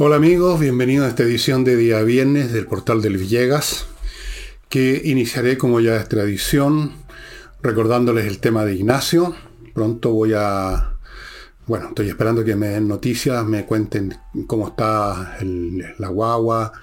Hola 0.00 0.14
amigos, 0.14 0.60
bienvenidos 0.60 1.06
a 1.06 1.08
esta 1.08 1.24
edición 1.24 1.64
de 1.64 1.74
día 1.74 2.00
viernes 2.02 2.52
del 2.52 2.68
portal 2.68 3.02
del 3.02 3.16
Villegas, 3.16 3.86
que 4.68 5.02
iniciaré 5.04 5.58
como 5.58 5.80
ya 5.80 5.96
es 5.96 6.08
tradición, 6.08 6.92
recordándoles 7.62 8.26
el 8.26 8.38
tema 8.38 8.64
de 8.64 8.76
Ignacio. 8.76 9.34
Pronto 9.74 10.12
voy 10.12 10.34
a... 10.36 10.92
Bueno, 11.66 11.88
estoy 11.88 12.10
esperando 12.10 12.44
que 12.44 12.54
me 12.54 12.68
den 12.68 12.86
noticias, 12.86 13.44
me 13.44 13.66
cuenten 13.66 14.16
cómo 14.46 14.68
está 14.68 15.36
la 15.40 16.08
guagua 16.08 16.74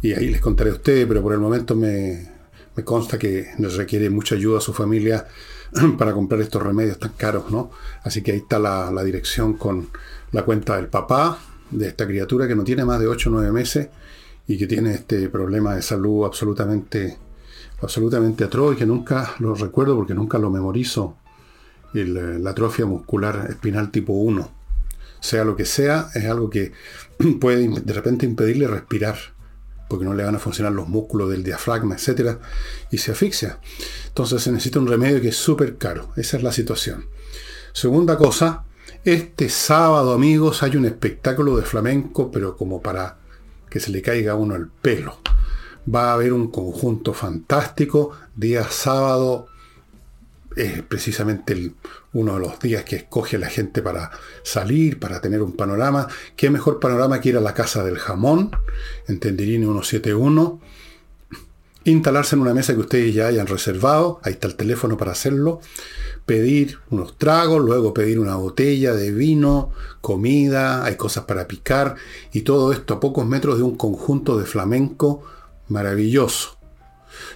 y 0.00 0.14
ahí 0.14 0.30
les 0.30 0.40
contaré 0.40 0.70
a 0.70 0.74
ustedes, 0.74 1.06
pero 1.06 1.20
por 1.20 1.34
el 1.34 1.40
momento 1.40 1.74
me, 1.76 2.26
me 2.74 2.84
consta 2.84 3.18
que 3.18 3.48
nos 3.58 3.76
requiere 3.76 4.08
mucha 4.08 4.34
ayuda 4.34 4.56
a 4.56 4.62
su 4.62 4.72
familia 4.72 5.26
para 5.98 6.14
comprar 6.14 6.40
estos 6.40 6.62
remedios 6.62 6.98
tan 6.98 7.12
caros, 7.18 7.50
¿no? 7.50 7.70
Así 8.02 8.22
que 8.22 8.32
ahí 8.32 8.38
está 8.38 8.58
la 8.58 9.04
dirección 9.04 9.58
con 9.58 9.90
la 10.30 10.42
cuenta 10.46 10.76
del 10.76 10.88
papá, 10.88 11.38
de 11.72 11.88
esta 11.88 12.06
criatura 12.06 12.46
que 12.46 12.54
no 12.54 12.64
tiene 12.64 12.84
más 12.84 13.00
de 13.00 13.06
8 13.08 13.28
o 13.28 13.32
9 13.32 13.52
meses 13.52 13.88
y 14.46 14.58
que 14.58 14.66
tiene 14.66 14.94
este 14.94 15.28
problema 15.28 15.74
de 15.74 15.82
salud 15.82 16.24
absolutamente, 16.24 17.18
absolutamente 17.80 18.44
atroz 18.44 18.74
y 18.74 18.78
que 18.78 18.86
nunca 18.86 19.34
lo 19.38 19.54
recuerdo 19.54 19.96
porque 19.96 20.14
nunca 20.14 20.38
lo 20.38 20.50
memorizo, 20.50 21.16
la 21.92 22.50
atrofia 22.50 22.86
muscular 22.86 23.46
espinal 23.50 23.90
tipo 23.90 24.12
1. 24.12 24.50
Sea 25.20 25.44
lo 25.44 25.54
que 25.54 25.64
sea, 25.64 26.08
es 26.14 26.24
algo 26.24 26.50
que 26.50 26.72
puede 27.40 27.68
de 27.68 27.92
repente 27.92 28.26
impedirle 28.26 28.66
respirar 28.66 29.16
porque 29.88 30.06
no 30.06 30.14
le 30.14 30.24
van 30.24 30.34
a 30.34 30.38
funcionar 30.38 30.72
los 30.72 30.88
músculos 30.88 31.28
del 31.28 31.44
diafragma, 31.44 31.94
etc. 31.94 32.38
Y 32.90 32.96
se 32.96 33.12
asfixia. 33.12 33.58
Entonces 34.08 34.42
se 34.42 34.50
necesita 34.50 34.78
un 34.78 34.86
remedio 34.86 35.20
que 35.20 35.28
es 35.28 35.36
súper 35.36 35.76
caro. 35.76 36.12
Esa 36.16 36.38
es 36.38 36.42
la 36.42 36.50
situación. 36.50 37.06
Segunda 37.74 38.16
cosa, 38.16 38.64
este 39.04 39.48
sábado, 39.48 40.12
amigos, 40.12 40.62
hay 40.62 40.76
un 40.76 40.84
espectáculo 40.84 41.56
de 41.56 41.62
flamenco, 41.62 42.30
pero 42.30 42.56
como 42.56 42.80
para 42.80 43.18
que 43.68 43.80
se 43.80 43.90
le 43.90 44.02
caiga 44.02 44.32
a 44.32 44.36
uno 44.36 44.54
el 44.54 44.68
pelo. 44.68 45.18
Va 45.92 46.10
a 46.10 46.14
haber 46.14 46.32
un 46.32 46.50
conjunto 46.50 47.12
fantástico. 47.12 48.12
Día 48.36 48.64
sábado 48.68 49.48
es 50.54 50.82
precisamente 50.82 51.72
uno 52.12 52.34
de 52.34 52.40
los 52.40 52.60
días 52.60 52.84
que 52.84 52.96
escoge 52.96 53.38
la 53.38 53.48
gente 53.48 53.82
para 53.82 54.10
salir, 54.44 55.00
para 55.00 55.20
tener 55.20 55.42
un 55.42 55.52
panorama. 55.52 56.06
¿Qué 56.36 56.50
mejor 56.50 56.78
panorama 56.78 57.20
que 57.20 57.30
ir 57.30 57.36
a 57.36 57.40
la 57.40 57.54
Casa 57.54 57.82
del 57.82 57.98
Jamón, 57.98 58.50
en 59.08 59.18
Tendirini 59.18 59.64
171? 59.64 60.60
Instalarse 61.84 62.36
en 62.36 62.42
una 62.42 62.54
mesa 62.54 62.74
que 62.74 62.80
ustedes 62.80 63.14
ya 63.14 63.26
hayan 63.26 63.46
reservado. 63.46 64.20
Ahí 64.22 64.32
está 64.32 64.46
el 64.48 64.56
teléfono 64.56 64.96
para 64.96 65.12
hacerlo 65.12 65.60
pedir 66.26 66.78
unos 66.90 67.18
tragos, 67.18 67.62
luego 67.62 67.92
pedir 67.92 68.18
una 68.18 68.36
botella 68.36 68.94
de 68.94 69.10
vino, 69.10 69.70
comida, 70.00 70.84
hay 70.84 70.96
cosas 70.96 71.24
para 71.24 71.48
picar 71.48 71.96
y 72.32 72.42
todo 72.42 72.72
esto 72.72 72.94
a 72.94 73.00
pocos 73.00 73.26
metros 73.26 73.56
de 73.56 73.64
un 73.64 73.76
conjunto 73.76 74.38
de 74.38 74.46
flamenco 74.46 75.22
maravilloso. 75.68 76.56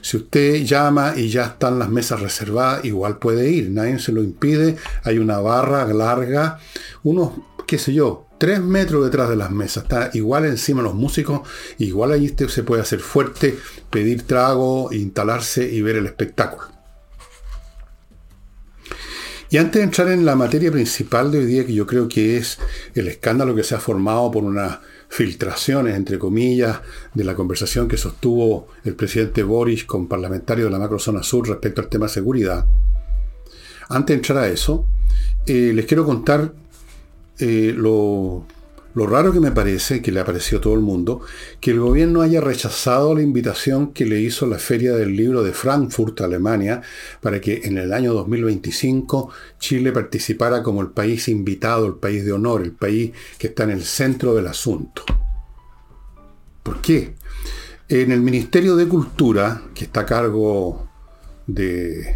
Si 0.01 0.17
usted 0.17 0.65
llama 0.65 1.15
y 1.17 1.29
ya 1.29 1.45
están 1.47 1.79
las 1.79 1.91
mesas 1.91 2.21
reservadas, 2.21 2.85
igual 2.85 3.19
puede 3.19 3.51
ir, 3.51 3.71
nadie 3.71 3.99
se 3.99 4.13
lo 4.13 4.23
impide, 4.23 4.77
hay 5.05 5.19
una 5.19 5.39
barra 5.39 5.85
larga, 5.87 6.59
unos, 7.03 7.33
qué 7.67 7.79
sé 7.79 7.93
yo, 7.93 8.26
tres 8.39 8.61
metros 8.61 9.05
detrás 9.05 9.29
de 9.29 9.37
las 9.37 9.51
mesas, 9.51 9.85
está 9.85 10.11
igual 10.15 10.45
encima 10.45 10.83
los 10.83 10.95
músicos, 10.95 11.43
igual 11.79 12.13
ahí 12.13 12.35
se 12.49 12.63
puede 12.63 12.83
hacer 12.83 13.01
fuerte, 13.01 13.57
pedir 13.91 14.23
trago, 14.23 14.93
instalarse 14.93 15.69
y 15.71 15.83
ver 15.83 15.97
el 15.97 16.07
espectáculo. 16.07 16.69
Y 19.49 19.59
antes 19.59 19.79
de 19.79 19.85
entrar 19.85 20.09
en 20.09 20.25
la 20.25 20.35
materia 20.35 20.73
principal 20.73 21.31
de 21.31 21.39
hoy 21.39 21.47
día, 21.47 21.65
que 21.65 21.73
yo 21.73 21.87
creo 21.87 22.09
que 22.09 22.37
es 22.37 22.59
el 22.95 23.07
escándalo 23.07 23.55
que 23.55 23.63
se 23.63 23.77
ha 23.77 23.81
formado 23.81 24.31
por 24.31 24.43
unas 24.43 24.81
filtraciones, 25.09 25.95
entre 25.95 26.19
comillas, 26.19 26.81
de 27.15 27.23
la 27.23 27.37
conversación 27.37 27.87
que 27.87 27.97
sostuvo 27.97 28.67
el 28.85 28.97
presidente 28.97 29.45
Boris 29.45 29.85
con 29.85 30.09
parlamentarios 30.09 30.67
de 30.67 30.73
la 30.73 30.81
macrozona 30.81 31.23
sur 31.23 31.49
respecto 31.49 31.81
al 31.81 31.89
tema 31.89 32.09
seguridad, 32.09 32.67
antes 33.89 34.15
de 34.15 34.15
entrar 34.15 34.39
a 34.39 34.49
eso, 34.49 34.87
eh, 35.47 35.73
les 35.75 35.87
quiero 35.87 36.05
contar 36.05 36.53
eh, 37.39 37.75
lo, 37.77 38.47
lo 38.97 39.07
raro 39.07 39.31
que 39.31 39.41
me 39.41 39.53
parece, 39.53 40.01
que 40.01 40.11
le 40.11 40.21
apareció 40.21 40.57
a 40.57 40.61
todo 40.63 40.73
el 40.73 40.81
mundo, 40.81 41.21
que 41.61 41.73
el 41.73 41.81
gobierno 41.81 42.23
haya 42.23 42.41
rechazado 42.41 43.15
la 43.15 43.21
invitación 43.21 43.93
que 43.93 44.07
le 44.07 44.23
hizo 44.23 44.47
la 44.47 44.59
Feria 44.59 44.95
del 44.95 45.15
Libro 45.15 45.43
de 45.43 45.53
Frankfurt, 45.53 46.23
Alemania, 46.23 46.81
para 47.21 47.39
que 47.39 47.61
en 47.65 47.77
el 47.77 47.93
año 47.93 48.15
2025 48.15 49.31
Chile 49.59 49.93
participara 49.93 50.63
como 50.63 50.81
el 50.81 50.89
país 50.89 51.29
invitado, 51.29 51.85
el 51.85 51.97
país 51.97 52.25
de 52.25 52.33
honor, 52.33 52.63
el 52.63 52.73
país 52.73 53.13
que 53.37 53.49
está 53.49 53.65
en 53.65 53.71
el 53.73 53.85
centro 53.85 54.35
del 54.35 54.47
asunto. 54.47 55.05
¿Por 56.63 56.81
qué? 56.81 57.17
En 57.91 58.13
el 58.13 58.23
Ministerio 58.23 58.77
de 58.77 58.89
Cultura, 58.89 59.61
que 59.75 59.85
está 59.85 60.01
a 60.01 60.07
cargo 60.07 60.89
de, 61.47 62.15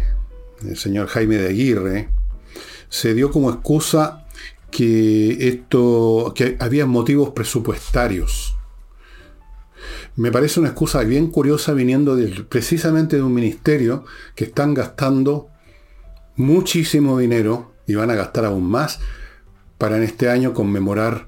del 0.61 0.77
señor 0.77 1.05
Jaime 1.09 1.37
de 1.37 1.49
Aguirre, 1.49 2.09
se 2.89 3.13
dio 3.13 3.29
como 3.29 3.51
excusa 3.51 4.20
que 4.71 5.47
esto, 5.47 6.33
que 6.35 6.57
había 6.59 6.85
motivos 6.85 7.31
presupuestarios. 7.31 8.55
Me 10.15 10.31
parece 10.31 10.59
una 10.59 10.69
excusa 10.69 11.01
bien 11.03 11.27
curiosa 11.27 11.73
viniendo 11.73 12.17
precisamente 12.49 13.17
de 13.17 13.23
un 13.23 13.33
ministerio 13.33 14.05
que 14.35 14.45
están 14.45 14.73
gastando 14.73 15.49
muchísimo 16.35 17.17
dinero 17.17 17.73
y 17.87 17.95
van 17.95 18.11
a 18.11 18.15
gastar 18.15 18.45
aún 18.45 18.69
más 18.69 18.99
para 19.77 19.97
en 19.97 20.03
este 20.03 20.29
año 20.29 20.53
conmemorar 20.53 21.27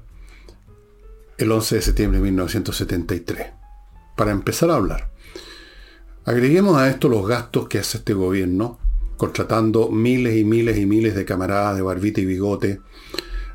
el 1.38 1.50
11 1.50 1.76
de 1.76 1.82
septiembre 1.82 2.18
de 2.18 2.24
1973. 2.24 3.52
Para 4.16 4.30
empezar 4.30 4.70
a 4.70 4.76
hablar. 4.76 5.10
Agreguemos 6.24 6.78
a 6.78 6.88
esto 6.88 7.08
los 7.08 7.26
gastos 7.26 7.68
que 7.68 7.78
hace 7.78 7.98
este 7.98 8.14
gobierno, 8.14 8.78
contratando 9.16 9.90
miles 9.90 10.36
y 10.36 10.44
miles 10.44 10.78
y 10.78 10.86
miles 10.86 11.14
de 11.14 11.24
camaradas 11.24 11.76
de 11.76 11.82
barbita 11.82 12.20
y 12.20 12.24
bigote, 12.24 12.80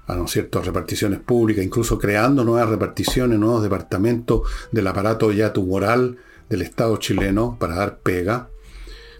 a 0.09 0.15
¿no 0.15 0.27
ciertas 0.27 0.65
reparticiones 0.65 1.19
públicas, 1.19 1.63
incluso 1.63 1.99
creando 1.99 2.43
nuevas 2.43 2.67
reparticiones, 2.67 3.37
nuevos 3.37 3.61
departamentos 3.61 4.41
del 4.71 4.87
aparato 4.87 5.31
ya 5.31 5.53
tumoral 5.53 6.17
del 6.49 6.63
Estado 6.63 6.97
chileno 6.97 7.57
para 7.59 7.75
dar 7.75 7.99
pega. 7.99 8.49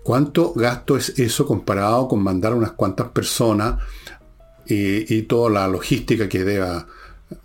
¿Cuánto 0.02 0.52
gasto 0.54 0.98
es 0.98 1.20
eso 1.20 1.46
comparado 1.46 2.08
con 2.08 2.24
mandar 2.24 2.56
unas 2.56 2.72
cuantas 2.72 3.10
personas 3.10 3.84
y, 4.66 5.22
toda 5.24 5.52
la 5.52 5.68
logística 5.68 6.28
que 6.28 6.44
deba, 6.44 6.88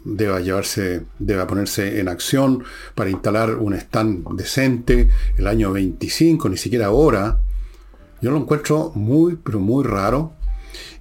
deba 0.05 0.41
llevarse, 0.41 1.05
deba 1.19 1.47
ponerse 1.47 2.00
en 2.00 2.09
acción 2.09 2.65
para 2.94 3.11
instalar 3.11 3.56
un 3.56 3.75
stand 3.75 4.26
decente 4.37 5.11
el 5.37 5.47
año 5.47 5.71
25, 5.71 6.49
ni 6.49 6.56
siquiera 6.56 6.87
ahora? 6.87 7.41
Yo 8.22 8.31
lo 8.31 8.38
encuentro 8.38 8.93
muy, 8.94 9.37
pero 9.37 9.61
muy 9.61 9.84
raro 9.84 10.32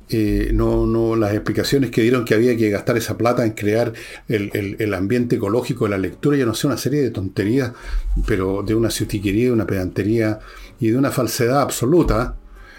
eh, 0.09 0.51
no, 0.53 0.85
no, 0.85 1.15
las 1.15 1.33
explicaciones 1.33 1.89
que 1.89 2.01
dieron 2.01 2.25
que 2.25 2.33
había 2.33 2.55
que 2.57 2.69
gastar 2.69 2.97
esa 2.97 3.17
plata 3.17 3.45
en 3.45 3.51
crear 3.51 3.93
el, 4.27 4.93
ambiente 4.93 5.37
ecológico 5.37 5.85
de 5.85 5.91
la 5.91 5.97
lectura, 5.97 6.37
yo 6.37 6.45
no 6.45 6.53
sé, 6.53 6.67
una 6.67 6.77
serie 6.77 7.01
de 7.01 7.09
tonterías, 7.09 7.71
pero 8.27 8.63
de 8.63 8.75
una 8.75 8.91
ciutiquería, 8.91 9.45
de 9.45 9.51
una 9.53 9.65
pedantería 9.65 10.39
y 10.79 10.89
de 10.89 10.97
una 10.97 11.09
falsedad 11.09 11.61
absoluta, 11.61 12.35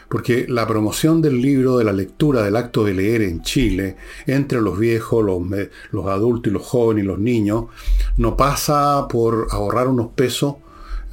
porque 0.09 0.47
la 0.49 0.67
promoción 0.67 1.23
del 1.23 1.41
libro, 1.41 1.79
de 1.79 1.85
la 1.85 1.93
lectura, 1.93 2.43
del 2.43 2.57
acto 2.57 2.85
de 2.85 2.95
leer 2.95 3.23
en 3.23 3.43
Chile, 3.43 3.97
entre 4.27 4.61
los 4.61 4.79
viejos, 4.79 5.25
los, 5.25 5.43
los 5.91 6.07
adultos 6.07 6.51
y 6.51 6.55
los 6.55 6.63
jóvenes 6.63 7.05
y 7.05 7.07
los 7.07 7.19
niños, 7.19 7.65
no 8.17 8.37
pasa 8.37 9.09
por 9.09 9.49
ahorrar 9.51 9.89
unos 9.89 10.09
pesos 10.13 10.57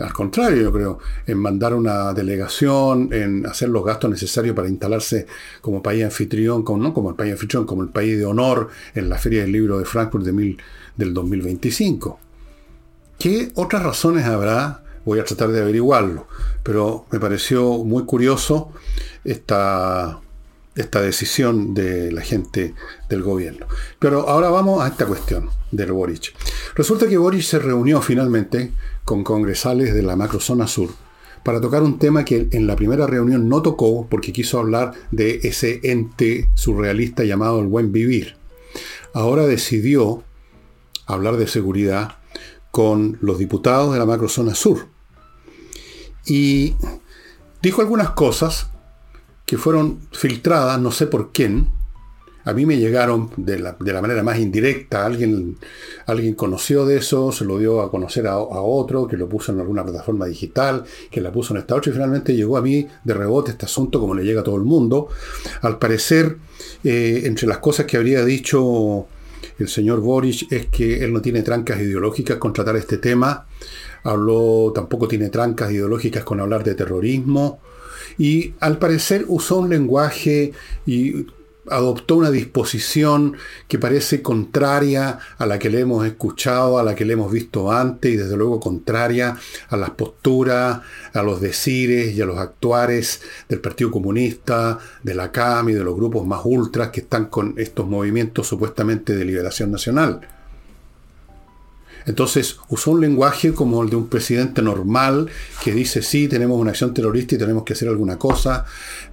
al 0.02 0.14
contrario, 0.14 0.62
yo 0.64 0.72
creo, 0.72 1.00
en 1.26 1.38
mandar 1.38 1.74
una 1.74 2.14
delegación, 2.14 3.10
en 3.12 3.46
hacer 3.46 3.70
los 3.70 3.84
gastos 3.86 4.10
necesarios 4.10 4.56
para 4.56 4.68
instalarse 4.68 5.28
como 5.62 5.82
país 5.82 6.04
anfitrión, 6.04 6.64
como, 6.64 6.84
no 6.84 6.94
como 6.94 7.10
el 7.10 7.16
país 7.16 7.34
anfitrión, 7.34 7.66
como 7.66 7.84
el 7.84 7.90
país 7.90 8.18
de 8.18 8.26
honor 8.26 8.70
en 8.96 9.10
la 9.10 9.18
Feria 9.18 9.42
del 9.42 9.52
Libro 9.52 9.80
de 9.80 9.86
Frankfurt 9.86 10.26
de 10.26 10.58
del 10.96 11.14
2025. 11.14 12.20
¿Qué 13.20 13.52
otras 13.56 13.84
razones 13.84 14.26
habrá? 14.26 14.84
Voy 15.06 15.20
a 15.20 15.24
tratar 15.24 15.50
de 15.50 15.62
averiguarlo, 15.62 16.28
pero 16.64 17.06
me 17.12 17.20
pareció 17.20 17.84
muy 17.84 18.06
curioso 18.06 18.72
esta, 19.24 20.20
esta 20.76 21.02
decisión 21.02 21.74
de 21.74 22.12
la 22.12 22.22
gente 22.22 22.74
del 23.10 23.24
gobierno. 23.24 23.66
Pero 24.00 24.30
ahora 24.30 24.50
vamos 24.50 24.84
a 24.84 24.88
esta 24.88 25.06
cuestión 25.06 25.50
del 25.72 25.92
Boric. 25.92 26.34
Resulta 26.76 27.08
que 27.08 27.18
Boric 27.18 27.42
se 27.42 27.60
reunió 27.60 28.02
finalmente 28.02 28.72
con 29.06 29.24
congresales 29.24 29.94
de 29.94 30.04
la 30.04 30.16
macrozona 30.16 30.68
sur 30.68 30.90
para 31.44 31.62
tocar 31.62 31.82
un 31.84 31.98
tema 31.98 32.24
que 32.26 32.48
en 32.52 32.68
la 32.68 32.76
primera 32.76 33.08
reunión 33.08 33.50
no 33.50 33.62
tocó 33.62 34.08
porque 34.10 34.34
quiso 34.34 34.60
hablar 34.60 34.94
de 35.12 35.40
ese 35.44 35.80
ente 35.84 36.50
surrealista 36.54 37.24
llamado 37.24 37.60
el 37.60 37.68
buen 37.68 37.92
vivir. 37.92 38.36
Ahora 39.14 39.48
decidió 39.48 40.24
hablar 41.06 41.38
de 41.38 41.48
seguridad 41.48 42.18
con 42.70 43.18
los 43.22 43.38
diputados 43.38 43.92
de 43.92 44.00
la 44.00 44.06
macrozona 44.06 44.56
sur. 44.56 44.88
Y 46.26 46.76
dijo 47.62 47.82
algunas 47.82 48.12
cosas 48.12 48.70
que 49.46 49.58
fueron 49.58 50.00
filtradas, 50.12 50.80
no 50.80 50.92
sé 50.92 51.08
por 51.08 51.32
quién, 51.32 51.70
A 52.44 52.54
mí 52.54 52.66
me 52.66 52.78
llegaron 52.78 53.30
de 53.38 53.60
la, 53.60 54.02
manera 54.02 54.24
más 54.24 54.40
indirecta. 54.40 55.06
Alguien, 55.06 55.58
alguien 56.06 56.34
conoció 56.34 56.86
de 56.86 56.98
eso, 56.98 57.32
se 57.32 57.46
lo 57.46 57.60
dio 57.60 57.82
a 57.82 57.92
conocer 57.92 58.28
a, 58.28 58.38
otro, 58.40 59.08
que 59.08 59.18
lo 59.18 59.30
puso 59.30 59.52
en 59.52 59.60
alguna 59.60 59.84
plataforma 59.84 60.26
digital, 60.26 60.84
que 61.10 61.22
la 61.22 61.32
puso 61.32 61.54
en 61.54 61.60
esta 61.60 61.76
otra, 61.76 61.92
y 61.92 61.94
finalmente 61.94 62.36
llegó 62.36 62.58
a 62.58 62.62
mí 62.62 62.88
de 63.04 63.14
rebote 63.14 63.52
este 63.52 63.66
asunto, 63.66 64.00
como 64.00 64.16
le 64.16 64.24
llega 64.24 64.42
a 64.42 64.44
todo 64.44 64.58
el 64.58 64.64
mundo. 64.64 65.10
Al 65.62 65.78
parecer, 65.78 66.38
eh, 66.84 67.24
entre 67.26 67.48
las 67.48 67.60
cosas 67.60 67.86
que 67.86 67.98
habría 67.98 68.26
dicho 68.26 69.08
el 69.60 69.68
señor 69.68 70.00
Boric 70.00 70.52
es 70.52 70.68
que 70.68 71.04
él 71.04 71.14
no 71.14 71.22
tiene 71.22 71.44
trancas 71.44 71.80
ideológicas 71.80 72.38
con 72.38 72.54
tratar 72.54 72.76
este 72.76 72.98
tema. 72.98 73.46
Habló, 74.04 74.72
tampoco 74.74 75.08
tiene 75.08 75.30
trancas 75.30 75.72
ideológicas 75.72 76.24
con 76.24 76.40
hablar 76.40 76.64
de 76.64 76.76
terrorismo. 76.76 77.60
Y 78.18 78.54
al 78.60 78.78
parecer 78.78 79.26
usó 79.28 79.60
un 79.60 79.70
lenguaje 79.70 80.54
y 80.86 81.28
adoptó 81.70 82.16
una 82.16 82.32
disposición 82.32 83.38
que 83.68 83.78
parece 83.78 84.22
contraria 84.22 85.20
a 85.38 85.46
la 85.46 85.60
que 85.60 85.70
le 85.70 85.82
hemos 85.82 86.06
escuchado, 86.06 86.80
a 86.80 86.84
la 86.84 86.96
que 86.96 87.06
le 87.06 87.14
hemos 87.14 87.32
visto 87.32 87.72
antes 87.72 88.12
y 88.12 88.18
desde 88.18 88.38
luego 88.38 88.60
contraria 88.60 89.38
a 89.70 89.78
las 89.78 89.92
posturas, 89.92 90.82
a 91.14 91.24
los 91.24 91.42
decires 91.42 92.16
y 92.16 92.22
a 92.22 92.26
los 92.26 92.38
actuares 92.38 93.22
del 93.48 93.60
Partido 93.60 93.92
Comunista, 93.92 94.80
de 95.04 95.16
la 95.16 95.32
CAM 95.32 95.70
y 95.70 95.74
de 95.74 95.84
los 95.84 95.96
grupos 95.96 96.26
más 96.26 96.42
ultras 96.44 96.90
que 96.90 97.02
están 97.02 97.26
con 97.26 97.54
estos 97.58 97.88
movimientos 97.88 98.48
supuestamente 98.48 99.16
de 99.16 99.26
liberación 99.26 99.72
nacional. 99.72 100.41
Entonces 102.06 102.58
usó 102.70 102.92
un 102.92 103.02
lenguaje 103.02 103.54
como 103.54 103.84
el 103.84 103.90
de 103.90 103.96
un 103.96 104.08
presidente 104.08 104.62
normal 104.62 105.30
que 105.64 105.72
dice 105.74 106.02
sí, 106.02 106.28
tenemos 106.28 106.60
una 106.60 106.72
acción 106.72 106.94
terrorista 106.94 107.36
y 107.36 107.38
tenemos 107.38 107.64
que 107.64 107.74
hacer 107.74 107.88
alguna 107.88 108.18
cosa, 108.18 108.66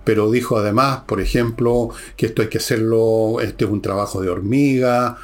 pero 0.04 0.30
dijo 0.30 0.58
además, 0.58 1.00
por 1.06 1.20
ejemplo, 1.20 1.90
que 2.16 2.26
esto 2.26 2.42
hay 2.42 2.48
que 2.48 2.58
hacerlo, 2.58 3.40
este 3.40 3.64
es 3.64 3.70
un 3.70 3.82
trabajo 3.82 4.20
de 4.20 4.30
hormiga, 4.30 5.18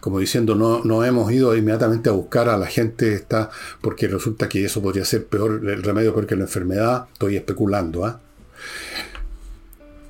como 0.00 0.18
diciendo 0.18 0.56
no, 0.56 0.82
no 0.82 1.04
hemos 1.04 1.30
ido 1.30 1.56
inmediatamente 1.56 2.08
a 2.08 2.12
buscar 2.12 2.48
a 2.48 2.56
la 2.56 2.66
gente 2.66 3.14
está 3.14 3.50
porque 3.80 4.08
resulta 4.08 4.48
que 4.48 4.64
eso 4.64 4.82
podría 4.82 5.04
ser 5.04 5.26
peor, 5.26 5.62
el 5.64 5.82
remedio 5.82 6.12
peor 6.12 6.26
que 6.26 6.34
la 6.34 6.42
enfermedad, 6.42 7.06
estoy 7.12 7.36
especulando. 7.36 8.04
¿ah? 8.04 8.20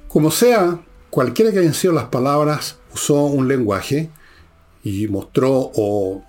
Como 0.08 0.30
sea, 0.30 0.80
cualquiera 1.10 1.52
que 1.52 1.58
hayan 1.58 1.74
sido 1.74 1.92
las 1.92 2.06
palabras, 2.06 2.78
usó 2.94 3.24
un 3.24 3.48
lenguaje 3.48 4.08
y 4.82 5.08
mostró 5.08 5.70
o 5.74 6.24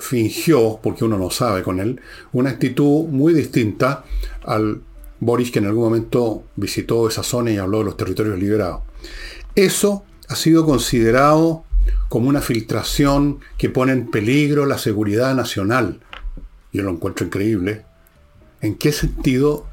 fingió, 0.00 0.80
porque 0.82 1.04
uno 1.04 1.18
no 1.18 1.30
sabe 1.30 1.62
con 1.62 1.78
él, 1.78 2.00
una 2.32 2.50
actitud 2.50 3.06
muy 3.06 3.32
distinta 3.32 4.04
al 4.44 4.82
Boris 5.20 5.50
que 5.50 5.58
en 5.58 5.66
algún 5.66 5.84
momento 5.84 6.44
visitó 6.56 7.08
esa 7.08 7.22
zona 7.22 7.50
y 7.50 7.58
habló 7.58 7.78
de 7.78 7.84
los 7.84 7.96
territorios 7.96 8.38
liberados. 8.38 8.82
Eso 9.54 10.04
ha 10.28 10.36
sido 10.36 10.64
considerado 10.64 11.64
como 12.08 12.28
una 12.28 12.40
filtración 12.40 13.40
que 13.58 13.68
pone 13.68 13.92
en 13.92 14.10
peligro 14.10 14.66
la 14.66 14.78
seguridad 14.78 15.34
nacional. 15.34 16.00
Yo 16.72 16.82
lo 16.82 16.90
encuentro 16.90 17.26
increíble. 17.26 17.84
¿En 18.60 18.76
qué 18.76 18.92
sentido 18.92 19.66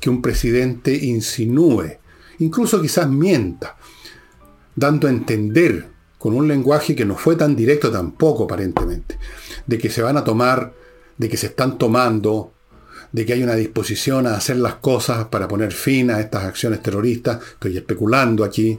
que 0.00 0.10
un 0.10 0.22
presidente 0.22 0.94
insinúe, 0.94 1.98
incluso 2.38 2.80
quizás 2.80 3.08
mienta, 3.08 3.76
dando 4.74 5.06
a 5.06 5.10
entender 5.10 5.88
con 6.20 6.34
un 6.34 6.46
lenguaje 6.46 6.94
que 6.94 7.06
no 7.06 7.16
fue 7.16 7.34
tan 7.34 7.56
directo 7.56 7.90
tampoco 7.90 8.44
aparentemente, 8.44 9.18
de 9.66 9.78
que 9.78 9.88
se 9.88 10.02
van 10.02 10.18
a 10.18 10.22
tomar, 10.22 10.74
de 11.16 11.30
que 11.30 11.38
se 11.38 11.46
están 11.46 11.78
tomando, 11.78 12.52
de 13.10 13.24
que 13.24 13.32
hay 13.32 13.42
una 13.42 13.54
disposición 13.54 14.26
a 14.26 14.34
hacer 14.34 14.58
las 14.58 14.74
cosas 14.74 15.28
para 15.28 15.48
poner 15.48 15.72
fin 15.72 16.10
a 16.10 16.20
estas 16.20 16.44
acciones 16.44 16.82
terroristas. 16.82 17.40
Estoy 17.54 17.78
especulando 17.78 18.44
aquí. 18.44 18.78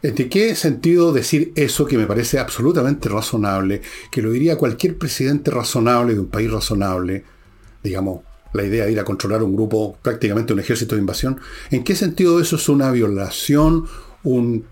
¿De 0.00 0.30
qué 0.30 0.54
sentido 0.54 1.12
decir 1.12 1.52
eso 1.56 1.84
que 1.84 1.98
me 1.98 2.06
parece 2.06 2.38
absolutamente 2.38 3.10
razonable, 3.10 3.82
que 4.10 4.22
lo 4.22 4.30
diría 4.30 4.56
cualquier 4.56 4.96
presidente 4.96 5.50
razonable 5.50 6.14
de 6.14 6.20
un 6.20 6.28
país 6.28 6.50
razonable, 6.50 7.22
digamos, 7.84 8.22
la 8.54 8.64
idea 8.64 8.86
de 8.86 8.92
ir 8.92 9.00
a 9.00 9.04
controlar 9.04 9.42
un 9.42 9.54
grupo, 9.54 9.98
prácticamente 10.00 10.54
un 10.54 10.60
ejército 10.60 10.94
de 10.94 11.02
invasión? 11.02 11.38
¿En 11.70 11.84
qué 11.84 11.94
sentido 11.94 12.40
eso 12.40 12.56
es 12.56 12.66
una 12.70 12.90
violación, 12.92 13.84
un 14.22 14.64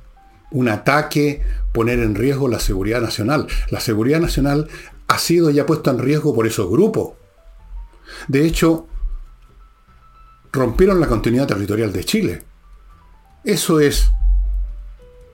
un 0.50 0.69
ataque, 0.69 1.43
poner 1.72 1.98
en 1.98 2.14
riesgo 2.14 2.48
la 2.48 2.60
seguridad 2.60 3.00
nacional. 3.00 3.46
La 3.70 3.81
seguridad 3.81 4.20
nacional 4.20 4.69
ha 5.08 5.19
sido 5.19 5.50
ya 5.50 5.66
puesta 5.66 5.90
en 5.90 5.98
riesgo 5.98 6.34
por 6.34 6.46
esos 6.46 6.69
grupos. 6.69 7.14
De 8.28 8.46
hecho, 8.46 8.87
rompieron 10.52 11.00
la 11.00 11.06
continuidad 11.06 11.46
territorial 11.46 11.93
de 11.93 12.04
Chile. 12.04 12.43
Eso 13.44 13.81
es 13.81 14.10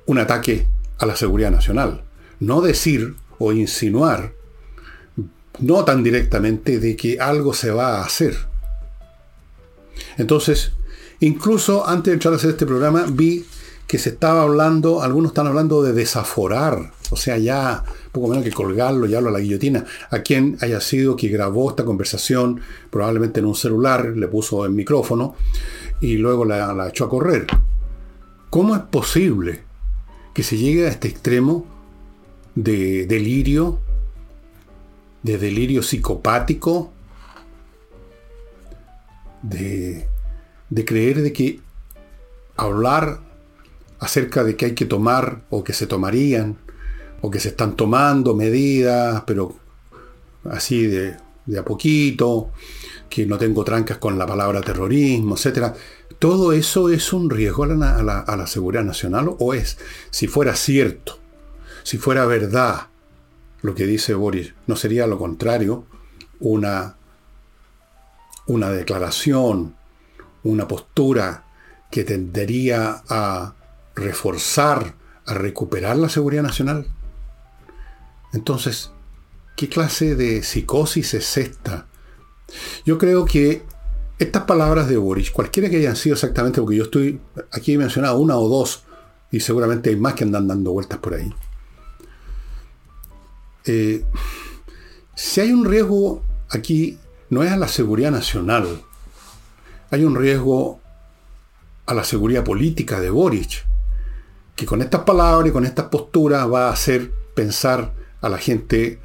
un 0.07 0.19
ataque 0.19 0.67
a 0.99 1.07
la 1.07 1.17
seguridad 1.17 1.51
nacional. 1.51 2.03
No 2.41 2.61
decir 2.61 3.15
o 3.39 3.53
insinuar, 3.53 4.35
no 5.61 5.85
tan 5.85 6.03
directamente, 6.03 6.79
de 6.79 6.97
que 6.97 7.21
algo 7.21 7.55
se 7.55 7.71
va 7.71 7.99
a 7.99 8.05
hacer. 8.05 8.37
Entonces, 10.17 10.73
incluso 11.21 11.87
antes 11.87 12.11
de 12.11 12.15
entrar 12.15 12.35
a 12.35 12.37
hacer 12.37 12.51
este 12.51 12.67
programa, 12.67 13.05
vi 13.09 13.47
que 13.93 13.99
se 13.99 14.09
estaba 14.09 14.45
hablando, 14.45 15.03
algunos 15.03 15.33
están 15.33 15.49
hablando 15.49 15.83
de 15.83 15.93
desaforar, 15.93 16.93
o 17.11 17.17
sea, 17.17 17.37
ya 17.37 17.85
poco 18.11 18.29
menos 18.29 18.43
que 18.43 18.51
colgarlo, 18.51 19.05
ya 19.05 19.19
a 19.19 19.21
la 19.21 19.39
guillotina, 19.39 19.85
a 20.09 20.21
quien 20.21 20.57
haya 20.63 20.81
sido 20.81 21.15
que 21.15 21.29
grabó 21.29 21.69
esta 21.69 21.85
conversación, 21.85 22.63
probablemente 22.89 23.41
en 23.41 23.45
un 23.45 23.55
celular, 23.55 24.15
le 24.17 24.29
puso 24.29 24.65
el 24.65 24.73
micrófono 24.73 25.35
y 26.01 26.17
luego 26.17 26.47
la, 26.47 26.73
la 26.73 26.89
echó 26.89 27.05
a 27.05 27.11
correr. 27.11 27.47
¿Cómo 28.49 28.75
es 28.75 28.81
posible 28.81 29.61
que 30.33 30.43
se 30.43 30.57
llegue 30.57 30.87
a 30.87 30.89
este 30.89 31.09
extremo 31.09 31.67
de 32.55 33.05
delirio, 33.05 33.79
de 35.23 35.37
delirio 35.37 35.83
psicopático, 35.83 36.91
de, 39.43 40.09
de 40.71 40.85
creer 40.87 41.21
de 41.21 41.35
que 41.35 41.61
hablar 42.57 43.32
acerca 44.03 44.43
de 44.43 44.57
que 44.57 44.67
hay 44.67 44.75
que 44.75 44.85
tomar 44.85 45.43
o 45.49 45.63
que 45.63 45.73
se 45.73 45.87
tomarían 45.87 46.59
o 47.21 47.31
que 47.31 47.39
se 47.39 47.51
están 47.51 47.77
tomando 47.77 48.35
medidas, 48.35 49.23
pero 49.29 49.55
así 50.51 50.89
de, 50.89 51.17
a 51.57 51.65
poquito, 51.65 52.51
que 53.09 53.27
no 53.27 53.39
tengo 53.39 53.63
trancas 53.63 53.99
con 53.99 54.19
la 54.19 54.27
palabra 54.27 54.61
terrorismo, 54.61 55.37
etc. 55.37 55.73
Todo 56.19 56.53
eso 56.53 56.89
es 56.89 57.13
un 57.13 57.31
riesgo 57.31 57.63
a 57.63 57.69
la, 57.69 58.19
a 58.19 58.37
la 58.37 58.47
seguridad 58.49 58.83
nacional 58.83 59.37
o 59.39 59.55
es, 59.55 59.79
si 60.11 60.27
fuera 60.27 60.57
cierto, 60.57 61.21
si 61.85 61.97
fuera 61.97 62.27
verdad 62.27 62.89
lo 63.61 63.77
que 63.77 63.87
dice 63.87 64.15
Boris, 64.15 64.53
no 64.67 64.75
sería 64.75 65.07
lo 65.07 65.17
contrario, 65.17 65.85
una, 66.41 66.97
una 68.49 68.71
declaración, 68.71 69.77
una 70.43 70.67
postura 70.67 71.45
que 71.89 72.03
tendería 72.03 73.05
a 73.09 73.55
reforzar, 73.95 74.95
a 75.27 75.35
recuperar 75.35 75.97
la 75.97 76.09
seguridad 76.09 76.43
nacional. 76.43 76.87
Entonces, 78.33 78.91
¿qué 79.57 79.69
clase 79.69 80.15
de 80.15 80.43
psicosis 80.43 81.15
es 81.15 81.37
esta? 81.37 81.87
Yo 82.85 82.99
creo 82.99 83.25
que 83.25 83.63
estas 84.19 84.45
palabras 84.45 84.89
de 84.89 84.97
Boris, 84.97 85.31
cualquiera 85.31 85.69
que 85.69 85.77
hayan 85.77 85.97
sido 85.97 86.15
exactamente, 86.15 86.61
porque 86.61 86.77
yo 86.77 86.85
estoy, 86.85 87.21
aquí 87.51 87.75
he 87.75 87.79
mencionado 87.79 88.19
una 88.19 88.37
o 88.37 88.49
dos, 88.49 88.85
y 89.31 89.41
seguramente 89.41 89.91
hay 89.91 89.97
más 89.97 90.15
que 90.15 90.25
andan 90.25 90.47
dando 90.47 90.73
vueltas 90.73 90.99
por 90.99 91.15
ahí. 91.15 91.33
Eh, 93.65 94.05
si 95.15 95.41
hay 95.41 95.53
un 95.53 95.65
riesgo 95.65 96.23
aquí, 96.51 96.99
no 97.31 97.43
es 97.43 97.51
a 97.51 97.57
la 97.57 97.69
seguridad 97.69 98.11
nacional, 98.11 98.83
hay 99.91 100.05
un 100.05 100.15
riesgo 100.15 100.81
a 101.87 101.95
la 101.95 102.05
seguridad 102.05 102.45
política 102.45 103.01
de 103.01 103.11
Boris 103.11 103.65
que 104.63 104.67
con 104.67 104.81
estas 104.81 105.01
palabras 105.01 105.49
y 105.49 105.53
con 105.53 105.65
estas 105.65 105.87
posturas 105.87 106.49
va 106.49 106.69
a 106.69 106.73
hacer 106.73 107.11
pensar 107.35 107.93
a 108.21 108.29
la 108.29 108.39
gente 108.39 109.01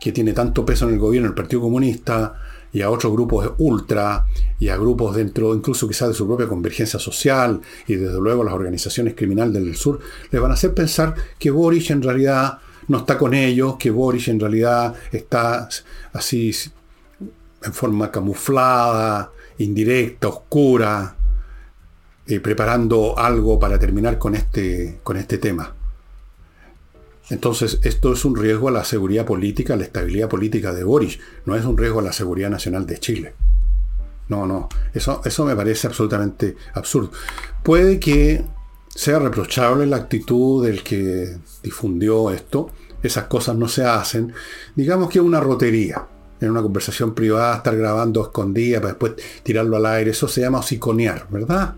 que 0.00 0.12
tiene 0.12 0.32
tanto 0.32 0.64
peso 0.64 0.86
en 0.86 0.94
el 0.94 1.00
gobierno, 1.00 1.28
el 1.28 1.34
Partido 1.34 1.62
Comunista, 1.62 2.34
y 2.72 2.80
a 2.82 2.90
otros 2.90 3.12
grupos 3.12 3.54
ultra, 3.58 4.24
y 4.60 4.68
a 4.68 4.76
grupos 4.76 5.16
dentro 5.16 5.52
incluso 5.52 5.88
quizás 5.88 6.10
de 6.10 6.14
su 6.14 6.28
propia 6.28 6.46
convergencia 6.46 7.00
social, 7.00 7.60
y 7.88 7.96
desde 7.96 8.20
luego 8.20 8.44
las 8.44 8.54
organizaciones 8.54 9.14
criminales 9.16 9.54
del 9.54 9.74
sur, 9.74 9.98
les 10.30 10.40
van 10.40 10.52
a 10.52 10.54
hacer 10.54 10.74
pensar 10.74 11.12
que 11.40 11.50
Boris 11.50 11.90
en 11.90 12.02
realidad 12.02 12.58
no 12.86 12.98
está 12.98 13.18
con 13.18 13.34
ellos, 13.34 13.74
que 13.80 13.90
Boris 13.90 14.28
en 14.28 14.38
realidad 14.38 14.94
está 15.10 15.68
así 16.12 16.54
en 17.64 17.72
forma 17.72 18.12
camuflada, 18.12 19.32
indirecta, 19.58 20.28
oscura, 20.28 21.16
eh, 22.30 22.38
preparando 22.38 23.18
algo 23.18 23.58
para 23.58 23.76
terminar 23.76 24.16
con 24.16 24.36
este, 24.36 25.00
con 25.02 25.16
este 25.16 25.38
tema. 25.38 25.74
Entonces, 27.28 27.80
esto 27.82 28.12
es 28.12 28.24
un 28.24 28.36
riesgo 28.36 28.68
a 28.68 28.70
la 28.70 28.84
seguridad 28.84 29.26
política, 29.26 29.74
a 29.74 29.76
la 29.76 29.82
estabilidad 29.82 30.28
política 30.28 30.72
de 30.72 30.84
Boris, 30.84 31.18
no 31.44 31.56
es 31.56 31.64
un 31.64 31.76
riesgo 31.76 31.98
a 31.98 32.04
la 32.04 32.12
seguridad 32.12 32.48
nacional 32.48 32.86
de 32.86 32.98
Chile. 32.98 33.34
No, 34.28 34.46
no, 34.46 34.68
eso, 34.94 35.22
eso 35.24 35.44
me 35.44 35.56
parece 35.56 35.88
absolutamente 35.88 36.54
absurdo. 36.74 37.10
Puede 37.64 37.98
que 37.98 38.44
sea 38.94 39.18
reprochable 39.18 39.84
la 39.86 39.96
actitud 39.96 40.64
del 40.64 40.84
que 40.84 41.36
difundió 41.64 42.30
esto, 42.30 42.70
esas 43.02 43.24
cosas 43.24 43.56
no 43.56 43.66
se 43.66 43.84
hacen, 43.84 44.32
digamos 44.76 45.08
que 45.08 45.18
es 45.18 45.24
una 45.24 45.40
rotería. 45.40 46.06
En 46.40 46.50
una 46.50 46.62
conversación 46.62 47.12
privada, 47.12 47.56
estar 47.56 47.76
grabando 47.76 48.22
escondida 48.22 48.78
para 48.78 48.92
después 48.92 49.14
tirarlo 49.42 49.76
al 49.76 49.84
aire, 49.84 50.12
eso 50.12 50.28
se 50.28 50.40
llama 50.40 50.60
hociconear, 50.60 51.26
¿verdad? 51.28 51.74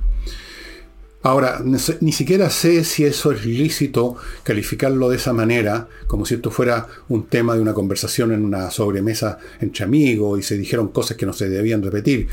Ahora, 1.24 1.62
ni 2.00 2.10
siquiera 2.10 2.50
sé 2.50 2.82
si 2.82 3.04
eso 3.04 3.30
es 3.30 3.46
lícito 3.46 4.16
calificarlo 4.42 5.08
de 5.08 5.16
esa 5.16 5.32
manera, 5.32 5.86
como 6.08 6.26
si 6.26 6.34
esto 6.34 6.50
fuera 6.50 6.88
un 7.08 7.28
tema 7.28 7.54
de 7.54 7.60
una 7.60 7.74
conversación 7.74 8.32
en 8.32 8.44
una 8.44 8.72
sobremesa 8.72 9.38
entre 9.60 9.84
amigos 9.84 10.40
y 10.40 10.42
se 10.42 10.58
dijeron 10.58 10.88
cosas 10.88 11.16
que 11.16 11.24
no 11.24 11.32
se 11.32 11.48
debían 11.48 11.80
repetir. 11.80 12.26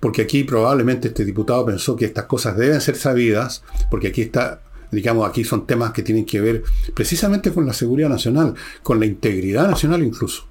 Porque 0.00 0.22
aquí 0.22 0.42
probablemente 0.42 1.08
este 1.08 1.24
diputado 1.24 1.64
pensó 1.66 1.94
que 1.94 2.04
estas 2.04 2.24
cosas 2.24 2.56
deben 2.56 2.80
ser 2.80 2.96
sabidas, 2.96 3.62
porque 3.92 4.08
aquí 4.08 4.22
está, 4.22 4.60
digamos, 4.90 5.28
aquí 5.28 5.44
son 5.44 5.64
temas 5.64 5.92
que 5.92 6.02
tienen 6.02 6.26
que 6.26 6.40
ver 6.40 6.64
precisamente 6.94 7.52
con 7.52 7.64
la 7.64 7.72
seguridad 7.72 8.08
nacional, 8.08 8.54
con 8.82 8.98
la 8.98 9.06
integridad 9.06 9.68
nacional 9.68 10.02
incluso. 10.02 10.48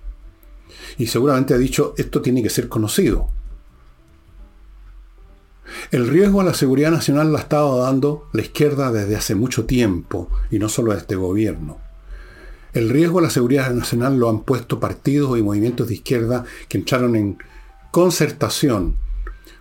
Y 0.97 1.07
seguramente 1.07 1.53
ha 1.53 1.57
dicho, 1.57 1.93
esto 1.97 2.21
tiene 2.21 2.41
que 2.41 2.49
ser 2.49 2.69
conocido. 2.69 3.27
El 5.91 6.07
riesgo 6.07 6.41
a 6.41 6.43
la 6.43 6.53
seguridad 6.53 6.91
nacional 6.91 7.31
lo 7.31 7.37
ha 7.37 7.41
estado 7.41 7.81
dando 7.81 8.27
la 8.33 8.41
izquierda 8.41 8.91
desde 8.91 9.15
hace 9.15 9.35
mucho 9.35 9.65
tiempo, 9.65 10.29
y 10.51 10.59
no 10.59 10.69
solo 10.69 10.91
a 10.91 10.97
este 10.97 11.15
gobierno. 11.15 11.77
El 12.73 12.89
riesgo 12.89 13.19
a 13.19 13.21
la 13.21 13.29
seguridad 13.29 13.71
nacional 13.73 14.17
lo 14.17 14.29
han 14.29 14.41
puesto 14.41 14.79
partidos 14.79 15.39
y 15.39 15.43
movimientos 15.43 15.87
de 15.87 15.93
izquierda 15.93 16.43
que 16.67 16.77
entraron 16.77 17.15
en 17.15 17.37
concertación 17.91 18.97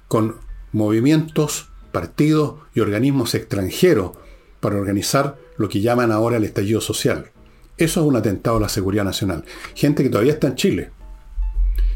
con 0.09 0.37
movimientos, 0.73 1.68
partidos 1.92 2.56
y 2.75 2.80
organismos 2.80 3.37
extranjeros 3.37 4.12
para 4.59 4.76
organizar 4.76 5.38
lo 5.56 5.68
que 5.68 5.80
llaman 5.80 6.11
ahora 6.11 6.38
el 6.38 6.44
estallido 6.44 6.80
social. 6.80 7.30
Eso 7.76 8.00
es 8.00 8.06
un 8.06 8.16
atentado 8.16 8.56
a 8.56 8.61
la 8.61 8.68
seguridad 8.68 9.04
nacional. 9.04 9.44
Gente 9.75 10.02
que 10.02 10.09
todavía 10.09 10.33
está 10.33 10.49
en 10.49 10.54
Chile. 10.56 10.90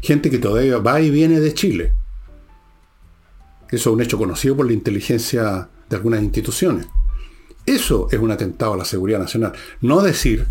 Gente 0.01 0.29
que 0.29 0.37
todavía 0.37 0.77
va 0.77 1.01
y 1.01 1.09
viene 1.09 1.41
de 1.41 1.53
Chile. 1.53 1.93
Eso 3.71 3.89
es 3.89 3.93
un 3.93 4.01
hecho 4.01 4.17
conocido 4.17 4.57
por 4.57 4.65
la 4.65 4.73
inteligencia 4.73 5.69
de 5.89 5.95
algunas 5.95 6.21
instituciones. 6.21 6.87
Eso 7.65 8.07
es 8.11 8.19
un 8.19 8.31
atentado 8.31 8.73
a 8.73 8.77
la 8.77 8.85
seguridad 8.85 9.19
nacional. 9.19 9.53
No 9.81 10.01
decir, 10.01 10.47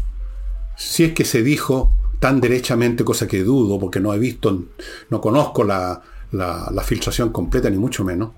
si 0.77 1.05
es 1.05 1.13
que 1.13 1.25
se 1.25 1.43
dijo 1.43 1.91
tan 2.21 2.41
derechamente, 2.41 3.05
cosa 3.05 3.27
que 3.27 3.43
dudo, 3.43 3.79
porque 3.79 4.01
no 4.01 4.15
he 4.15 4.19
visto, 4.19 4.65
no 5.11 5.21
conozco 5.21 5.65
la, 5.65 6.03
filtración 6.85 7.31
completa, 7.31 7.71
ni 7.71 7.79
mucho 7.79 8.05
menos. 8.05 8.31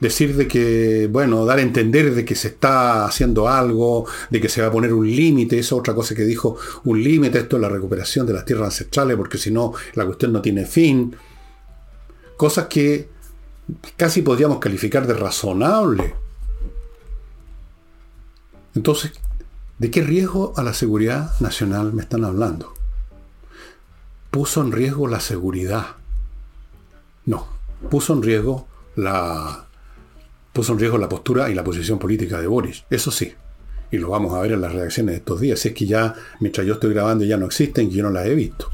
Decir 0.00 0.34
de 0.34 0.48
que, 0.48 1.08
bueno, 1.10 1.44
dar 1.44 1.58
a 1.58 1.62
entender 1.62 2.14
de 2.14 2.24
que 2.24 2.34
se 2.34 2.48
está 2.48 3.04
haciendo 3.04 3.48
algo, 3.48 4.06
de 4.30 4.40
que 4.40 4.48
se 4.48 4.62
va 4.62 4.68
a 4.68 4.72
poner 4.72 4.94
un 4.94 5.06
límite, 5.06 5.58
esa 5.58 5.76
otra 5.76 5.94
cosa 5.94 6.14
que 6.14 6.24
dijo, 6.24 6.56
un 6.84 7.02
límite, 7.02 7.38
esto 7.38 7.56
es 7.56 7.62
la 7.62 7.68
recuperación 7.68 8.26
de 8.26 8.32
las 8.32 8.44
tierras 8.46 8.66
ancestrales, 8.66 9.16
porque 9.16 9.36
si 9.36 9.50
no, 9.50 9.74
la 9.94 10.06
cuestión 10.06 10.32
no 10.32 10.40
tiene 10.40 10.64
fin. 10.64 11.14
Cosas 12.38 12.66
que 12.68 13.08
casi 13.96 14.22
podríamos 14.22 14.58
calificar 14.58 15.06
de 15.06 15.14
razonable. 15.14 16.14
Entonces, 18.74 19.12
¿de 19.78 19.90
qué 19.90 20.02
riesgo 20.02 20.54
a 20.56 20.62
la 20.62 20.74
seguridad 20.74 21.38
nacional 21.40 21.92
me 21.92 22.02
están 22.02 22.24
hablando? 22.24 22.74
¿Puso 24.30 24.62
en 24.62 24.72
riesgo 24.72 25.08
la 25.08 25.20
seguridad? 25.20 25.86
No, 27.26 27.48
puso 27.90 28.12
en 28.12 28.22
riesgo 28.22 28.68
la, 28.96 29.66
puso 30.52 30.72
en 30.72 30.78
riesgo 30.78 30.98
la 30.98 31.08
postura 31.08 31.50
y 31.50 31.54
la 31.54 31.64
posición 31.64 31.98
política 31.98 32.40
de 32.40 32.46
Boris. 32.46 32.84
Eso 32.90 33.10
sí. 33.10 33.34
Y 33.90 33.98
lo 33.98 34.10
vamos 34.10 34.34
a 34.34 34.40
ver 34.40 34.52
en 34.52 34.60
las 34.60 34.72
reacciones 34.72 35.14
de 35.14 35.18
estos 35.18 35.40
días. 35.40 35.58
Si 35.58 35.68
es 35.68 35.74
que 35.74 35.86
ya, 35.86 36.14
mientras 36.38 36.64
yo 36.64 36.74
estoy 36.74 36.94
grabando, 36.94 37.24
ya 37.24 37.36
no 37.36 37.46
existen 37.46 37.90
yo 37.90 38.04
no 38.04 38.10
las 38.10 38.26
he 38.26 38.34
visto. 38.34 38.70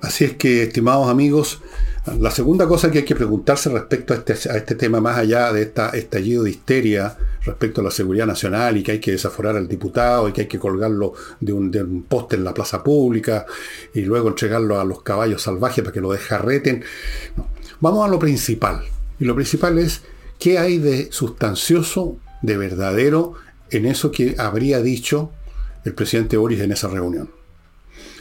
Así 0.00 0.24
es 0.24 0.34
que, 0.34 0.62
estimados 0.62 1.08
amigos, 1.08 1.62
la 2.06 2.30
segunda 2.30 2.68
cosa 2.68 2.90
que 2.90 2.98
hay 2.98 3.04
que 3.04 3.14
preguntarse 3.14 3.70
respecto 3.70 4.12
a 4.12 4.18
este, 4.18 4.34
este 4.34 4.74
tema, 4.74 5.00
más 5.00 5.16
allá 5.16 5.50
de 5.52 5.62
esta 5.62 5.88
estallido 5.90 6.42
de 6.42 6.50
histeria 6.50 7.16
respecto 7.44 7.80
a 7.80 7.84
la 7.84 7.90
seguridad 7.90 8.26
nacional 8.26 8.76
y 8.76 8.82
que 8.82 8.92
hay 8.92 9.00
que 9.00 9.12
desaforar 9.12 9.56
al 9.56 9.68
diputado 9.68 10.28
y 10.28 10.32
que 10.32 10.42
hay 10.42 10.46
que 10.46 10.58
colgarlo 10.58 11.14
de 11.40 11.52
un, 11.54 12.04
poste 12.06 12.36
en 12.36 12.44
la 12.44 12.52
plaza 12.52 12.84
pública 12.84 13.46
y 13.94 14.02
luego 14.02 14.28
entregarlo 14.28 14.78
a 14.78 14.84
los 14.84 15.02
caballos 15.02 15.42
salvajes 15.42 15.82
para 15.82 15.94
que 15.94 16.02
lo 16.02 16.12
desjarreten. 16.12 16.84
Vamos 17.80 18.06
a 18.06 18.10
lo 18.10 18.18
principal. 18.18 18.82
Y 19.18 19.24
lo 19.24 19.34
principal 19.34 19.78
es 19.78 20.02
qué 20.38 20.58
hay 20.58 20.76
de 20.78 21.10
sustancioso, 21.10 22.18
de 22.42 22.58
verdadero, 22.58 23.32
en 23.70 23.86
eso 23.86 24.10
que 24.10 24.34
habría 24.36 24.82
dicho 24.82 25.30
el 25.86 25.94
presidente 25.94 26.36
Boris 26.36 26.60
en 26.60 26.72
esa 26.72 26.88
reunión. 26.88 27.30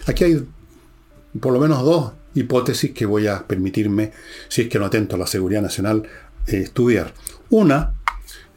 Aquí 0.05 0.23
hay 0.23 0.45
por 1.39 1.51
lo 1.51 1.59
menos 1.59 1.83
dos 1.83 2.13
hipótesis 2.35 2.91
que 2.91 3.05
voy 3.05 3.27
a 3.27 3.47
permitirme, 3.47 4.11
si 4.47 4.63
es 4.63 4.69
que 4.69 4.79
no 4.79 4.85
atento 4.85 5.15
a 5.15 5.19
la 5.19 5.27
seguridad 5.27 5.61
nacional, 5.61 6.03
eh, 6.47 6.57
estudiar. 6.57 7.13
Una, 7.49 7.93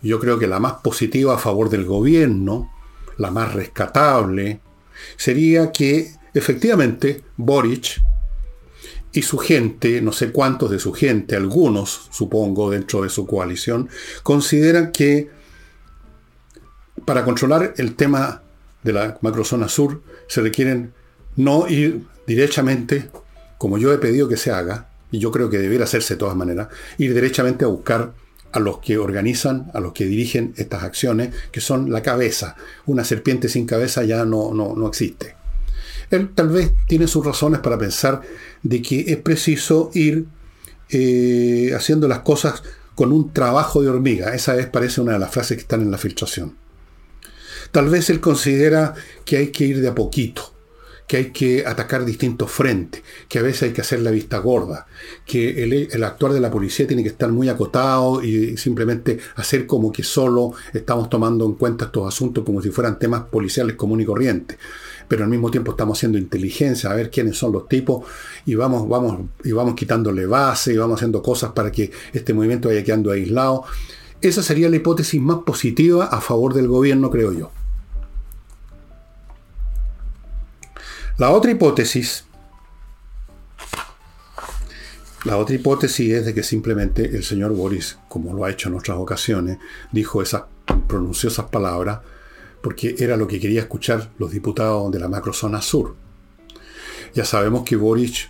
yo 0.03 0.21
creo 0.21 0.39
que 0.39 0.47
la 0.47 0.61
más 0.61 0.75
positiva 0.75 1.35
a 1.35 1.39
favor 1.39 1.71
del 1.71 1.85
gobierno, 1.85 2.71
la 3.19 3.31
más 3.31 3.55
rescatable, 3.55 4.61
sería 5.17 5.73
que 5.73 6.13
efectivamente 6.35 7.23
Boric 7.37 8.03
y 9.13 9.23
su 9.23 9.39
gente, 9.39 10.03
no 10.03 10.13
sé 10.13 10.31
cuántos 10.31 10.71
de 10.71 10.79
su 10.79 10.93
gente, 10.93 11.37
algunos 11.37 12.09
supongo 12.11 12.71
dentro 12.71 13.03
de 13.03 13.09
su 13.09 13.27
coalición, 13.27 13.89
consideran 14.23 14.93
que 14.93 15.31
para 17.05 17.25
controlar 17.25 17.75
el 17.79 17.95
tema 17.95 18.43
de 18.83 18.93
la 18.93 19.19
macrozona 19.23 19.69
sur 19.69 20.03
se 20.29 20.43
requieren 20.43 20.93
no 21.37 21.67
ir 21.69 22.03
directamente 22.27 23.09
como 23.59 23.79
yo 23.79 23.93
he 23.93 23.99
pedido 23.99 24.29
que 24.29 24.37
se 24.37 24.51
haga, 24.51 24.89
y 25.11 25.19
yo 25.19 25.31
creo 25.31 25.51
que 25.51 25.59
debiera 25.59 25.85
hacerse 25.85 26.15
de 26.15 26.19
todas 26.19 26.37
maneras, 26.37 26.69
ir 26.99 27.15
derechamente 27.15 27.65
a 27.65 27.69
buscar 27.69 28.13
a 28.53 28.59
los 28.59 28.79
que 28.79 28.99
organizan, 28.99 29.71
a 29.75 29.81
los 29.81 29.93
que 29.93 30.07
dirigen 30.07 30.55
estas 30.57 30.83
acciones, 30.83 31.35
que 31.53 31.61
son 31.61 31.93
la 31.93 32.03
cabeza. 32.03 32.57
Una 32.87 33.05
serpiente 33.05 33.49
sin 33.49 33.67
cabeza 33.67 34.05
ya 34.05 34.25
no, 34.25 34.53
no, 34.55 34.89
existe. 34.89 35.37
Él 36.11 36.31
tal 36.35 36.49
vez 36.49 36.73
tiene 36.87 37.07
sus 37.07 37.25
razones 37.25 37.61
para 37.61 37.79
pensar 37.79 38.23
de 38.63 38.81
que 38.81 39.05
es 39.09 39.17
preciso 39.19 39.91
ir 39.95 40.27
eh, 40.89 41.73
haciendo 41.75 42.09
las 42.09 42.21
cosas 42.21 42.63
con 42.95 43.13
un 43.13 43.33
trabajo 43.33 43.83
de 43.83 43.89
hormiga. 43.89 44.35
Esa 44.35 44.57
es, 44.57 44.67
parece, 44.67 45.01
una 45.01 45.13
de 45.13 45.19
las 45.19 45.31
frases 45.31 45.57
que 45.57 45.63
están 45.63 45.83
en 45.83 45.91
la 45.91 45.99
filtración. 45.99 46.57
Tal 47.73 47.89
vez 47.89 48.09
él 48.11 48.21
considera 48.21 48.95
que 49.25 49.37
hay 49.37 49.49
que 49.49 49.65
ir 49.65 49.81
de 49.81 49.89
a 49.89 49.95
poquito 49.95 50.56
que 51.07 51.17
hay 51.17 51.31
que 51.31 51.65
atacar 51.67 52.05
distintos 52.05 52.51
frentes, 52.51 53.03
que 53.29 53.39
a 53.39 53.43
veces 53.43 53.65
hay 53.65 53.73
que 53.73 53.81
hacer 53.81 54.01
la 54.01 54.11
vista 54.11 54.39
gorda, 54.39 54.87
que 55.25 55.63
el, 55.63 56.03
actuar 56.05 56.33
de 56.33 56.41
la 56.41 56.51
policía 56.51 56.87
tiene 56.87 57.03
que 57.03 57.11
estar 57.11 57.31
muy 57.31 57.49
acotado 57.49 58.23
y 58.23 58.57
simplemente 58.57 59.19
hacer 59.37 59.67
como 59.67 59.93
que 59.93 60.03
solo 60.03 60.53
estamos 60.73 61.09
tomando 61.09 61.47
en 61.47 61.55
cuenta 61.55 61.87
estos 61.87 62.09
asuntos 62.09 62.45
como 62.45 62.61
si 62.61 62.71
fueran 62.71 62.99
temas 62.99 63.23
policiales 63.25 63.77
comunes 63.77 64.05
y 64.05 64.07
corrientes. 64.07 64.59
Pero 65.09 65.23
al 65.23 65.31
mismo 65.31 65.53
tiempo 65.53 65.71
estamos 65.71 65.97
haciendo 65.97 66.19
inteligencia, 66.19 66.91
a 66.91 66.95
ver 66.95 67.11
quiénes 67.11 67.39
son 67.39 67.53
los 67.53 67.69
tipos, 67.69 68.05
y 68.45 68.57
vamos, 68.57 68.89
vamos, 68.89 69.21
y 69.45 69.53
vamos 69.53 69.77
quitándole 69.77 70.27
base, 70.27 70.73
y 70.73 70.77
vamos 70.77 70.97
haciendo 70.97 71.23
cosas 71.23 71.53
para 71.53 71.71
que 71.71 71.93
este 72.13 72.35
movimiento 72.35 72.69
vaya 72.69 72.83
quedando 72.83 73.13
aislado. 73.13 73.65
Esa 74.21 74.43
sería 74.43 74.69
la 74.69 74.77
hipótesis 74.77 75.21
más 75.21 75.39
positiva 75.47 76.07
a 76.07 76.21
favor 76.21 76.55
del 76.55 76.67
gobierno, 76.67 77.11
creo 77.11 77.33
yo. 77.33 77.53
La 81.19 81.31
otra 81.31 81.51
hipótesis, 81.51 82.27
la 85.25 85.39
otra 85.39 85.55
hipótesis 85.55 86.13
es 86.13 86.27
de 86.27 86.35
que 86.35 86.43
simplemente 86.43 87.07
el 87.07 87.25
señor 87.25 87.55
Boris, 87.55 87.99
como 88.07 88.35
lo 88.35 88.45
ha 88.45 88.51
hecho 88.51 88.69
en 88.69 88.75
otras 88.75 88.99
ocasiones, 88.99 89.57
dijo 89.93 90.21
esas, 90.21 90.43
pronunció 90.87 91.31
esas 91.31 91.47
palabras 91.47 92.01
porque 92.61 92.97
era 92.99 93.17
lo 93.17 93.27
que 93.27 93.41
quería 93.41 93.61
escuchar 93.61 94.11
los 94.19 94.31
diputados 94.31 94.93
de 94.93 94.99
la 94.99 95.09
macrozona 95.09 95.63
sur. 95.63 95.95
Ya 97.15 97.25
sabemos 97.25 97.63
que 97.65 97.77
Boris 97.77 98.29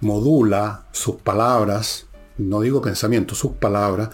modula 0.00 0.86
sus 0.92 1.16
palabras, 1.16 2.06
no 2.38 2.60
digo 2.60 2.80
pensamiento, 2.80 3.34
sus 3.34 3.52
palabras, 3.52 4.10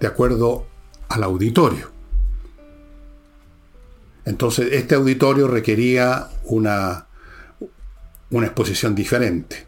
de 0.00 0.08
acuerdo 0.08 0.66
al 1.08 1.22
auditorio. 1.22 1.92
Entonces, 4.24 4.72
este 4.72 4.96
auditorio 4.96 5.46
requería 5.46 6.30
una 6.44 7.06
una 8.30 8.46
exposición 8.46 8.94
diferente. 8.94 9.66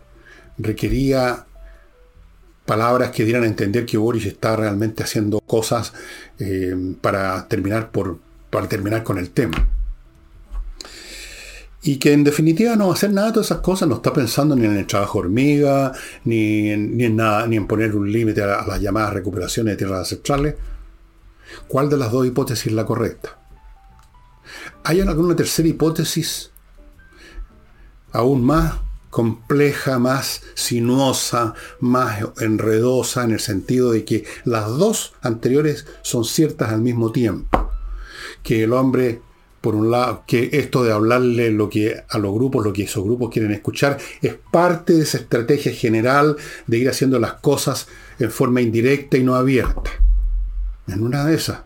Requería 0.59 1.47
palabras 2.65 3.11
que 3.11 3.25
dieran 3.25 3.43
a 3.45 3.47
entender 3.47 3.85
que 3.85 3.99
Boris 3.99 4.27
está 4.27 4.57
realmente 4.57 5.03
haciendo 5.03 5.41
cosas 5.41 5.93
eh, 6.39 6.75
para, 7.01 7.49
terminar 7.49 7.91
por, 7.91 8.19
para 8.51 8.69
terminar 8.69 9.03
con 9.03 9.19
el 9.19 9.31
tema. 9.31 9.69
y 11.85 11.97
que 11.97 12.13
en 12.13 12.23
definitiva 12.23 12.77
no 12.77 12.87
va 12.87 12.93
a 12.93 12.95
hacer 12.95 13.11
nada 13.11 13.27
de 13.29 13.33
todas 13.33 13.49
esas 13.49 13.59
cosas, 13.59 13.89
no 13.89 13.97
está 13.97 14.13
pensando 14.13 14.55
ni 14.55 14.67
en 14.67 14.77
el 14.77 14.87
trabajo 14.87 15.19
hormiga, 15.19 15.93
ni 16.25 16.71
en, 16.71 16.97
ni 16.97 17.07
en 17.07 17.17
nada, 17.17 17.45
ni 17.49 17.57
en 17.57 17.67
poner 17.67 17.97
un 17.97 18.11
límite 18.11 18.41
a, 18.41 18.61
a, 18.61 18.67
las 18.69 18.81
llamadas 18.81 19.13
recuperaciones 19.13 19.73
de 19.73 19.79
tierras 19.79 19.99
ancestrales. 19.99 20.55
¿Cuál 21.67 21.91
de 21.91 21.97
las 21.97 22.13
dos 22.13 22.25
hipótesis 22.25 22.69
es 22.69 22.73
la 22.73 22.87
correcta? 22.87 23.37
¿Hay 24.85 25.01
alguna 25.01 25.35
tercera 25.35 25.69
hipótesis 25.69 26.52
aún 28.13 28.45
más 28.45 28.75
compleja, 29.11 29.99
más 29.99 30.43
sinuosa, 30.55 31.55
más 31.81 32.25
enredosa, 32.41 33.25
en 33.25 33.33
el 33.33 33.41
sentido 33.41 33.93
de 33.93 34.05
que 34.05 34.25
las 34.45 34.69
dos 34.69 35.15
anteriores 35.21 35.87
son 36.03 36.25
ciertas 36.25 36.71
al 36.71 36.81
mismo 36.81 37.13
tiempo? 37.13 37.71
Que 38.43 38.65
el 38.65 38.73
hombre 38.73 39.21
por 39.63 39.77
un 39.77 39.93
lado, 39.93 40.25
que 40.27 40.51
esto 40.53 40.83
de 40.83 40.93
hablarle 40.93 41.53
lo 41.53 41.71
que 41.71 42.03
a 42.09 42.19
los 42.19 42.35
grupos, 42.35 42.65
lo 42.65 42.73
que 42.73 42.83
esos 42.83 43.05
grupos 43.05 43.31
quieren 43.31 43.53
escuchar, 43.53 43.97
es 44.21 44.35
parte 44.51 44.93
de 44.93 45.05
esa 45.05 45.19
estrategia 45.19 45.73
general 45.73 46.37
de 46.67 46.79
ir 46.79 46.91
haciendo 46.91 47.21
las 47.21 47.35
cosas 47.35 47.87
en 48.19 48.31
forma 48.33 48.61
indirecta 48.61 49.17
y 49.17 49.23
no 49.23 49.37
abierta. 49.37 49.91
En 50.89 51.03
una 51.03 51.25
de 51.25 51.37
esas. 51.37 51.61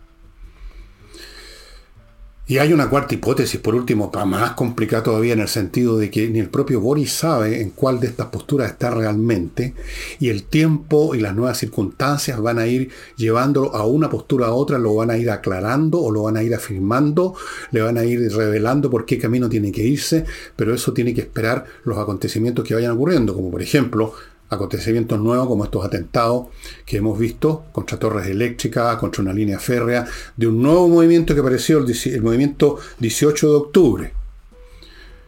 Y 2.49 2.59
hay 2.59 2.71
una 2.71 2.89
cuarta 2.89 3.13
hipótesis, 3.13 3.59
por 3.59 3.75
último, 3.75 4.09
más 4.25 4.51
complicada 4.51 5.03
todavía 5.03 5.33
en 5.33 5.41
el 5.41 5.49
sentido 5.49 5.97
de 5.97 6.09
que 6.09 6.29
ni 6.29 6.39
el 6.39 6.47
propio 6.47 6.79
Boris 6.79 7.11
sabe 7.11 7.61
en 7.61 7.71
cuál 7.71 7.99
de 7.99 8.07
estas 8.07 8.27
posturas 8.27 8.71
está 8.71 8.89
realmente, 8.89 9.73
y 10.19 10.29
el 10.29 10.45
tiempo 10.45 11.13
y 11.13 11.19
las 11.19 11.35
nuevas 11.35 11.57
circunstancias 11.57 12.41
van 12.41 12.57
a 12.57 12.65
ir 12.65 12.89
llevándolo 13.17 13.75
a 13.75 13.85
una 13.85 14.09
postura 14.09 14.47
a 14.47 14.53
otra, 14.53 14.79
lo 14.79 14.95
van 14.95 15.11
a 15.11 15.17
ir 15.17 15.29
aclarando 15.29 15.99
o 15.99 16.09
lo 16.09 16.23
van 16.23 16.37
a 16.37 16.43
ir 16.43 16.55
afirmando, 16.55 17.35
le 17.71 17.81
van 17.81 17.97
a 17.97 18.05
ir 18.05 18.31
revelando 18.31 18.89
por 18.89 19.05
qué 19.05 19.17
camino 19.17 19.49
tiene 19.49 19.73
que 19.73 19.83
irse, 19.83 20.23
pero 20.55 20.73
eso 20.73 20.93
tiene 20.93 21.13
que 21.13 21.21
esperar 21.21 21.65
los 21.83 21.97
acontecimientos 21.97 22.65
que 22.65 22.75
vayan 22.75 22.91
ocurriendo, 22.91 23.33
como 23.33 23.51
por 23.51 23.61
ejemplo 23.61 24.13
acontecimientos 24.49 25.19
nuevos 25.19 25.47
como 25.47 25.65
estos 25.65 25.85
atentados 25.85 26.47
que 26.85 26.97
hemos 26.97 27.17
visto 27.17 27.65
contra 27.71 27.99
torres 27.99 28.27
eléctricas, 28.27 28.97
contra 28.97 29.21
una 29.21 29.33
línea 29.33 29.59
férrea, 29.59 30.05
de 30.35 30.47
un 30.47 30.61
nuevo 30.61 30.87
movimiento 30.87 31.33
que 31.33 31.41
apareció, 31.41 31.79
el, 31.79 31.95
el 32.05 32.21
movimiento 32.21 32.77
18 32.99 33.49
de 33.49 33.55
octubre, 33.55 34.13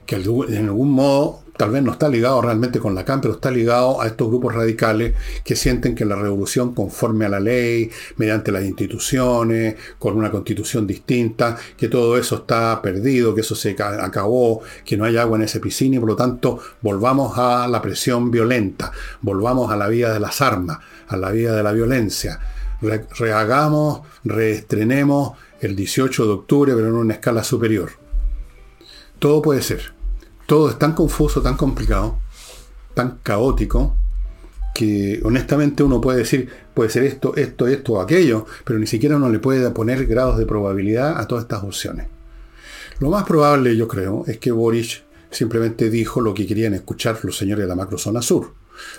que 0.06 0.16
en 0.16 0.66
algún 0.66 0.92
modo 0.92 1.42
tal 1.60 1.72
vez 1.72 1.84
no 1.84 1.92
está 1.92 2.08
ligado 2.08 2.42
realmente 2.42 2.80
con 2.80 2.96
la 2.96 3.04
CAM, 3.04 3.20
pero 3.20 3.34
está 3.34 3.52
ligado 3.52 4.00
a 4.00 4.08
estos 4.08 4.30
grupos 4.30 4.56
radicales 4.56 5.14
que 5.44 5.58
sienten 5.58 5.94
que 5.94 6.06
la 6.06 6.16
revolución 6.16 6.74
conforme 6.74 7.26
a 7.26 7.30
la 7.30 7.42
ley, 7.42 7.92
mediante 8.16 8.50
las 8.50 8.64
instituciones, 8.64 9.76
con 9.98 10.16
una 10.16 10.32
constitución 10.32 10.88
distinta, 10.88 11.58
que 11.76 11.90
todo 11.90 12.18
eso 12.18 12.38
está 12.38 12.82
perdido, 12.82 13.36
que 13.36 13.42
eso 13.42 13.56
se 13.56 13.72
acabó, 13.72 14.62
que 14.86 14.96
no 14.96 15.04
hay 15.04 15.18
agua 15.18 15.36
en 15.36 15.44
ese 15.44 15.60
piscina 15.60 15.98
y 15.98 16.00
por 16.00 16.08
lo 16.08 16.16
tanto 16.16 16.60
volvamos 16.82 17.38
a 17.38 17.68
la 17.68 17.82
presión 17.82 18.32
violenta, 18.32 18.94
volvamos 19.20 19.70
a 19.70 19.76
la 19.76 19.90
vía 19.90 20.14
de 20.14 20.22
las 20.22 20.40
armas, 20.40 20.78
a 21.10 21.18
la 21.18 21.30
vía 21.32 21.52
de 21.52 21.62
la 21.62 21.74
violencia. 21.74 22.40
rehagamos, 22.80 24.04
reestrenemos 24.24 25.34
el 25.60 25.76
18 25.76 26.26
de 26.26 26.32
octubre, 26.32 26.74
pero 26.74 26.88
en 26.88 26.94
una 26.94 27.16
escala 27.16 27.44
superior. 27.44 27.90
Todo 29.20 29.42
puede 29.42 29.62
ser 29.62 29.99
todo 30.50 30.68
es 30.68 30.80
tan 30.80 30.94
confuso, 30.94 31.44
tan 31.44 31.56
complicado, 31.56 32.18
tan 32.96 33.20
caótico, 33.22 33.96
que 34.74 35.22
honestamente 35.24 35.84
uno 35.84 36.02
puede 36.02 36.18
decir, 36.18 36.50
puede 36.74 36.90
ser 36.90 37.04
esto, 37.04 37.36
esto, 37.36 37.68
esto 37.68 37.94
o 37.94 38.02
aquello, 38.02 38.48
pero 38.66 38.80
ni 38.80 38.88
siquiera 38.88 39.18
uno 39.18 39.30
le 39.30 39.38
puede 39.38 39.70
poner 39.70 40.08
grados 40.08 40.40
de 40.40 40.48
probabilidad 40.48 41.20
a 41.20 41.28
todas 41.28 41.44
estas 41.44 41.64
opciones. 41.64 42.08
Lo 43.00 43.12
más 43.12 43.26
probable, 43.26 43.78
yo 43.78 43.88
creo, 43.88 44.24
es 44.26 44.40
que 44.40 44.52
Boris 44.52 45.04
simplemente 45.30 45.92
dijo 45.92 46.20
lo 46.20 46.34
que 46.34 46.48
querían 46.48 46.74
escuchar 46.74 47.20
los 47.22 47.38
señores 47.38 47.66
de 47.66 47.70
la 47.70 47.76
macrozona 47.76 48.24
sur. 48.24 48.54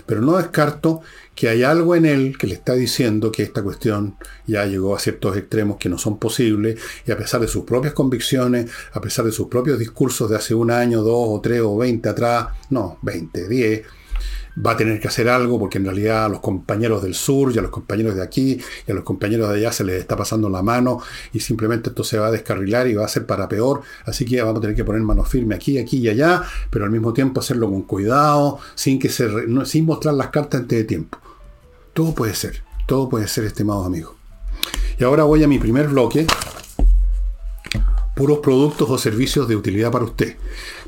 Pero 0.05 0.21
no 0.21 0.37
descarto 0.37 1.01
que 1.35 1.49
hay 1.49 1.63
algo 1.63 1.95
en 1.95 2.05
él 2.05 2.37
que 2.37 2.47
le 2.47 2.55
está 2.55 2.73
diciendo 2.73 3.31
que 3.31 3.43
esta 3.43 3.63
cuestión 3.63 4.15
ya 4.45 4.65
llegó 4.65 4.95
a 4.95 4.99
ciertos 4.99 5.37
extremos 5.37 5.77
que 5.77 5.89
no 5.89 5.97
son 5.97 6.17
posibles 6.17 6.79
y 7.05 7.11
a 7.11 7.17
pesar 7.17 7.41
de 7.41 7.47
sus 7.47 7.63
propias 7.63 7.93
convicciones, 7.93 8.69
a 8.93 9.01
pesar 9.01 9.25
de 9.25 9.31
sus 9.31 9.47
propios 9.47 9.79
discursos 9.79 10.29
de 10.29 10.35
hace 10.35 10.53
un 10.53 10.71
año, 10.71 11.01
dos 11.01 11.27
o 11.29 11.41
tres 11.41 11.61
o 11.63 11.77
veinte 11.77 12.09
atrás, 12.09 12.47
no, 12.69 12.99
veinte, 13.01 13.47
diez, 13.47 13.83
va 14.55 14.71
a 14.71 14.77
tener 14.77 14.99
que 14.99 15.07
hacer 15.07 15.29
algo 15.29 15.57
porque 15.59 15.77
en 15.77 15.85
realidad 15.85 16.25
a 16.25 16.29
los 16.29 16.39
compañeros 16.39 17.01
del 17.03 17.13
sur 17.13 17.53
y 17.53 17.57
a 17.57 17.61
los 17.61 17.71
compañeros 17.71 18.15
de 18.15 18.23
aquí 18.23 18.59
y 18.87 18.91
a 18.91 18.93
los 18.93 19.03
compañeros 19.03 19.49
de 19.49 19.55
allá 19.57 19.71
se 19.71 19.83
les 19.83 19.99
está 19.99 20.15
pasando 20.15 20.49
la 20.49 20.61
mano 20.61 20.99
y 21.31 21.39
simplemente 21.39 21.89
esto 21.89 22.03
se 22.03 22.17
va 22.17 22.27
a 22.27 22.31
descarrilar 22.31 22.87
y 22.87 22.93
va 22.93 23.05
a 23.05 23.07
ser 23.07 23.25
para 23.25 23.47
peor. 23.47 23.81
Así 24.05 24.25
que 24.25 24.41
vamos 24.41 24.57
a 24.57 24.61
tener 24.61 24.75
que 24.75 24.83
poner 24.83 25.01
mano 25.01 25.23
firme 25.23 25.55
aquí, 25.55 25.77
aquí 25.77 25.97
y 25.97 26.09
allá, 26.09 26.43
pero 26.69 26.85
al 26.85 26.91
mismo 26.91 27.13
tiempo 27.13 27.39
hacerlo 27.39 27.69
con 27.69 27.83
cuidado, 27.83 28.59
sin, 28.75 28.99
que 28.99 29.09
se 29.09 29.29
sin 29.65 29.85
mostrar 29.85 30.15
las 30.15 30.29
cartas 30.29 30.61
antes 30.61 30.77
de 30.77 30.83
tiempo. 30.83 31.17
Todo 31.93 32.13
puede 32.13 32.35
ser, 32.35 32.63
todo 32.87 33.09
puede 33.09 33.27
ser, 33.27 33.45
estimados 33.45 33.85
amigos. 33.85 34.15
Y 34.99 35.03
ahora 35.03 35.23
voy 35.23 35.43
a 35.43 35.47
mi 35.47 35.59
primer 35.59 35.87
bloque, 35.87 36.27
puros 38.15 38.39
productos 38.39 38.89
o 38.89 38.97
servicios 38.97 39.47
de 39.47 39.55
utilidad 39.55 39.91
para 39.91 40.05
usted. 40.05 40.35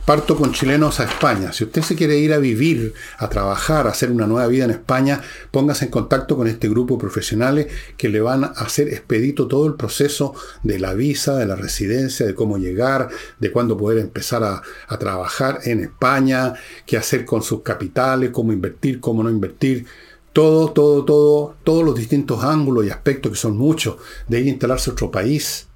Parto 0.06 0.36
con 0.36 0.52
chilenos 0.52 1.00
a 1.00 1.06
España. 1.06 1.54
Si 1.54 1.64
usted 1.64 1.82
se 1.82 1.96
quiere 1.96 2.18
ir 2.18 2.34
a 2.34 2.38
vivir, 2.38 2.94
a 3.20 3.30
trabajar, 3.30 3.88
a 3.88 3.92
hacer 3.92 4.12
una 4.12 4.28
nueva 4.28 4.48
vida 4.48 4.66
en 4.66 4.72
España, 4.72 5.22
póngase 5.50 5.86
en 5.86 5.92
contacto 5.92 6.36
con 6.36 6.46
este 6.48 6.68
grupo 6.68 6.96
de 6.96 7.00
profesionales 7.00 7.68
que 7.96 8.10
le 8.10 8.20
van 8.20 8.44
a 8.44 8.48
hacer 8.48 8.90
expedito 8.90 9.48
todo 9.48 9.66
el 9.66 9.76
proceso 9.76 10.36
de 10.62 10.78
la 10.78 10.94
visa, 10.94 11.38
de 11.38 11.46
la 11.46 11.56
residencia, 11.56 12.26
de 12.26 12.36
cómo 12.36 12.58
llegar, 12.58 13.08
de 13.40 13.50
cuándo 13.54 13.78
poder 13.78 14.00
empezar 14.00 14.44
a, 14.44 14.62
trabajar 14.98 15.62
en 15.64 15.80
España, 15.80 16.54
qué 16.86 16.98
hacer 16.98 17.24
con 17.24 17.42
sus 17.42 17.62
capitales, 17.62 18.32
cómo 18.32 18.52
invertir, 18.52 19.00
cómo 19.00 19.24
no 19.24 19.30
invertir. 19.30 19.86
Todo, 20.34 20.74
todo, 20.74 21.06
todo, 21.06 21.56
todos 21.64 21.86
los 21.86 21.96
distintos 21.96 22.44
ángulos 22.44 22.86
y 22.86 22.90
aspectos 22.90 23.32
que 23.32 23.38
son 23.38 23.56
muchos. 23.56 23.96
De 24.28 24.42
ir 24.42 24.48
a 24.48 24.50
instalarse 24.50 24.90
a 24.90 24.94
otro 24.94 25.10
país, 25.10 25.68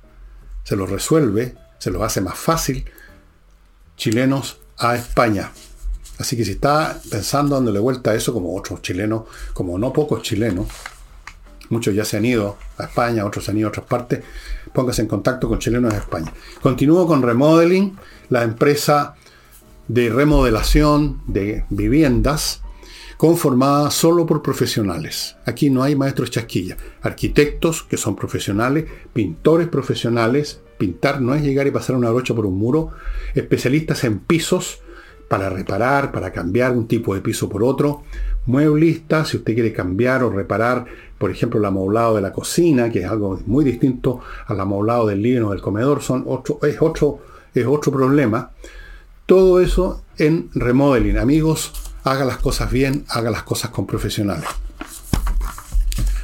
se 0.65 0.75
los 0.75 0.89
resuelve, 0.89 1.55
se 1.77 1.91
los 1.91 2.01
hace 2.01 2.19
más 2.19 2.37
fácil 2.37 2.83
chilenos 3.97 4.59
a 4.77 4.95
España. 4.95 5.51
Así 6.19 6.37
que 6.37 6.45
si 6.45 6.51
está 6.51 6.99
pensando 7.09 7.55
dándole 7.55 7.79
vuelta 7.79 8.11
a 8.11 8.15
eso, 8.15 8.33
como 8.33 8.55
otros 8.55 8.81
chilenos, 8.81 9.23
como 9.53 9.77
no 9.77 9.91
pocos 9.91 10.21
chilenos, 10.21 10.67
muchos 11.69 11.93
ya 11.93 12.05
se 12.05 12.17
han 12.17 12.25
ido 12.25 12.57
a 12.77 12.85
España, 12.85 13.25
otros 13.25 13.45
se 13.45 13.51
han 13.51 13.57
ido 13.57 13.67
a 13.67 13.69
otras 13.69 13.85
partes, 13.85 14.23
póngase 14.73 15.01
en 15.01 15.07
contacto 15.07 15.47
con 15.47 15.59
chilenos 15.59 15.91
de 15.91 15.99
España. 15.99 16.33
Continúo 16.61 17.05
con 17.05 17.21
Remodeling, 17.21 17.97
la 18.29 18.43
empresa 18.43 19.15
de 19.87 20.09
remodelación 20.09 21.21
de 21.27 21.65
viviendas 21.69 22.61
conformada 23.17 23.89
solo 23.89 24.25
por 24.25 24.41
profesionales. 24.41 25.35
Aquí 25.45 25.69
no 25.69 25.83
hay 25.83 25.95
maestros 25.95 26.31
chasquilla. 26.31 26.77
Arquitectos 27.01 27.83
que 27.83 27.97
son 27.97 28.15
profesionales, 28.15 28.85
pintores 29.13 29.67
profesionales, 29.67 30.61
pintar 30.77 31.21
no 31.21 31.35
es 31.35 31.41
llegar 31.41 31.67
y 31.67 31.71
pasar 31.71 31.95
una 31.95 32.09
brocha 32.09 32.33
por 32.33 32.45
un 32.45 32.57
muro, 32.57 32.91
especialistas 33.35 34.03
en 34.03 34.19
pisos 34.19 34.81
para 35.27 35.49
reparar, 35.49 36.11
para 36.11 36.31
cambiar 36.31 36.71
un 36.71 36.87
tipo 36.87 37.13
de 37.13 37.21
piso 37.21 37.49
por 37.49 37.63
otro, 37.63 38.03
mueblistas, 38.45 39.29
si 39.29 39.37
usted 39.37 39.53
quiere 39.53 39.73
cambiar 39.73 40.23
o 40.23 40.29
reparar, 40.29 40.85
por 41.17 41.31
ejemplo, 41.31 41.59
el 41.59 41.65
amoblado 41.65 42.15
de 42.15 42.21
la 42.21 42.31
cocina, 42.31 42.89
que 42.89 42.99
es 42.99 43.05
algo 43.05 43.39
muy 43.45 43.65
distinto 43.65 44.21
al 44.45 44.59
amoblado 44.59 45.07
del 45.07 45.21
living 45.21 45.41
o 45.41 45.51
del 45.51 45.61
comedor, 45.61 46.01
son 46.01 46.23
otro, 46.27 46.59
es, 46.63 46.81
otro, 46.81 47.19
es 47.53 47.65
otro 47.65 47.91
problema. 47.91 48.51
Todo 49.25 49.59
eso 49.59 50.03
en 50.17 50.49
remodeling. 50.53 51.17
Amigos, 51.17 51.73
haga 52.03 52.23
las 52.23 52.37
cosas 52.37 52.71
bien, 52.71 53.03
haga 53.09 53.29
las 53.29 53.43
cosas 53.43 53.71
con 53.71 53.85
profesionales. 53.85 54.47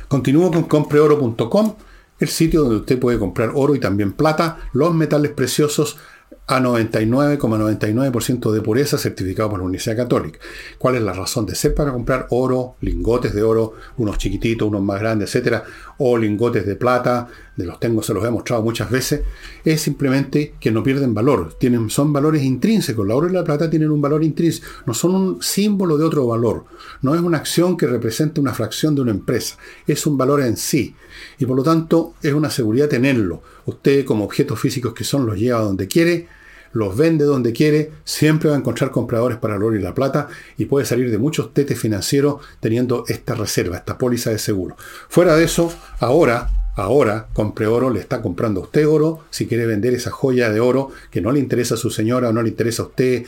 Continúo 0.07 0.51
con 0.51 0.63
compreoro.com, 0.63 1.75
el 2.19 2.27
sitio 2.27 2.61
donde 2.61 2.77
usted 2.77 2.99
puede 2.99 3.19
comprar 3.19 3.51
oro 3.53 3.75
y 3.75 3.79
también 3.79 4.13
plata, 4.13 4.59
los 4.73 4.93
metales 4.93 5.31
preciosos 5.31 5.97
a 6.45 6.59
99,99% 6.59 8.51
de 8.51 8.61
pureza 8.61 8.97
certificado 8.97 9.49
por 9.49 9.59
la 9.59 9.65
Universidad 9.65 9.95
Católica. 9.95 10.39
¿Cuál 10.77 10.95
es 10.95 11.01
la 11.01 11.13
razón 11.13 11.45
de 11.45 11.55
ser 11.55 11.73
para 11.73 11.93
comprar 11.93 12.27
oro, 12.31 12.75
lingotes 12.81 13.33
de 13.33 13.43
oro, 13.43 13.73
unos 13.97 14.17
chiquititos, 14.17 14.67
unos 14.67 14.81
más 14.81 14.99
grandes, 14.99 15.29
etcétera, 15.29 15.63
o 15.99 16.17
lingotes 16.17 16.65
de 16.65 16.75
plata, 16.75 17.27
de 17.55 17.65
los 17.65 17.79
tengo, 17.79 18.03
se 18.03 18.13
los 18.13 18.25
he 18.25 18.29
mostrado 18.29 18.61
muchas 18.61 18.91
veces? 18.91 19.21
Es 19.63 19.81
simplemente 19.81 20.55
que 20.59 20.71
no 20.71 20.83
pierden 20.83 21.13
valor, 21.13 21.53
tienen, 21.57 21.89
son 21.89 22.11
valores 22.11 22.43
intrínsecos. 22.43 23.07
La 23.07 23.15
oro 23.15 23.29
y 23.29 23.31
la 23.31 23.45
plata 23.45 23.69
tienen 23.69 23.91
un 23.91 24.01
valor 24.01 24.21
intrínseco, 24.21 24.67
no 24.85 24.93
son 24.93 25.15
un 25.15 25.41
símbolo 25.41 25.97
de 25.97 26.03
otro 26.03 26.27
valor, 26.27 26.65
no 27.01 27.15
es 27.15 27.21
una 27.21 27.37
acción 27.37 27.77
que 27.77 27.87
represente 27.87 28.41
una 28.41 28.53
fracción 28.53 28.95
de 28.95 29.01
una 29.01 29.11
empresa, 29.11 29.57
es 29.87 30.05
un 30.05 30.17
valor 30.17 30.41
en 30.41 30.57
sí. 30.57 30.93
Y 31.39 31.45
por 31.45 31.55
lo 31.55 31.63
tanto 31.63 32.15
es 32.21 32.33
una 32.33 32.49
seguridad 32.49 32.89
tenerlo. 32.89 33.41
Usted 33.65 34.03
como 34.03 34.25
objetos 34.25 34.59
físicos 34.59 34.93
que 34.93 35.03
son 35.03 35.25
los 35.25 35.37
lleva 35.37 35.61
donde 35.61 35.87
quiere, 35.87 36.27
los 36.73 36.97
vende 36.97 37.25
donde 37.25 37.53
quiere, 37.53 37.91
siempre 38.03 38.49
va 38.49 38.55
a 38.55 38.59
encontrar 38.59 38.91
compradores 38.91 39.37
para 39.37 39.55
el 39.55 39.63
oro 39.63 39.75
y 39.75 39.81
la 39.81 39.93
plata 39.93 40.27
y 40.57 40.65
puede 40.65 40.85
salir 40.85 41.09
de 41.09 41.17
muchos 41.17 41.53
tetes 41.53 41.79
financieros 41.79 42.41
teniendo 42.59 43.05
esta 43.07 43.35
reserva, 43.35 43.77
esta 43.77 43.97
póliza 43.97 44.31
de 44.31 44.39
seguro. 44.39 44.75
Fuera 45.07 45.35
de 45.35 45.45
eso, 45.45 45.73
ahora 45.99 46.49
ahora 46.75 47.27
compre 47.33 47.67
oro, 47.67 47.89
le 47.89 47.99
está 47.99 48.21
comprando 48.21 48.61
a 48.61 48.63
usted 48.63 48.87
oro, 48.87 49.21
si 49.29 49.45
quiere 49.45 49.65
vender 49.65 49.93
esa 49.93 50.11
joya 50.11 50.49
de 50.49 50.59
oro 50.59 50.89
que 51.11 51.21
no 51.21 51.31
le 51.31 51.39
interesa 51.39 51.75
a 51.75 51.77
su 51.77 51.89
señora 51.91 52.29
o 52.29 52.33
no 52.33 52.41
le 52.41 52.49
interesa 52.49 52.83
a 52.83 52.87
usted, 52.87 53.25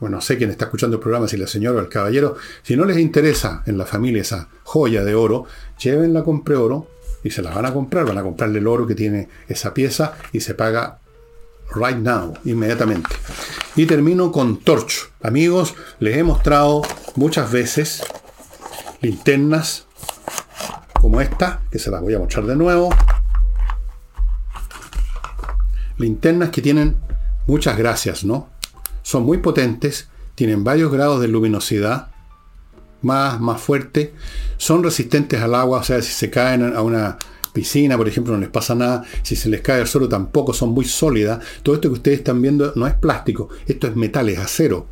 bueno, 0.00 0.16
no 0.16 0.20
sé 0.20 0.36
quién 0.36 0.50
está 0.50 0.66
escuchando 0.66 0.96
el 0.96 1.00
programa, 1.00 1.26
si 1.26 1.36
la 1.36 1.46
señora 1.46 1.78
o 1.78 1.80
el 1.80 1.88
caballero, 1.88 2.36
si 2.62 2.76
no 2.76 2.84
les 2.84 2.98
interesa 2.98 3.62
en 3.66 3.78
la 3.78 3.86
familia 3.86 4.22
esa 4.22 4.48
joya 4.62 5.04
de 5.04 5.14
oro, 5.14 5.46
llévenla 5.78 6.22
compre 6.22 6.56
oro 6.56 6.88
y 7.24 7.30
se 7.30 7.42
la 7.42 7.50
van 7.50 7.66
a 7.66 7.72
comprar, 7.72 8.06
van 8.06 8.18
a 8.18 8.22
comprarle 8.22 8.60
el 8.60 8.66
oro 8.66 8.86
que 8.86 8.94
tiene 8.94 9.28
esa 9.48 9.74
pieza 9.74 10.14
y 10.32 10.40
se 10.40 10.54
paga 10.54 10.98
right 11.74 11.96
now, 11.96 12.34
inmediatamente. 12.44 13.10
Y 13.76 13.86
termino 13.86 14.32
con 14.32 14.58
Torch. 14.58 15.10
Amigos, 15.22 15.74
les 16.00 16.16
he 16.16 16.22
mostrado 16.22 16.82
muchas 17.16 17.50
veces 17.50 18.02
linternas 19.00 19.86
como 21.00 21.20
esta, 21.20 21.62
que 21.70 21.78
se 21.78 21.90
las 21.90 22.00
voy 22.00 22.14
a 22.14 22.18
mostrar 22.18 22.46
de 22.46 22.56
nuevo. 22.56 22.90
Linternas 25.96 26.50
que 26.50 26.62
tienen 26.62 26.96
muchas 27.46 27.76
gracias, 27.76 28.24
¿no? 28.24 28.48
Son 29.02 29.24
muy 29.24 29.38
potentes, 29.38 30.08
tienen 30.34 30.64
varios 30.64 30.92
grados 30.92 31.20
de 31.20 31.28
luminosidad, 31.28 32.10
más, 33.00 33.40
más 33.40 33.60
fuerte, 33.60 34.14
son 34.56 34.82
resistentes 34.82 35.40
al 35.40 35.54
agua, 35.54 35.78
o 35.78 35.82
sea, 35.84 36.02
si 36.02 36.12
se 36.12 36.30
caen 36.30 36.74
a 36.74 36.82
una 36.82 37.16
piscina, 37.58 37.96
por 37.96 38.06
ejemplo, 38.06 38.34
no 38.34 38.38
les 38.38 38.50
pasa 38.50 38.76
nada, 38.76 39.02
si 39.22 39.34
se 39.34 39.48
les 39.48 39.62
cae 39.62 39.80
el 39.80 39.88
suelo 39.88 40.08
tampoco, 40.08 40.52
son 40.52 40.70
muy 40.70 40.84
sólidas. 40.84 41.44
Todo 41.64 41.74
esto 41.74 41.88
que 41.88 41.94
ustedes 41.94 42.18
están 42.18 42.40
viendo 42.40 42.72
no 42.76 42.86
es 42.86 42.94
plástico, 42.94 43.48
esto 43.66 43.88
es 43.88 43.96
metal, 43.96 44.28
es 44.28 44.38
acero. 44.38 44.86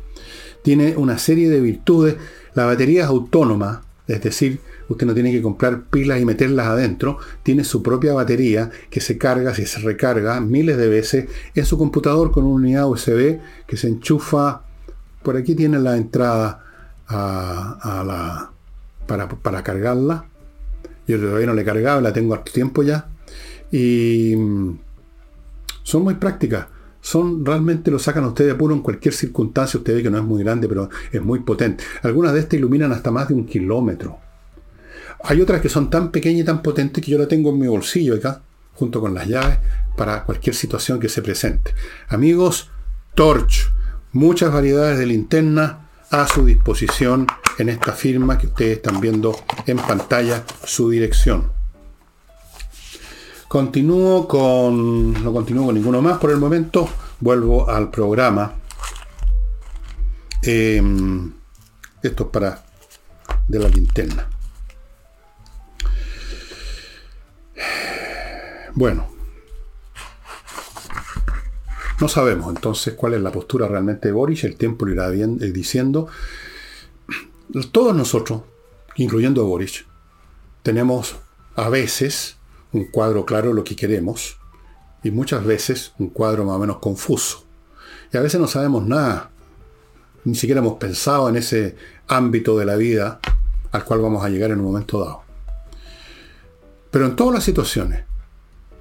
Tiene 0.63 0.97
una 0.97 1.17
serie 1.17 1.49
de 1.49 1.61
virtudes, 1.61 2.17
la 2.55 2.65
batería 2.65 3.03
es 3.03 3.07
autónoma, 3.07 3.83
es 4.05 4.21
decir, 4.21 4.59
usted 4.89 5.07
no 5.07 5.13
tiene 5.13 5.31
que 5.31 5.41
comprar 5.41 5.83
pilas 5.83 6.19
y 6.19 6.25
meterlas 6.25 6.67
adentro, 6.67 7.19
tiene 7.41 7.63
su 7.63 7.81
propia 7.81 8.13
batería 8.13 8.69
que 8.89 8.99
se 8.99 9.17
carga, 9.17 9.55
si 9.55 9.65
se 9.65 9.79
recarga 9.79 10.41
miles 10.41 10.77
de 10.77 10.89
veces 10.89 11.29
en 11.55 11.65
su 11.65 11.77
computador 11.77 12.31
con 12.31 12.43
una 12.43 12.55
unidad 12.55 12.89
USB 12.89 13.39
que 13.65 13.77
se 13.77 13.87
enchufa, 13.87 14.63
por 15.23 15.37
aquí 15.37 15.55
tiene 15.55 15.79
la 15.79 15.95
entrada 15.95 16.65
a, 17.07 18.03
la, 18.05 18.51
para, 19.07 19.29
para, 19.29 19.63
cargarla. 19.63 20.25
Yo 21.07 21.19
todavía 21.19 21.47
no 21.47 21.53
le 21.53 21.61
he 21.61 21.65
cargado, 21.65 22.01
la 22.01 22.13
tengo 22.13 22.33
harto 22.33 22.51
tiempo 22.51 22.83
ya. 22.83 23.07
Y 23.71 24.35
mm, 24.35 24.79
son 25.83 26.03
muy 26.03 26.15
prácticas. 26.15 26.67
Son 26.99 27.45
realmente 27.45 27.89
lo 27.89 27.99
sacan 27.99 28.25
ustedes 28.25 28.49
de 28.49 28.55
apuro 28.55 28.75
en 28.75 28.81
cualquier 28.81 29.13
circunstancia. 29.13 29.77
Usted 29.77 29.95
ve 29.95 30.03
que 30.03 30.09
no 30.09 30.17
es 30.17 30.23
muy 30.23 30.43
grande, 30.43 30.67
pero 30.67 30.89
es 31.11 31.21
muy 31.21 31.39
potente. 31.39 31.83
Algunas 32.03 32.33
de 32.33 32.41
estas 32.41 32.59
iluminan 32.59 32.91
hasta 32.91 33.11
más 33.11 33.29
de 33.29 33.33
un 33.33 33.45
kilómetro. 33.45 34.19
Hay 35.23 35.41
otras 35.41 35.61
que 35.61 35.69
son 35.69 35.89
tan 35.89 36.11
pequeñas 36.11 36.41
y 36.41 36.45
tan 36.45 36.61
potentes 36.61 37.03
que 37.03 37.11
yo 37.11 37.17
la 37.17 37.27
tengo 37.27 37.49
en 37.49 37.59
mi 37.59 37.67
bolsillo 37.67 38.15
acá, 38.15 38.41
junto 38.73 38.99
con 38.99 39.13
las 39.13 39.27
llaves, 39.27 39.57
para 39.95 40.23
cualquier 40.25 40.55
situación 40.55 40.99
que 40.99 41.09
se 41.09 41.21
presente. 41.21 41.73
Amigos, 42.09 42.69
Torch, 43.15 43.71
muchas 44.11 44.51
variedades 44.51 44.99
de 44.99 45.05
linterna 45.05 45.86
a 46.11 46.27
su 46.27 46.45
disposición 46.45 47.27
en 47.57 47.69
esta 47.69 47.93
firma 47.93 48.37
que 48.37 48.47
ustedes 48.47 48.77
están 48.77 49.01
viendo 49.01 49.37
en 49.65 49.77
pantalla, 49.77 50.43
su 50.63 50.89
dirección. 50.89 51.51
Continúo 53.47 54.27
con. 54.27 55.13
No 55.23 55.31
continúo 55.31 55.67
con 55.67 55.75
ninguno 55.75 56.01
más 56.01 56.17
por 56.17 56.31
el 56.31 56.37
momento. 56.37 56.89
Vuelvo 57.19 57.69
al 57.69 57.89
programa. 57.89 58.53
Em, 60.43 61.33
esto 62.03 62.23
es 62.25 62.29
para 62.29 62.63
de 63.47 63.59
la 63.59 63.69
linterna. 63.69 64.27
Bueno, 68.73 69.07
no 71.99 72.07
sabemos 72.07 72.55
entonces 72.55 72.93
cuál 72.93 73.15
es 73.15 73.21
la 73.21 73.31
postura 73.31 73.67
realmente 73.67 74.09
de 74.09 74.11
Boris, 74.11 74.43
el 74.43 74.55
tiempo 74.55 74.85
lo 74.85 74.93
irá 74.93 75.11
eh, 75.11 75.51
diciendo. 75.51 76.07
Todos 77.71 77.95
nosotros, 77.95 78.41
incluyendo 78.97 79.41
a 79.41 79.45
Boris, 79.45 79.85
tenemos 80.61 81.15
a 81.55 81.69
veces 81.69 82.37
un 82.71 82.85
cuadro 82.85 83.25
claro 83.25 83.49
de 83.49 83.55
lo 83.55 83.63
que 83.63 83.75
queremos 83.75 84.37
y 85.03 85.11
muchas 85.11 85.43
veces 85.43 85.93
un 85.97 86.09
cuadro 86.09 86.45
más 86.45 86.55
o 86.55 86.59
menos 86.59 86.77
confuso. 86.79 87.45
Y 88.13 88.17
a 88.17 88.21
veces 88.21 88.39
no 88.39 88.47
sabemos 88.47 88.85
nada, 88.85 89.31
ni 90.23 90.35
siquiera 90.35 90.59
hemos 90.59 90.77
pensado 90.77 91.29
en 91.29 91.37
ese 91.37 91.75
ámbito 92.07 92.57
de 92.57 92.65
la 92.65 92.75
vida 92.75 93.19
al 93.71 93.83
cual 93.83 94.01
vamos 94.01 94.23
a 94.23 94.29
llegar 94.29 94.51
en 94.51 94.59
un 94.59 94.65
momento 94.65 94.99
dado. 94.99 95.23
Pero 96.91 97.05
en 97.05 97.15
todas 97.15 97.33
las 97.33 97.43
situaciones, 97.43 98.03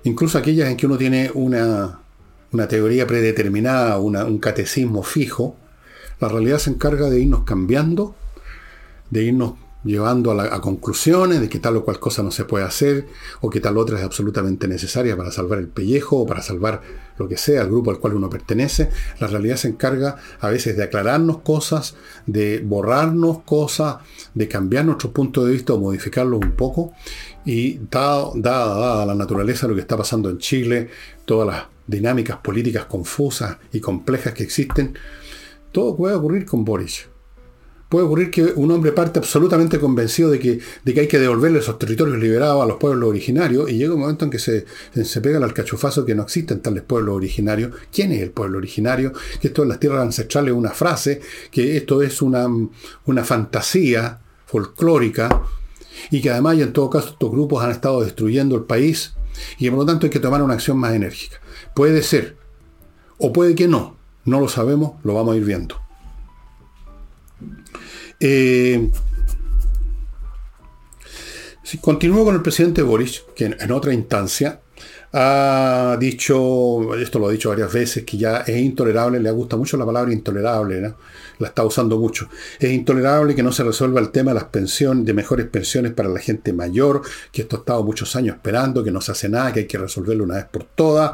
incluso 0.05 0.39
aquellas 0.39 0.69
en 0.69 0.77
que 0.77 0.87
uno 0.87 0.99
tiene 0.99 1.31
una, 1.35 2.01
teoría 2.69 3.07
predeterminada, 3.07 3.99
un 3.99 4.39
catecismo 4.39 5.03
fijo, 5.03 5.57
la 6.21 6.29
realidad 6.29 6.59
se 6.59 6.71
encarga 6.71 7.11
de 7.11 7.21
irnos 7.21 7.45
cambiando, 7.45 8.15
de 9.11 9.25
irnos 9.25 9.55
llevando 9.85 10.33
a, 10.33 10.61
conclusiones 10.61 11.41
de 11.41 11.49
que 11.49 11.61
tal 11.61 11.77
o 11.77 11.85
cual 11.85 12.01
cosa 12.01 12.23
no 12.23 12.31
se 12.31 12.45
puede 12.45 12.65
hacer, 12.65 13.07
o 13.41 13.51
que 13.51 13.61
tal 13.61 13.79
otra 13.79 13.99
es 13.99 14.05
absolutamente 14.05 14.67
necesaria 14.67 15.17
para 15.17 15.31
salvar 15.31 15.59
el 15.59 15.69
pellejo, 15.69 16.19
o 16.19 16.27
para 16.27 16.43
salvar 16.43 16.83
lo 17.19 17.29
que 17.29 17.37
sea, 17.37 17.63
el 17.63 17.69
grupo 17.69 17.91
al 17.91 17.99
cual 17.99 18.15
uno 18.15 18.29
pertenece. 18.29 18.91
La 19.21 19.29
realidad 19.29 19.57
se 19.57 19.69
encarga 19.69 20.17
a 20.41 20.49
veces 20.49 20.77
de 20.77 20.83
aclararnos 20.83 21.39
cosas, 21.39 21.95
de 22.27 22.61
borrarnos 22.65 23.43
cosas, 23.45 23.99
de 24.35 24.49
cambiar 24.49 24.85
nuestro 24.85 25.13
punto 25.13 25.45
de 25.45 25.53
vista 25.53 25.75
o 25.75 25.79
modificarlo 25.79 26.37
un 26.37 26.53
poco. 26.53 26.93
Y 27.45 27.79
dada, 27.91 28.33
dada, 28.35 29.07
la 29.07 29.15
naturaleza 29.15 29.69
lo 29.69 29.75
que 29.75 29.83
está 29.83 29.97
pasando 29.97 30.31
en 30.31 30.39
Chile, 30.39 30.91
todas 31.25 31.47
las 31.47 31.76
dinámicas 31.87 32.39
políticas 32.39 32.87
confusas 32.87 33.59
y 33.73 33.81
complejas 33.81 34.33
que 34.33 34.43
existen, 34.43 34.99
todo 35.73 35.97
puede 35.97 36.15
ocurrir 36.15 36.45
con 36.45 36.65
Boris. 36.65 37.07
Puede 37.89 38.05
ocurrir 38.05 38.33
que 38.33 38.43
un 38.43 38.71
hombre 38.73 38.91
parte 38.91 39.21
absolutamente 39.21 39.79
convencido 39.79 40.29
de 40.29 40.41
que, 40.41 40.59
de 40.85 40.95
que 40.95 41.01
hay 41.01 41.07
que 41.07 41.21
devolverle 41.21 41.61
esos 41.61 41.79
territorios 41.79 42.19
liberados 42.19 42.65
a 42.65 42.67
los 42.67 42.79
pueblos 42.79 43.09
originarios 43.09 43.71
y 43.71 43.79
llega 43.79 43.95
un 43.95 44.01
momento 44.01 44.25
en 44.25 44.31
que 44.33 44.41
se, 44.41 44.67
se 45.05 45.21
pega 45.21 45.39
el 45.39 45.45
alcachofazo 45.45 46.05
que 46.05 46.17
no 46.17 46.25
existen 46.25 46.61
tales 46.61 46.83
pueblos 46.83 47.15
originarios. 47.15 47.77
¿Quién 47.93 48.11
es 48.11 48.23
el 48.23 48.31
pueblo 48.31 48.59
originario? 48.59 49.13
Que 49.41 49.49
esto 49.49 49.63
en 49.63 49.69
las 49.69 49.79
tierras 49.79 50.03
ancestrales 50.03 50.51
es 50.51 50.59
una 50.59 50.73
frase, 50.73 51.21
que 51.53 51.77
esto 51.77 52.03
es 52.03 52.23
una, 52.23 52.49
una 53.05 53.25
fantasía 53.25 54.19
folclórica 54.47 55.43
y 56.11 56.21
que 56.21 56.31
además 56.31 56.57
y 56.57 56.63
en 56.63 56.73
todo 56.73 56.91
caso 56.91 57.11
estos 57.11 57.31
grupos 57.31 57.63
han 57.63 57.71
estado 57.71 58.03
destruyendo 58.03 58.57
el 58.57 58.65
país 58.65 59.15
y 59.59 59.71
por 59.71 59.81
lo 59.81 59.87
tanto 59.87 60.07
hay 60.07 60.11
que 60.11 60.21
tomar 60.21 60.43
una 60.43 60.55
acción 60.55 60.79
más 60.79 60.93
enérgica. 60.93 61.41
Puede 61.77 62.03
ser, 62.03 62.39
o 63.19 63.35
puede 63.35 63.55
que 63.55 63.69
no, 63.69 63.99
no 64.25 64.41
lo 64.41 64.49
sabemos, 64.49 64.95
lo 65.05 65.13
vamos 65.13 65.35
a 65.35 65.37
ir 65.37 65.45
viendo. 65.45 65.79
Eh, 68.19 68.91
si 71.63 71.77
continúo 71.77 72.25
con 72.25 72.35
el 72.35 72.41
presidente 72.41 72.81
Boris, 72.81 73.25
que 73.37 73.45
en, 73.59 73.73
otra 73.73 73.93
instancia 73.93 74.63
ha 75.13 75.97
dicho, 75.99 76.95
esto 76.97 77.19
lo 77.19 77.29
ha 77.29 77.33
dicho 77.33 77.49
varias 77.49 77.73
veces, 77.73 78.05
que 78.05 78.17
ya 78.17 78.39
es 78.39 78.57
intolerable, 78.57 79.21
le 79.21 79.31
gusta 79.31 79.57
mucho 79.57 79.77
la 79.77 79.87
palabra 79.87 80.13
intolerable, 80.13 80.95
la 81.39 81.49
está 81.49 81.65
usando 81.65 81.99
mucho. 81.99 82.29
Es 82.59 82.71
intolerable 82.71 83.35
que 83.35 83.43
no 83.43 83.53
se 83.53 83.65
resuelva 83.65 84.01
el 84.01 84.11
tema 84.11 84.33
de 84.33 84.37
las 84.37 84.45
pensiones, 84.45 85.05
de 85.05 85.15
mejores 85.15 85.47
pensiones 85.47 85.93
para 85.93 86.09
la 86.09 86.21
gente 86.21 86.53
mayor, 86.53 87.03
que 87.33 87.43
esto 87.43 87.57
ha 87.57 87.59
estado 87.61 87.85
muchos 87.85 88.15
años 88.17 88.37
esperando, 88.37 88.83
que 88.83 88.91
no 88.91 89.01
se 89.01 89.13
hace 89.13 89.29
nada, 89.29 89.53
que 89.53 89.61
hay 89.61 89.67
que 89.67 89.79
resolverlo 89.79 90.25
una 90.25 90.37
vez 90.37 90.47
por 90.47 90.65
todas 90.65 91.13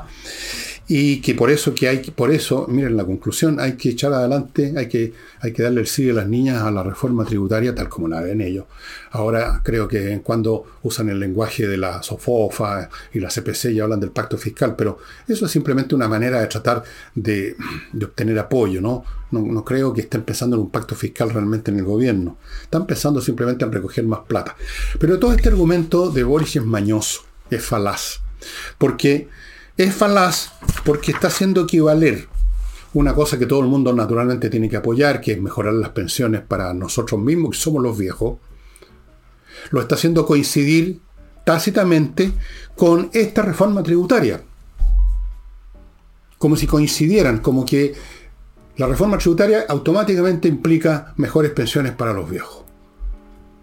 y 0.89 1.21
que 1.21 1.35
por 1.35 1.51
eso 1.51 1.75
que 1.75 1.89
hay 1.89 1.99
por 1.99 2.33
eso 2.33 2.67
miren 2.69 2.97
la 2.97 3.05
conclusión 3.05 3.61
hay 3.61 3.75
que 3.75 3.91
echar 3.91 4.13
adelante 4.13 4.75
hay 4.77 4.89
que 4.89 5.13
hay 5.41 5.53
que 5.53 5.63
darle 5.63 5.83
el 5.83 5.87
sí 5.87 6.11
a 6.11 6.13
las 6.13 6.27
niñas 6.27 6.63
a 6.63 6.71
la 6.71 6.83
reforma 6.83 7.25
tributaria 7.25 7.75
tal 7.75 7.89
como 7.89 8.09
la 8.09 8.21
ven 8.21 8.41
ellos 8.41 8.65
ahora 9.13 9.61
creo 9.63 9.87
que 9.87 10.21
cuando 10.25 10.65
usan 10.83 11.09
el 11.09 11.21
lenguaje 11.21 11.69
de 11.69 11.77
la 11.77 12.03
SOFOFA 12.03 12.91
y 13.13 13.21
la 13.21 13.29
CPC 13.29 13.67
y 13.67 13.81
hablan 13.81 14.01
del 14.01 14.11
pacto 14.11 14.37
fiscal 14.37 14.75
pero 14.77 14.99
eso 15.29 15.47
es 15.47 15.53
simplemente 15.53 15.95
una 15.95 16.09
manera 16.09 16.41
de 16.41 16.49
tratar 16.49 16.83
de, 17.15 17.57
obtener 18.03 18.39
apoyo 18.41 18.81
¿no? 18.81 19.05
¿no? 19.31 19.41
no 19.41 19.65
creo 19.65 19.93
que 19.93 20.01
estén 20.01 20.23
pensando 20.23 20.57
en 20.57 20.63
un 20.63 20.71
pacto 20.71 20.97
fiscal 20.97 21.31
realmente 21.31 21.71
en 21.71 21.79
el 21.79 21.85
gobierno 21.85 22.39
están 22.63 22.87
pensando 22.87 23.21
simplemente 23.21 23.65
en 23.65 23.71
recoger 23.71 24.05
más 24.05 24.21
plata 24.27 24.57
pero 24.99 25.19
todo 25.21 25.33
este 25.33 25.49
argumento 25.49 26.11
de 26.11 26.25
Boris 26.25 26.57
es 26.57 26.65
mañoso 26.65 27.23
es 27.51 27.65
falaz 27.65 28.21
porque 28.79 29.29
es 29.77 29.95
falaz 29.95 30.53
porque 30.85 31.13
está 31.13 31.29
haciendo 31.29 31.63
equivaler 31.63 32.29
una 32.95 33.15
cosa 33.15 33.39
que 33.39 33.47
todo 33.47 33.61
el 33.61 33.69
mundo 33.69 33.93
naturalmente 33.93 34.51
tiene 34.51 34.69
que 34.69 34.77
apoyar, 34.77 35.21
que 35.21 35.33
es 35.33 35.41
mejorar 35.41 35.73
las 35.75 35.91
pensiones 35.91 36.43
para 36.43 36.75
nosotros 36.75 37.21
mismos, 37.21 37.53
que 37.53 37.59
somos 37.59 37.83
los 37.83 37.97
viejos, 37.97 38.39
lo 39.71 39.81
está 39.81 39.95
haciendo 39.95 40.27
coincidir 40.27 41.01
tácitamente 41.45 42.33
con 42.77 43.11
esta 43.13 43.43
reforma 43.43 43.83
tributaria. 43.83 44.43
Como 46.37 46.57
si 46.57 46.67
coincidieran, 46.67 47.39
como 47.39 47.65
que 47.65 47.95
la 48.77 48.87
reforma 48.87 49.17
tributaria 49.17 49.65
automáticamente 49.69 50.49
implica 50.49 51.15
mejores 51.17 51.53
pensiones 51.53 51.93
para 51.93 52.13
los 52.13 52.29
viejos. 52.29 52.62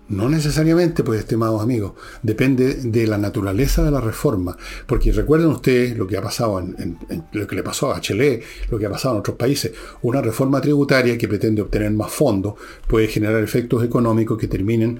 No 0.10 0.28
necesariamente, 0.28 1.04
pues, 1.04 1.20
estimados 1.20 1.62
amigos, 1.62 1.94
depende 2.24 2.76
de 2.76 3.06
la 3.06 3.20
naturaleza 3.20 3.84
de 3.84 3.92
la 3.92 4.02
reforma. 4.02 4.58
Porque 4.88 5.12
recuerden 5.12 5.50
ustedes 5.50 5.96
lo 5.96 6.08
que 6.08 6.18
ha 6.18 6.22
pasado 6.22 6.60
en, 6.60 6.98
lo 7.32 7.46
que 7.46 7.56
le 7.56 7.62
pasó 7.62 7.94
a 7.94 8.02
Chile, 8.02 8.42
lo 8.72 8.80
que 8.80 8.88
ha 8.88 8.90
pasado 8.90 9.16
en 9.16 9.20
otros 9.20 9.38
países. 9.38 9.72
Una 10.02 10.20
reforma 10.20 10.62
tributaria 10.62 11.16
que 11.16 11.28
pretende 11.28 11.62
obtener 11.62 11.92
más 11.92 12.12
fondos 12.12 12.56
puede 12.88 13.08
generar 13.08 13.44
efectos 13.44 13.84
económicos 13.84 14.38
que 14.40 14.48
terminen 14.48 15.00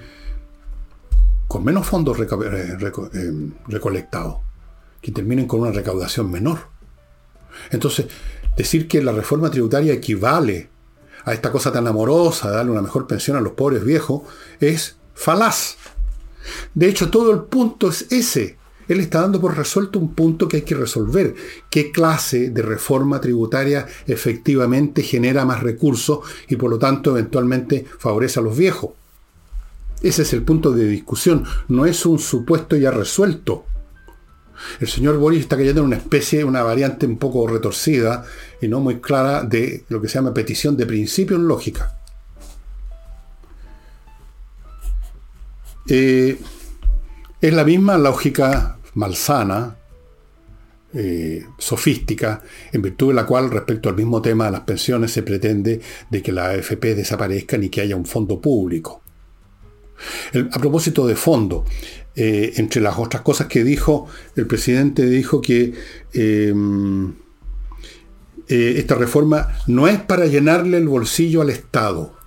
con 1.48 1.64
menos 1.64 1.88
fondos 1.88 2.20
eh, 2.20 2.28
eh, 2.30 3.50
recolectados, 3.68 4.38
que 5.02 5.12
terminen 5.12 5.48
con 5.48 5.62
una 5.62 5.72
recaudación 5.72 6.30
menor. 6.30 6.60
Entonces, 7.72 8.06
decir 8.56 8.88
que 8.88 9.02
la 9.02 9.12
reforma 9.12 9.50
tributaria 9.50 9.92
equivale 9.92 10.70
a 11.26 11.34
esta 11.34 11.52
cosa 11.52 11.72
tan 11.72 11.88
amorosa, 11.88 12.52
darle 12.52 12.72
una 12.72 12.84
mejor 12.84 13.08
pensión 13.08 13.36
a 13.38 13.42
los 13.42 13.54
pobres 13.54 13.84
viejos, 13.84 14.22
es 14.60 14.99
falaz. 15.20 15.76
De 16.74 16.88
hecho, 16.88 17.10
todo 17.10 17.32
el 17.32 17.42
punto 17.42 17.90
es 17.90 18.08
ese. 18.10 18.58
Él 18.88 19.02
está 19.02 19.22
dando 19.22 19.40
por 19.40 19.56
resuelto 19.56 20.00
un 20.00 20.16
punto 20.16 20.48
que 20.48 20.58
hay 20.58 20.64
que 20.64 20.74
resolver. 20.74 21.36
¿Qué 21.70 21.92
clase 21.92 22.50
de 22.50 22.62
reforma 22.64 23.22
tributaria 23.22 23.86
efectivamente 24.08 25.04
genera 25.04 25.46
más 25.46 25.62
recursos 25.62 26.20
y 26.48 26.56
por 26.56 26.72
lo 26.72 26.80
tanto 26.80 27.12
eventualmente 27.12 27.86
favorece 28.00 28.40
a 28.40 28.44
los 28.44 28.58
viejos? 28.58 28.92
Ese 30.02 30.24
es 30.24 30.34
el 30.34 30.44
punto 30.44 30.72
de 30.72 30.86
discusión. 30.86 31.44
No 31.68 31.86
es 31.86 32.06
un 32.06 32.18
supuesto 32.18 32.78
ya 32.78 32.90
resuelto. 32.90 33.66
El 34.80 34.88
señor 34.88 35.18
Boris 35.18 35.42
está 35.42 35.56
cayendo 35.56 35.82
en 35.82 35.88
una 35.88 35.98
especie, 35.98 36.44
una 36.44 36.64
variante 36.64 37.06
un 37.06 37.18
poco 37.18 37.48
retorcida 37.48 38.26
y 38.62 38.68
no 38.68 38.80
muy 38.80 39.00
clara 39.00 39.44
de 39.44 39.84
lo 39.90 40.02
que 40.02 40.08
se 40.08 40.16
llama 40.16 40.34
petición 40.34 40.76
de 40.76 40.86
principio 40.86 41.36
en 41.36 41.48
lógica. 41.48 41.99
Eh, 45.90 46.38
es 47.42 47.54
la 47.54 47.64
misma 47.64 47.98
lógica 47.98 48.78
malsana, 48.94 49.76
eh, 50.94 51.44
sofística, 51.58 52.44
en 52.72 52.84
virtud 52.84 53.08
de 53.08 53.14
la 53.16 53.26
cual 53.26 53.50
respecto 53.50 53.90
al 53.90 53.96
mismo 53.96 54.22
tema 54.22 54.46
de 54.46 54.52
las 54.52 54.62
pensiones 54.62 55.12
se 55.12 55.24
pretende 55.24 55.82
de 56.10 56.22
que 56.22 56.32
la 56.32 56.50
AFP 56.50 56.94
desaparezcan 56.94 57.64
y 57.64 57.70
que 57.70 57.82
haya 57.82 57.96
un 57.96 58.06
fondo 58.06 58.40
público. 58.40 59.02
a 60.34 60.60
propósito 60.60 61.06
de 61.06 61.16
fondo, 61.18 61.66
eh, 62.16 62.54
entre 62.56 62.82
las 62.82 62.98
otras 62.98 63.22
cosas 63.22 63.48
que 63.48 63.66
dijo, 63.66 64.08
el 64.38 64.48
presidente 64.48 65.06
dijo 65.06 65.42
que 65.42 65.74
esta 68.48 68.96
reforma 68.96 69.58
no 69.68 69.90
es 69.90 70.00
para 70.00 70.26
llenarle 70.26 70.78
el 70.78 70.88
bolsillo 70.88 71.42
al 71.42 71.50
Estado 71.50 72.19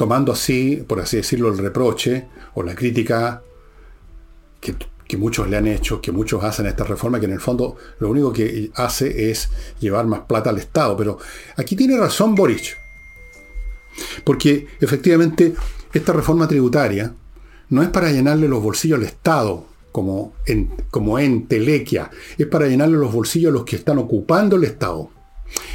tomando 0.00 0.32
así, 0.32 0.82
por 0.88 0.98
así 0.98 1.18
decirlo, 1.18 1.48
el 1.52 1.58
reproche 1.58 2.26
o 2.54 2.62
la 2.62 2.74
crítica 2.74 3.42
que, 4.58 5.18
muchos 5.18 5.46
le 5.50 5.58
han 5.58 5.66
hecho, 5.66 6.00
que 6.00 6.10
muchos 6.10 6.42
hacen 6.42 6.64
a 6.64 6.70
esta 6.70 6.84
reforma, 6.84 7.20
que 7.20 7.26
en 7.26 7.32
el 7.32 7.40
fondo 7.40 7.76
lo 7.98 8.08
único 8.08 8.32
que 8.32 8.70
hace 8.76 9.30
es 9.30 9.50
llevar 9.78 10.06
más 10.06 10.20
plata 10.20 10.48
al 10.48 10.56
Estado. 10.56 10.96
Pero 10.96 11.18
aquí 11.58 11.76
tiene 11.76 11.98
razón 11.98 12.34
Boric. 12.34 12.78
Porque 14.24 14.68
efectivamente 14.80 15.52
esta 15.92 16.14
reforma 16.14 16.48
tributaria 16.48 17.12
no 17.68 17.82
es 17.82 17.90
para 17.90 18.10
llenarle 18.10 18.48
los 18.48 18.62
bolsillos 18.62 19.00
al 19.00 19.04
Estado, 19.04 19.66
como 19.92 20.32
en, 20.46 20.70
como 20.90 21.18
en 21.18 21.46
telequia, 21.46 22.10
es 22.38 22.46
para 22.46 22.68
llenarle 22.68 22.96
los 22.96 23.12
bolsillos 23.12 23.50
a 23.50 23.52
los 23.52 23.66
que 23.66 23.76
están 23.76 23.98
ocupando 23.98 24.56
el 24.56 24.64
Estado. 24.64 25.10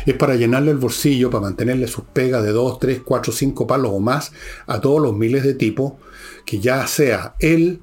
Es 0.06 0.14
para 0.16 0.36
llenarle 0.36 0.72
el 0.72 0.78
bolsillo, 0.78 1.30
para 1.30 1.44
mantenerle 1.44 1.88
sus 1.88 2.06
pegas 2.06 2.44
de 2.44 2.52
2, 2.52 2.80
3, 2.80 3.02
4, 3.04 3.34
5 3.34 3.68
palos 3.68 3.92
o 3.94 4.00
más 4.00 4.32
a 4.68 4.80
todos 4.80 5.02
los 5.02 5.16
miles 5.16 5.44
de 5.44 5.56
tipos 5.56 5.94
que 6.46 6.60
ya 6.60 6.86
sea 6.88 7.36
él 7.40 7.82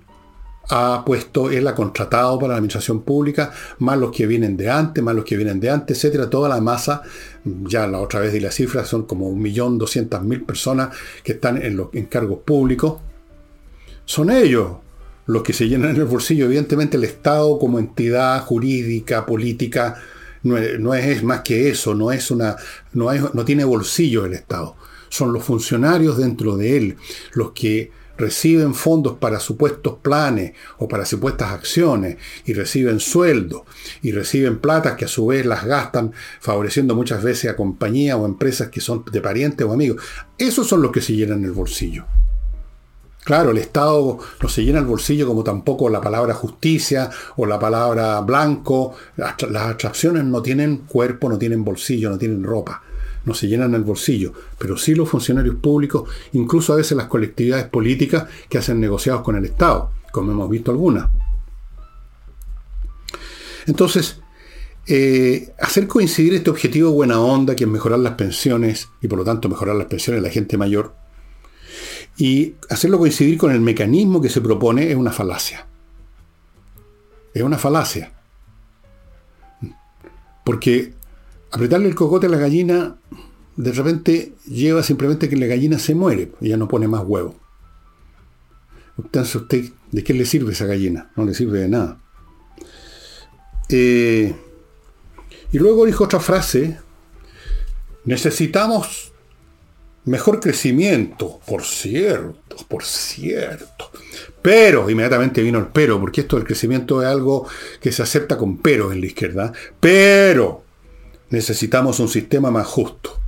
ha 0.71 1.05
puesto, 1.05 1.51
él 1.51 1.67
ha 1.67 1.75
contratado 1.75 2.39
para 2.39 2.53
la 2.53 2.57
administración 2.57 3.03
pública, 3.03 3.53
más 3.79 3.99
los 3.99 4.13
que 4.13 4.27
vienen 4.27 4.57
de 4.57 4.71
antes, 4.71 5.03
más 5.03 5.15
los 5.15 5.25
que 5.25 5.37
vienen 5.37 5.61
de 5.61 5.71
antes, 5.71 5.99
etcétera, 5.99 6.31
toda 6.31 6.49
la 6.49 6.61
masa, 6.61 7.03
ya 7.45 7.87
la 7.87 8.01
otra 8.01 8.21
vez 8.21 8.33
di 8.33 8.41
la 8.41 8.51
cifra, 8.51 8.85
son 8.85 9.05
como 9.05 9.31
1.200.000 9.33 10.47
personas 10.47 10.97
que 11.23 11.33
están 11.33 11.61
en 11.61 11.77
los 11.77 11.89
encargos 11.93 12.39
públicos. 12.45 13.01
Son 14.05 14.31
ellos 14.31 14.77
los 15.27 15.43
que 15.43 15.53
se 15.53 15.69
llenan 15.69 15.97
el 15.97 16.05
bolsillo, 16.05 16.47
evidentemente 16.47 16.97
el 16.97 17.05
Estado 17.05 17.59
como 17.59 17.79
entidad 17.79 18.41
jurídica, 18.43 19.27
política, 19.27 20.01
no 20.43 20.95
es, 20.95 21.23
más 21.23 21.41
que 21.43 21.69
eso, 21.69 21.95
no, 21.95 22.13
es 22.13 22.31
una, 22.31 22.57
no, 22.93 23.13
no 23.33 23.45
tiene 23.45 23.65
bolsillo 23.65 24.25
el 24.25 24.35
Estado. 24.35 24.77
Son 25.09 25.33
los 25.33 25.45
funcionarios 25.45 26.17
dentro 26.19 26.57
de 26.57 26.77
él 26.77 26.97
los 27.35 27.53
que 27.53 27.91
reciben 28.17 28.75
fondos 28.75 29.19
para 29.19 29.41
supuestos 29.41 29.99
planes 30.01 30.53
o 30.79 30.89
para 30.89 31.05
supuestas 31.05 31.51
acciones 31.53 32.19
y 32.45 32.53
reciben 32.53 33.01
sueldos 33.01 33.63
y 34.03 34.13
reciben 34.13 34.59
platas 34.59 34.97
que 34.97 35.07
a 35.07 35.09
su 35.09 35.27
vez 35.27 35.47
las 35.47 35.65
gastan 35.65 36.13
favoreciendo 36.41 36.95
muchas 36.95 37.23
veces 37.23 37.51
a 37.51 37.57
compañías 37.57 38.17
o 38.17 38.27
empresas 38.27 38.69
que 38.69 38.81
son 38.81 39.05
de 39.11 39.21
parientes 39.21 39.67
o 39.67 39.73
amigos. 39.73 40.03
Esos 40.39 40.69
son 40.69 40.83
los 40.83 40.93
que 40.93 41.01
se 41.01 41.15
llenan 41.15 41.45
el 41.45 41.53
bolsillo. 41.53 42.05
Claro, 43.25 43.51
el 43.51 43.59
Estado 43.59 44.19
no 44.43 44.49
se 44.49 44.65
llena 44.65 44.81
el 44.81 44.85
bolsillo 44.85 45.29
como 45.29 45.45
tampoco 45.45 45.89
la 45.89 46.01
palabra 46.01 46.35
justicia 46.35 47.09
o 47.37 47.47
la 47.47 47.59
palabra 47.59 48.21
blanco. 48.21 48.95
Las 49.17 49.37
atracciones 49.41 50.25
no 50.25 50.43
tienen 50.43 50.79
cuerpo, 50.79 51.29
no 51.29 51.39
tienen 51.39 51.65
bolsillo, 51.65 52.11
no 52.11 52.19
tienen 52.19 52.43
ropa. 52.43 52.83
No 53.25 53.33
se 53.33 53.47
llenan 53.47 53.75
el 53.75 53.85
bolsillo. 53.85 54.33
Pero 54.59 54.77
sí 54.77 54.97
los 54.97 55.09
funcionarios 55.09 55.55
públicos, 55.57 56.11
incluso 56.33 56.73
a 56.73 56.77
veces 56.77 56.97
las 56.97 57.07
colectividades 57.07 57.67
políticas 57.67 58.25
que 58.49 58.59
hacen 58.59 58.81
negociados 58.81 59.23
con 59.23 59.37
el 59.37 59.45
Estado, 59.45 59.91
como 60.11 60.33
hemos 60.33 60.51
visto 60.51 60.73
algunas. 60.73 61.09
Entonces, 63.67 64.19
eh, 64.89 65.55
hacer 65.61 65.87
coincidir 65.87 66.35
este 66.35 66.51
objetivo 66.51 66.91
buena 66.91 67.21
onda, 67.21 67.55
que 67.55 67.63
es 67.65 67.71
mejorar 67.71 68.01
las 68.01 68.15
pensiones 68.15 68.89
y 69.01 69.07
por 69.07 69.19
lo 69.19 69.25
tanto 69.25 69.49
mejorar 69.49 69.77
las 69.77 69.87
pensiones 69.87 70.21
de 70.21 70.29
la 70.29 70.35
gente 70.35 70.59
mayor, 70.59 70.97
y 72.17 72.55
hacerlo 72.69 72.99
coincidir 72.99 73.39
con 73.39 73.53
el 73.53 73.61
mecanismo 73.61 74.21
que 74.21 74.29
se 74.29 74.41
propone 74.41 74.91
es 74.91 74.97
una 74.97 75.13
falacia. 75.13 75.67
Es 77.35 77.43
una 77.43 77.59
falacia. 77.59 78.13
Porque 80.45 80.95
apretarle 81.51 81.89
el 81.89 81.95
cocote 81.95 82.27
a 82.27 82.31
la 82.31 82.39
gallina 82.39 82.97
de 83.57 83.73
repente 83.73 84.35
lleva 84.47 84.83
simplemente 84.83 85.29
que 85.29 85.37
la 85.37 85.47
gallina 85.47 85.79
se 85.79 85.95
muere 85.95 86.33
ya 86.41 86.57
no 86.57 86.69
pone 86.69 86.89
más 86.89 87.05
huevo. 87.05 87.37
Entonces, 88.99 89.35
¿usted 89.37 89.73
de 89.91 90.05
qué 90.05 90.15
le 90.15 90.27
sirve 90.27 90.53
esa 90.53 90.67
gallina? 90.67 91.11
No 91.17 91.25
le 91.25 91.35
sirve 91.35 91.61
de 91.61 91.69
nada. 91.69 91.99
Eh, 93.69 94.35
y 95.51 95.59
luego 95.59 95.87
dijo 95.87 96.05
otra 96.05 96.21
frase, 96.21 96.79
necesitamos 98.05 99.12
Mejor 100.05 100.41
crecimiento, 100.41 101.39
por 101.47 101.63
cierto, 101.63 102.57
por 102.69 102.85
cierto. 102.85 103.91
Pero, 104.41 104.91
inmediatamente 104.91 105.43
vino 105.43 105.61
el 105.61 105.69
pero, 105.69 106.01
porque 106.01 106.23
esto 106.23 106.37
del 106.37 106.45
crecimiento 106.45 107.01
es 107.03 107.09
algo 107.09 107.47
que 107.81 107.93
se 107.93 108.03
acepta 108.03 108.37
con 108.37 108.59
pero 108.59 108.93
en 108.93 109.01
la 109.01 109.07
izquierda. 109.07 109.53
Pero 109.79 110.65
necesitamos 111.31 112.01
un 112.01 112.09
sistema 112.09 112.51
más 112.51 112.67
justo. 112.67 113.19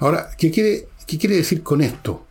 Ahora, 0.00 0.30
¿qué 0.36 0.50
quiere, 0.50 0.88
qué 1.06 1.16
quiere 1.16 1.36
decir 1.36 1.62
con 1.62 1.80
esto? 1.80 2.26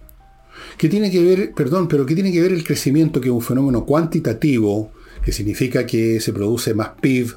¿Qué 0.78 0.90
tiene 0.90 1.10
que 1.10 1.24
ver, 1.24 1.54
perdón, 1.54 1.88
pero 1.88 2.06
qué 2.06 2.16
tiene 2.16 2.32
que 2.32 2.42
ver 2.42 2.52
el 2.52 2.64
crecimiento, 2.64 3.22
que 3.22 3.30
es 3.30 3.34
un 3.34 3.42
fenómeno 3.42 3.86
cuantitativo, 3.86 4.92
que 5.28 5.34
significa 5.34 5.86
que 5.86 6.22
se 6.22 6.32
produce 6.32 6.74
más 6.74 6.92
PIB, 7.02 7.36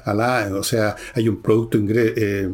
o 0.55 0.63
sea, 0.63 0.95
hay 1.13 1.27
un 1.27 1.41
producto, 1.41 1.77
eh, 1.77 2.49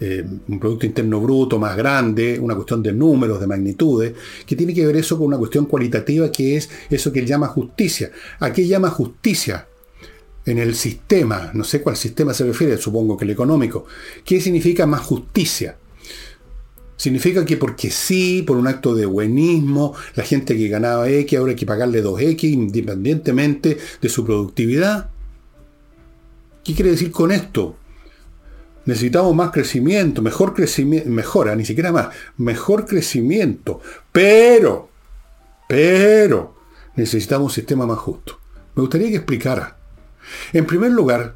eh, 0.00 0.24
un 0.48 0.58
producto 0.58 0.86
interno 0.86 1.20
bruto 1.20 1.56
más 1.56 1.76
grande, 1.76 2.36
una 2.40 2.56
cuestión 2.56 2.82
de 2.82 2.92
números, 2.92 3.38
de 3.38 3.46
magnitudes, 3.46 4.14
que 4.44 4.56
tiene 4.56 4.74
que 4.74 4.84
ver 4.84 4.96
eso 4.96 5.16
con 5.18 5.28
una 5.28 5.38
cuestión 5.38 5.66
cualitativa 5.66 6.32
que 6.32 6.56
es 6.56 6.68
eso 6.90 7.12
que 7.12 7.20
él 7.20 7.26
llama 7.26 7.46
justicia. 7.46 8.10
¿A 8.40 8.52
qué 8.52 8.66
llama 8.66 8.90
justicia? 8.90 9.68
En 10.44 10.58
el 10.58 10.74
sistema, 10.74 11.52
no 11.54 11.62
sé 11.62 11.80
cuál 11.80 11.96
sistema 11.96 12.34
se 12.34 12.44
refiere, 12.44 12.76
supongo 12.76 13.16
que 13.16 13.24
el 13.24 13.30
económico. 13.30 13.86
¿Qué 14.24 14.40
significa 14.40 14.84
más 14.84 15.02
justicia? 15.02 15.76
Significa 16.96 17.44
que 17.44 17.56
porque 17.56 17.90
sí, 17.90 18.42
por 18.42 18.56
un 18.56 18.66
acto 18.66 18.94
de 18.94 19.04
buenismo, 19.04 19.94
la 20.14 20.24
gente 20.24 20.56
que 20.56 20.68
ganaba 20.68 21.08
X 21.08 21.38
ahora 21.38 21.50
hay 21.50 21.56
que 21.56 21.66
pagarle 21.66 22.02
2X 22.02 22.44
independientemente 22.44 23.76
de 24.00 24.08
su 24.08 24.24
productividad. 24.24 25.10
¿Qué 26.64 26.74
quiere 26.74 26.92
decir 26.92 27.10
con 27.10 27.32
esto? 27.32 27.76
Necesitamos 28.86 29.34
más 29.34 29.50
crecimiento, 29.50 30.22
mejor 30.22 30.54
crecimiento, 30.54 31.10
mejora, 31.10 31.54
ni 31.54 31.64
siquiera 31.64 31.92
más, 31.92 32.08
mejor 32.38 32.86
crecimiento, 32.86 33.80
pero, 34.12 34.88
pero, 35.68 36.54
necesitamos 36.94 37.52
un 37.52 37.54
sistema 37.54 37.84
más 37.84 37.98
justo. 37.98 38.38
Me 38.74 38.80
gustaría 38.82 39.08
que 39.08 39.16
explicara. 39.16 39.76
En 40.52 40.66
primer 40.66 40.92
lugar, 40.92 41.34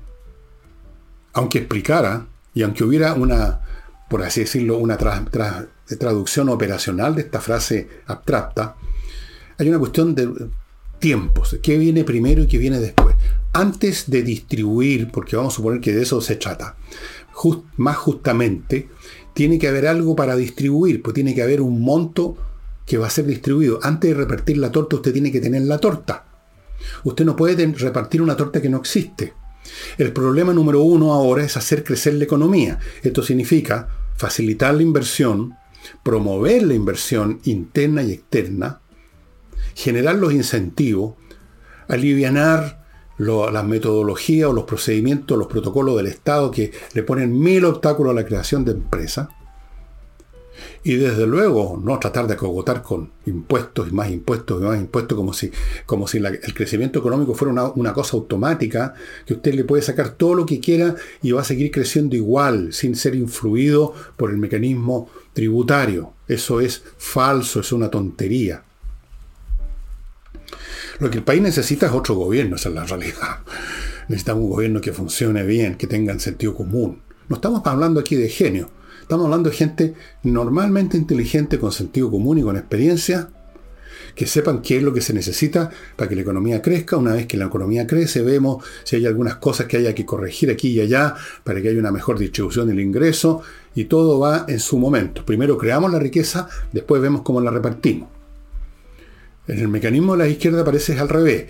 aunque 1.32 1.58
explicara, 1.58 2.26
y 2.54 2.62
aunque 2.62 2.84
hubiera 2.84 3.14
una 3.14 3.60
por 4.10 4.24
así 4.24 4.40
decirlo, 4.40 4.76
una 4.76 4.98
traducción 4.98 6.48
operacional 6.48 7.14
de 7.14 7.22
esta 7.22 7.40
frase 7.40 7.88
abstracta, 8.06 8.74
hay 9.56 9.68
una 9.68 9.78
cuestión 9.78 10.16
de 10.16 10.48
tiempos, 10.98 11.56
qué 11.62 11.78
viene 11.78 12.02
primero 12.02 12.42
y 12.42 12.48
qué 12.48 12.58
viene 12.58 12.80
después. 12.80 13.14
Antes 13.52 14.10
de 14.10 14.22
distribuir, 14.22 15.12
porque 15.12 15.36
vamos 15.36 15.54
a 15.54 15.56
suponer 15.56 15.80
que 15.80 15.92
de 15.92 16.02
eso 16.02 16.20
se 16.20 16.34
trata, 16.34 16.76
más 17.76 17.96
justamente, 17.98 18.88
tiene 19.32 19.60
que 19.60 19.68
haber 19.68 19.86
algo 19.86 20.16
para 20.16 20.34
distribuir, 20.34 21.02
pues 21.02 21.14
tiene 21.14 21.32
que 21.32 21.42
haber 21.42 21.60
un 21.60 21.80
monto 21.80 22.36
que 22.84 22.98
va 22.98 23.06
a 23.06 23.10
ser 23.10 23.26
distribuido. 23.26 23.78
Antes 23.80 24.10
de 24.10 24.16
repartir 24.16 24.58
la 24.58 24.72
torta, 24.72 24.96
usted 24.96 25.12
tiene 25.12 25.30
que 25.30 25.40
tener 25.40 25.62
la 25.62 25.78
torta. 25.78 26.24
Usted 27.04 27.24
no 27.24 27.36
puede 27.36 27.64
repartir 27.78 28.22
una 28.22 28.36
torta 28.36 28.60
que 28.60 28.68
no 28.68 28.78
existe. 28.78 29.34
El 29.98 30.12
problema 30.12 30.52
número 30.52 30.82
uno 30.82 31.12
ahora 31.12 31.44
es 31.44 31.56
hacer 31.56 31.84
crecer 31.84 32.14
la 32.14 32.24
economía. 32.24 32.80
Esto 33.04 33.22
significa 33.22 33.88
facilitar 34.20 34.74
la 34.74 34.82
inversión, 34.82 35.54
promover 36.02 36.62
la 36.64 36.74
inversión 36.74 37.40
interna 37.44 38.02
y 38.02 38.12
externa, 38.12 38.82
generar 39.74 40.16
los 40.16 40.34
incentivos, 40.34 41.14
alivianar 41.88 42.84
las 43.16 43.64
metodologías 43.64 44.50
o 44.50 44.52
los 44.52 44.64
procedimientos, 44.64 45.38
los 45.38 45.46
protocolos 45.46 45.96
del 45.96 46.08
Estado 46.08 46.50
que 46.50 46.70
le 46.92 47.02
ponen 47.02 47.38
mil 47.38 47.64
obstáculos 47.64 48.10
a 48.10 48.14
la 48.14 48.26
creación 48.26 48.62
de 48.66 48.72
empresas. 48.72 49.28
Y 50.82 50.96
desde 50.96 51.26
luego 51.26 51.80
no 51.82 51.98
tratar 51.98 52.26
de 52.26 52.34
acogotar 52.34 52.82
con 52.82 53.10
impuestos 53.26 53.88
y 53.88 53.92
más 53.92 54.10
impuestos 54.10 54.60
y 54.60 54.64
más 54.64 54.78
impuestos 54.78 55.16
como 55.16 55.32
si, 55.32 55.50
como 55.86 56.06
si 56.06 56.18
el 56.18 56.54
crecimiento 56.54 56.98
económico 56.98 57.34
fuera 57.34 57.52
una, 57.52 57.64
una, 57.68 57.92
cosa 57.92 58.16
automática, 58.16 58.94
que 59.26 59.34
usted 59.34 59.54
le 59.54 59.64
puede 59.64 59.82
sacar 59.82 60.10
todo 60.10 60.34
lo 60.34 60.46
que 60.46 60.60
quiera 60.60 60.94
y 61.22 61.32
va 61.32 61.42
a 61.42 61.44
seguir 61.44 61.70
creciendo 61.70 62.16
igual, 62.16 62.72
sin 62.72 62.96
ser 62.96 63.14
influido 63.14 63.94
por 64.16 64.30
el 64.30 64.38
mecanismo 64.38 65.10
tributario. 65.32 66.12
Eso 66.28 66.60
es 66.60 66.82
falso, 66.96 67.60
es 67.60 67.72
una 67.72 67.90
tontería. 67.90 68.62
Lo 71.00 71.10
que 71.10 71.18
el 71.18 71.24
país 71.24 71.40
necesita 71.40 71.86
es 71.86 71.92
otro 71.92 72.14
gobierno, 72.14 72.56
esa 72.56 72.68
es 72.68 72.74
la 72.74 72.84
realidad. 72.84 73.38
Necesitamos 74.08 74.44
un 74.44 74.50
gobierno 74.50 74.80
que 74.80 74.92
funcione 74.92 75.44
bien, 75.44 75.76
que 75.76 75.86
tenga 75.86 76.18
sentido 76.18 76.54
común. 76.54 77.00
No 77.28 77.36
estamos 77.36 77.62
hablando 77.64 78.00
aquí 78.00 78.16
de 78.16 78.28
genio, 78.28 78.70
estamos 79.10 79.24
hablando 79.24 79.50
de 79.50 79.56
gente 79.56 79.94
normalmente 80.22 80.96
inteligente, 80.96 81.58
con 81.58 81.72
sentido 81.72 82.12
común 82.12 82.38
y 82.38 82.42
con 82.42 82.56
experiencia, 82.56 83.28
que 84.14 84.24
sepan 84.24 84.62
qué 84.62 84.76
es 84.76 84.84
lo 84.84 84.94
que 84.94 85.00
se 85.00 85.12
necesita 85.12 85.68
para 85.96 86.08
que 86.08 86.14
la 86.14 86.22
economía 86.22 86.62
crezca. 86.62 86.96
Una 86.96 87.14
vez 87.14 87.26
que 87.26 87.36
la 87.36 87.46
economía 87.46 87.88
crece, 87.88 88.22
vemos 88.22 88.64
si 88.84 88.94
hay 88.94 89.06
algunas 89.06 89.34
cosas 89.34 89.66
que 89.66 89.78
haya 89.78 89.96
que 89.96 90.06
corregir 90.06 90.48
aquí 90.48 90.68
y 90.68 90.80
allá 90.80 91.16
para 91.42 91.60
que 91.60 91.70
haya 91.70 91.80
una 91.80 91.90
mejor 91.90 92.20
distribución 92.20 92.68
del 92.68 92.78
ingreso 92.78 93.42
y 93.74 93.86
todo 93.86 94.20
va 94.20 94.44
en 94.46 94.60
su 94.60 94.78
momento. 94.78 95.26
Primero 95.26 95.58
creamos 95.58 95.90
la 95.90 95.98
riqueza, 95.98 96.48
después 96.70 97.02
vemos 97.02 97.22
cómo 97.22 97.40
la 97.40 97.50
repartimos. 97.50 98.08
En 99.48 99.58
el 99.58 99.66
mecanismo 99.66 100.12
de 100.12 100.18
la 100.18 100.28
izquierda 100.28 100.64
parece 100.64 100.96
al 101.00 101.08
revés. 101.08 101.46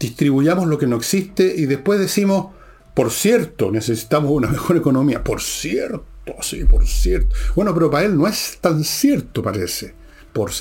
Distribuyamos 0.00 0.66
lo 0.66 0.76
que 0.76 0.88
no 0.88 0.96
existe 0.96 1.54
y 1.56 1.66
después 1.66 2.00
decimos, 2.00 2.48
por 2.94 3.12
cierto, 3.12 3.70
necesitamos 3.70 4.32
una 4.32 4.48
mejor 4.48 4.76
economía. 4.76 5.22
Por 5.22 5.40
cierto, 5.40 6.13
sí, 6.40 6.64
por 6.64 6.86
cierto. 6.86 7.34
Bueno, 7.54 7.74
pero 7.74 7.90
para 7.90 8.06
él 8.06 8.16
no 8.16 8.26
es 8.26 8.58
tan 8.60 8.82
cierto, 8.84 9.42
parece. 9.42 9.94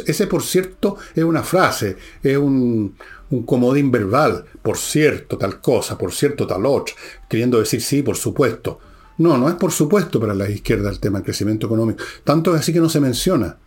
Ese 0.05 0.27
por 0.27 0.43
cierto 0.43 0.97
es 1.15 1.23
una 1.23 1.41
frase, 1.41 1.97
es 2.21 2.37
un, 2.37 2.95
un 3.31 3.43
comodín 3.43 3.91
verbal. 3.91 4.45
Por 4.61 4.77
cierto, 4.77 5.37
tal 5.37 5.61
cosa, 5.61 5.97
por 5.97 6.11
cierto, 6.11 6.45
tal 6.45 6.65
otra. 6.65 6.93
Queriendo 7.27 7.59
decir 7.59 7.81
sí, 7.81 8.03
por 8.03 8.15
supuesto. 8.15 8.79
No, 9.17 9.37
no 9.37 9.49
es 9.49 9.55
por 9.55 9.71
supuesto 9.71 10.19
para 10.19 10.33
la 10.33 10.49
izquierda 10.49 10.89
el 10.89 10.99
tema 10.99 11.19
del 11.19 11.25
crecimiento 11.25 11.67
económico. 11.67 12.03
Tanto 12.23 12.53
es 12.53 12.61
así 12.61 12.73
que 12.73 12.79
no 12.79 12.89
se 12.89 12.99
menciona 12.99 13.57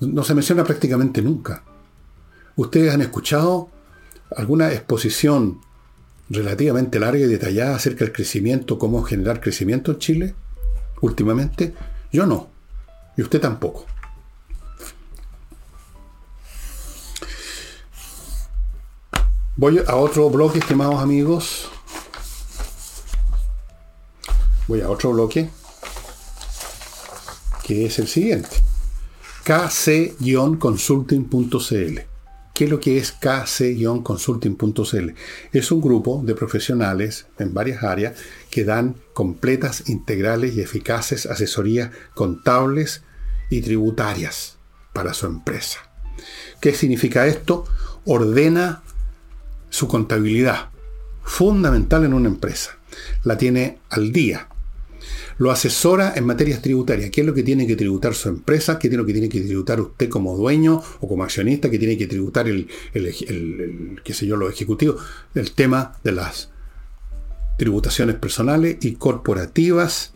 no 0.00 0.24
se 0.24 0.34
menciona 0.34 0.64
prácticamente 0.64 1.22
nunca. 1.22 1.62
¿Ustedes 2.56 2.92
han 2.92 3.02
escuchado 3.02 3.68
alguna 4.36 4.72
exposición 4.72 5.60
relativamente 6.28 6.98
larga 6.98 7.24
y 7.24 7.28
detallada 7.28 7.76
acerca 7.76 8.04
del 8.04 8.12
crecimiento, 8.12 8.78
cómo 8.78 9.02
generar 9.02 9.40
crecimiento 9.40 9.92
en 9.92 9.98
Chile 9.98 10.34
últimamente? 11.00 11.74
Yo 12.12 12.26
no. 12.26 12.48
Y 13.16 13.22
usted 13.22 13.40
tampoco. 13.40 13.86
Voy 19.56 19.82
a 19.86 19.96
otro 19.96 20.28
bloque, 20.28 20.58
estimados 20.58 21.00
amigos. 21.00 21.70
Voy 24.68 24.82
a 24.82 24.90
otro 24.90 25.12
bloque, 25.12 25.48
que 27.62 27.86
es 27.86 27.98
el 27.98 28.08
siguiente 28.08 28.66
kc-consulting.cl. 29.46 32.00
¿Qué 32.52 32.64
es 32.64 32.70
lo 32.70 32.80
que 32.80 32.98
es 32.98 33.14
kc-consulting.cl? 33.20 35.14
Es 35.52 35.70
un 35.70 35.80
grupo 35.80 36.20
de 36.24 36.34
profesionales 36.34 37.28
en 37.38 37.54
varias 37.54 37.84
áreas 37.84 38.18
que 38.50 38.64
dan 38.64 38.96
completas, 39.12 39.88
integrales 39.88 40.54
y 40.54 40.60
eficaces 40.60 41.26
asesorías 41.26 41.90
contables 42.14 43.02
y 43.50 43.60
tributarias 43.60 44.56
para 44.92 45.14
su 45.14 45.26
empresa. 45.26 45.90
¿Qué 46.60 46.72
significa 46.72 47.26
esto? 47.26 47.64
Ordena 48.04 48.82
su 49.70 49.88
contabilidad, 49.88 50.70
fundamental 51.22 52.04
en 52.04 52.14
una 52.14 52.28
empresa. 52.28 52.78
La 53.24 53.36
tiene 53.36 53.78
al 53.90 54.12
día, 54.12 54.48
lo 55.38 55.50
asesora 55.50 56.14
en 56.16 56.24
materias 56.24 56.62
tributarias. 56.62 57.10
¿Qué 57.10 57.20
es 57.20 57.26
lo 57.26 57.34
que 57.34 57.42
tiene 57.42 57.66
que 57.66 57.76
tributar 57.76 58.14
su 58.14 58.28
empresa? 58.28 58.78
¿Qué 58.78 58.88
es 58.88 58.94
lo 58.94 59.04
que 59.04 59.12
tiene 59.12 59.28
que 59.28 59.40
tributar 59.40 59.80
usted 59.80 60.08
como 60.08 60.36
dueño 60.36 60.82
o 61.00 61.08
como 61.08 61.24
accionista? 61.24 61.70
¿Qué 61.70 61.78
tiene 61.78 61.98
que 61.98 62.06
tributar 62.06 62.48
el, 62.48 62.68
qué 64.02 64.14
sé 64.14 64.26
yo, 64.26 64.36
los 64.36 64.52
ejecutivos? 64.52 65.02
El 65.34 65.52
tema 65.52 65.98
de 66.02 66.12
las 66.12 66.50
tributaciones 67.56 68.16
personales 68.16 68.78
y 68.80 68.94
corporativas. 68.94 70.12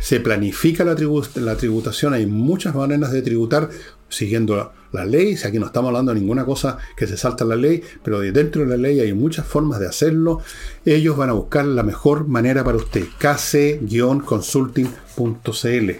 Se 0.00 0.20
planifica 0.20 0.84
la, 0.84 0.96
la 1.34 1.56
tributación, 1.56 2.14
hay 2.14 2.26
muchas 2.26 2.74
maneras 2.74 3.12
de 3.12 3.22
tributar 3.22 3.70
siguiendo 4.08 4.72
la 4.92 5.04
ley, 5.04 5.36
si 5.36 5.46
aquí 5.46 5.58
no 5.58 5.66
estamos 5.66 5.88
hablando 5.88 6.12
de 6.12 6.20
ninguna 6.20 6.44
cosa 6.44 6.78
que 6.96 7.06
se 7.06 7.16
salta 7.16 7.44
la 7.44 7.56
ley, 7.56 7.82
pero 8.02 8.20
dentro 8.20 8.62
de 8.62 8.68
la 8.68 8.76
ley 8.76 9.00
hay 9.00 9.14
muchas 9.14 9.46
formas 9.46 9.78
de 9.78 9.86
hacerlo. 9.86 10.40
Ellos 10.84 11.16
van 11.16 11.30
a 11.30 11.34
buscar 11.34 11.64
la 11.64 11.82
mejor 11.82 12.26
manera 12.26 12.64
para 12.64 12.76
usted. 12.76 13.04
kc-consulting.cl. 13.18 15.90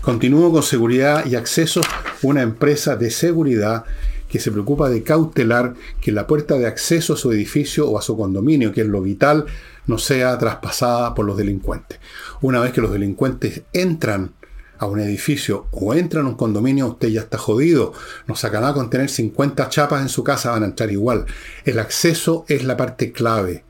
Continúo 0.00 0.52
con 0.52 0.62
seguridad 0.62 1.26
y 1.26 1.34
acceso, 1.34 1.80
una 2.22 2.42
empresa 2.42 2.94
de 2.96 3.10
seguridad 3.10 3.84
que 4.28 4.40
se 4.40 4.50
preocupa 4.50 4.88
de 4.88 5.02
cautelar 5.02 5.74
que 6.00 6.12
la 6.12 6.26
puerta 6.26 6.58
de 6.58 6.66
acceso 6.66 7.14
a 7.14 7.16
su 7.16 7.32
edificio 7.32 7.88
o 7.88 7.98
a 7.98 8.02
su 8.02 8.16
condominio, 8.16 8.72
que 8.72 8.82
es 8.82 8.86
lo 8.86 9.00
vital, 9.00 9.46
no 9.86 9.98
sea 9.98 10.36
traspasada 10.38 11.14
por 11.14 11.24
los 11.24 11.36
delincuentes. 11.36 11.98
Una 12.40 12.60
vez 12.60 12.72
que 12.72 12.80
los 12.80 12.92
delincuentes 12.92 13.62
entran 13.72 14.32
a 14.78 14.86
un 14.86 15.00
edificio 15.00 15.66
o 15.72 15.94
entra 15.94 16.20
en 16.20 16.26
un 16.26 16.34
condominio, 16.34 16.86
usted 16.88 17.08
ya 17.08 17.22
está 17.22 17.38
jodido. 17.38 17.92
No 18.26 18.36
sacará 18.36 18.72
con 18.72 18.90
tener 18.90 19.08
50 19.08 19.68
chapas 19.68 20.02
en 20.02 20.08
su 20.08 20.22
casa, 20.22 20.52
van 20.52 20.62
a 20.62 20.66
entrar 20.66 20.90
igual. 20.90 21.26
El 21.64 21.78
acceso 21.78 22.44
es 22.48 22.64
la 22.64 22.76
parte 22.76 23.12
clave. 23.12 23.64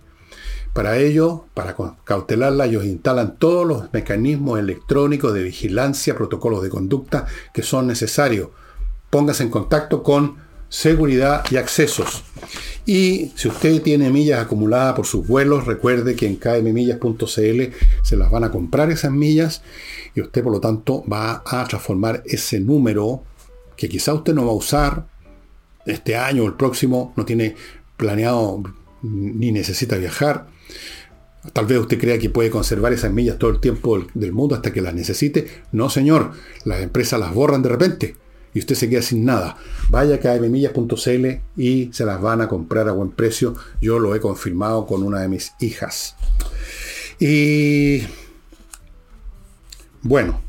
Para 0.75 0.99
ello, 0.99 1.47
para 1.55 1.75
cautelarla, 2.05 2.67
ellos 2.67 2.85
instalan 2.85 3.37
todos 3.39 3.67
los 3.67 3.93
mecanismos 3.93 4.59
electrónicos 4.59 5.33
de 5.35 5.43
vigilancia, 5.43 6.15
protocolos 6.15 6.63
de 6.63 6.69
conducta 6.69 7.27
que 7.55 7.63
son 7.63 7.87
necesarios. 7.87 8.51
Póngase 9.11 9.45
en 9.45 9.51
contacto 9.51 10.03
con 10.03 10.37
seguridad 10.69 11.45
y 11.51 11.57
accesos. 11.57 12.25
Y 12.87 13.33
si 13.35 13.49
usted 13.49 13.83
tiene 13.83 14.11
millas 14.11 14.41
acumuladas 14.41 14.95
por 14.95 15.07
sus 15.07 15.27
vuelos, 15.27 15.67
recuerde 15.67 16.17
que 16.17 16.27
en 16.27 16.37
kmmillas.cl 16.37 17.75
se 18.03 18.17
las 18.17 18.31
van 18.31 18.45
a 18.45 18.51
comprar 18.51 18.91
esas 18.91 19.13
millas 19.13 19.63
y 20.15 20.21
usted 20.21 20.43
por 20.43 20.53
lo 20.53 20.61
tanto 20.61 21.05
va 21.11 21.43
a 21.45 21.65
transformar 21.65 22.23
ese 22.25 22.61
número 22.61 23.23
que 23.77 23.89
quizá 23.89 24.15
usted 24.15 24.35
no 24.35 24.47
va 24.47 24.53
a 24.53 24.57
usar 24.57 25.07
este 25.87 26.17
año 26.17 26.45
o 26.45 26.47
el 26.47 26.55
próximo, 26.55 27.13
no 27.17 27.25
tiene 27.25 27.57
planeado 27.97 28.63
ni 29.03 29.53
necesita 29.53 29.97
viajar. 29.97 30.47
Tal 31.53 31.67
vez 31.67 31.79
usted 31.79 31.99
crea 31.99 32.19
que 32.19 32.31
puede 32.31 32.51
conservar 32.51 32.93
esas 32.93 33.13
millas 33.13 33.39
todo 33.39 33.51
el 33.51 33.61
tiempo 33.61 34.05
del 34.15 34.33
mundo 34.33 34.55
hasta 34.55 34.73
que 34.73 34.81
las 34.81 34.95
necesite. 34.95 35.47
No, 35.73 35.89
señor, 35.89 36.33
las 36.65 36.83
empresas 36.83 37.21
las 37.21 37.33
borran 37.33 37.63
de 37.63 37.69
repente 37.69 38.17
y 38.59 38.61
usted 38.61 38.75
se 38.75 38.91
queda 38.91 39.03
sin 39.03 39.25
nada. 39.25 39.57
Vaya 39.89 40.17
a 40.17 40.19
kmmillas.cl 40.19 41.27
y 41.57 41.91
se 41.93 42.05
las 42.05 42.21
van 42.21 42.41
a 42.41 42.49
comprar 42.49 42.89
a 42.89 42.93
buen 42.93 43.13
precio. 43.13 43.55
Yo 43.81 44.01
lo 44.01 44.17
he 44.17 44.21
confirmado 44.21 44.85
con 44.85 45.05
una 45.05 45.21
de 45.21 45.29
mis 45.29 45.53
hijas. 45.61 46.17
Y 47.21 48.03
bueno. 50.03 50.41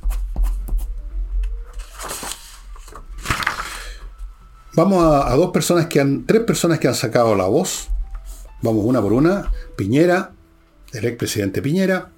Vamos 4.74 5.03
a, 5.03 5.36
dos 5.36 5.51
personas 5.51 5.86
que 5.86 5.99
han, 5.99 6.26
tres 6.26 6.41
personas 6.41 6.80
que 6.80 6.88
han 6.88 6.95
sacado 6.95 7.36
la 7.36 7.45
voz. 7.45 7.89
Vamos 8.64 8.86
una 8.86 9.03
por 9.03 9.14
una. 9.14 9.51
Piñera, 9.76 10.32
el 10.93 11.05
expresidente 11.05 11.62
Piñera, 11.62 12.10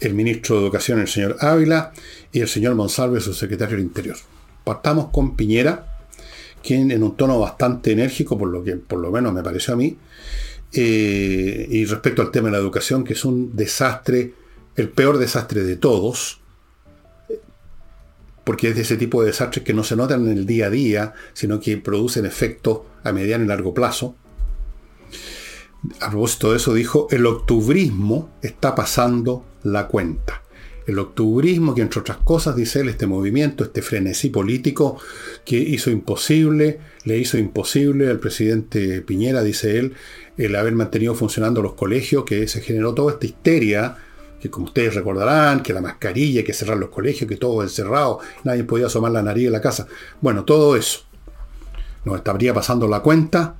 el 0.00 0.12
ministro 0.12 0.56
de 0.56 0.62
Educación, 0.64 1.00
el 1.00 1.08
señor 1.08 1.38
Ávila, 1.40 1.94
y 2.30 2.40
el 2.40 2.48
señor 2.48 2.74
Monsalve, 2.74 3.22
su 3.22 3.32
secretario 3.32 3.78
del 3.78 3.86
Interior. 3.86 4.18
Partamos 4.64 5.08
con 5.10 5.36
Piñera, 5.36 5.98
quien 6.62 6.90
en 6.90 7.02
un 7.02 7.16
tono 7.16 7.38
bastante 7.38 7.92
enérgico, 7.92 8.38
por 8.38 8.48
lo 8.48 8.62
que 8.62 8.76
por 8.76 9.00
lo 9.00 9.10
menos 9.10 9.32
me 9.32 9.42
pareció 9.42 9.74
a 9.74 9.76
mí, 9.76 9.96
eh, 10.72 11.66
y 11.68 11.84
respecto 11.84 12.22
al 12.22 12.30
tema 12.30 12.48
de 12.48 12.52
la 12.52 12.58
educación, 12.58 13.04
que 13.04 13.14
es 13.14 13.24
un 13.24 13.56
desastre, 13.56 14.34
el 14.76 14.88
peor 14.88 15.18
desastre 15.18 15.64
de 15.64 15.76
todos, 15.76 16.40
porque 18.44 18.70
es 18.70 18.76
de 18.76 18.82
ese 18.82 18.96
tipo 18.96 19.20
de 19.20 19.28
desastres 19.28 19.64
que 19.64 19.74
no 19.74 19.84
se 19.84 19.96
notan 19.96 20.26
en 20.26 20.36
el 20.36 20.46
día 20.46 20.66
a 20.66 20.70
día, 20.70 21.14
sino 21.34 21.60
que 21.60 21.76
producen 21.76 22.26
efectos 22.26 22.80
a 23.04 23.12
mediano 23.12 23.44
y 23.44 23.48
largo 23.48 23.74
plazo. 23.74 24.14
A 26.00 26.10
propósito 26.10 26.50
de 26.50 26.58
eso 26.58 26.74
dijo, 26.74 27.08
el 27.10 27.26
octubrismo 27.26 28.30
está 28.42 28.74
pasando 28.74 29.44
la 29.62 29.86
cuenta. 29.88 30.42
El 30.90 30.98
octubrismo, 30.98 31.72
que 31.72 31.82
entre 31.82 32.00
otras 32.00 32.18
cosas, 32.18 32.56
dice 32.56 32.80
él, 32.80 32.88
este 32.88 33.06
movimiento, 33.06 33.62
este 33.62 33.80
frenesí 33.80 34.28
político 34.28 34.98
que 35.44 35.56
hizo 35.56 35.88
imposible, 35.88 36.80
le 37.04 37.16
hizo 37.16 37.38
imposible 37.38 38.10
al 38.10 38.18
presidente 38.18 39.00
Piñera, 39.00 39.44
dice 39.44 39.78
él, 39.78 39.94
el 40.36 40.56
haber 40.56 40.72
mantenido 40.72 41.14
funcionando 41.14 41.62
los 41.62 41.74
colegios, 41.74 42.24
que 42.24 42.48
se 42.48 42.60
generó 42.60 42.92
toda 42.92 43.12
esta 43.12 43.24
histeria, 43.24 43.98
que 44.40 44.50
como 44.50 44.66
ustedes 44.66 44.96
recordarán, 44.96 45.62
que 45.62 45.72
la 45.72 45.80
mascarilla, 45.80 46.42
que 46.42 46.52
cerrar 46.52 46.76
los 46.76 46.90
colegios, 46.90 47.28
que 47.28 47.36
todo 47.36 47.62
encerrado, 47.62 48.18
nadie 48.42 48.64
podía 48.64 48.86
asomar 48.86 49.12
la 49.12 49.22
nariz 49.22 49.46
en 49.46 49.52
la 49.52 49.60
casa. 49.60 49.86
Bueno, 50.20 50.44
todo 50.44 50.74
eso. 50.74 51.04
Nos 52.04 52.16
estaría 52.16 52.52
pasando 52.52 52.88
la 52.88 52.98
cuenta 52.98 53.59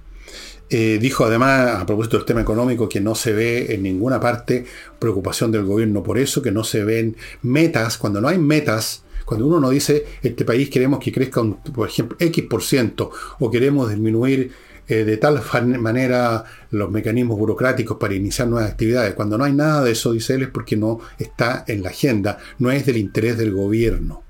eh, 0.71 0.99
dijo 1.01 1.25
además, 1.25 1.81
a 1.81 1.85
propósito 1.85 2.17
del 2.17 2.27
tema 2.27 2.41
económico, 2.41 2.89
que 2.89 3.01
no 3.01 3.17
se 3.17 3.33
ve 3.33 3.75
en 3.75 3.83
ninguna 3.83 4.21
parte 4.21 4.65
preocupación 4.99 5.51
del 5.51 5.65
gobierno 5.65 6.03
por 6.03 6.17
eso, 6.17 6.43
que 6.43 6.53
no 6.53 6.63
se 6.63 6.85
ven 6.85 7.17
metas. 7.43 7.99
Cuando 7.99 8.21
no 8.21 8.29
hay 8.29 8.39
metas, 8.39 9.03
cuando 9.25 9.47
uno 9.47 9.59
no 9.59 9.71
dice, 9.71 10.07
este 10.23 10.45
país 10.45 10.71
queremos 10.71 11.01
que 11.01 11.11
crezca, 11.11 11.41
un, 11.41 11.57
por 11.57 11.89
ejemplo, 11.89 12.17
X 12.21 12.45
por 12.49 12.63
ciento, 12.63 13.11
o 13.41 13.51
queremos 13.51 13.91
disminuir 13.91 14.53
eh, 14.87 15.05
de 15.05 15.17
tal 15.17 15.43
manera 15.79 16.45
los 16.71 16.91
mecanismos 16.91 17.37
burocráticos 17.37 17.97
para 17.97 18.15
iniciar 18.15 18.47
nuevas 18.49 18.71
actividades, 18.71 19.15
cuando 19.15 19.39
no 19.39 19.45
hay 19.45 19.53
nada 19.53 19.83
de 19.83 19.93
eso, 19.93 20.13
dice 20.13 20.35
él, 20.35 20.43
es 20.43 20.49
porque 20.51 20.77
no 20.77 21.01
está 21.19 21.65
en 21.67 21.83
la 21.83 21.91
agenda, 21.91 22.39
no 22.59 22.71
es 22.71 22.87
del 22.87 22.97
interés 22.97 23.37
del 23.39 23.53
gobierno. 23.53 24.23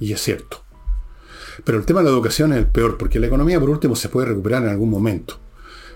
Y 0.00 0.12
es 0.12 0.22
cierto. 0.22 0.67
Pero 1.64 1.78
el 1.78 1.86
tema 1.86 2.00
de 2.00 2.04
la 2.04 2.10
educación 2.10 2.52
es 2.52 2.58
el 2.58 2.66
peor, 2.66 2.96
porque 2.98 3.18
la 3.18 3.26
economía 3.26 3.60
por 3.60 3.70
último 3.70 3.96
se 3.96 4.08
puede 4.08 4.28
recuperar 4.28 4.62
en 4.62 4.70
algún 4.70 4.90
momento. 4.90 5.38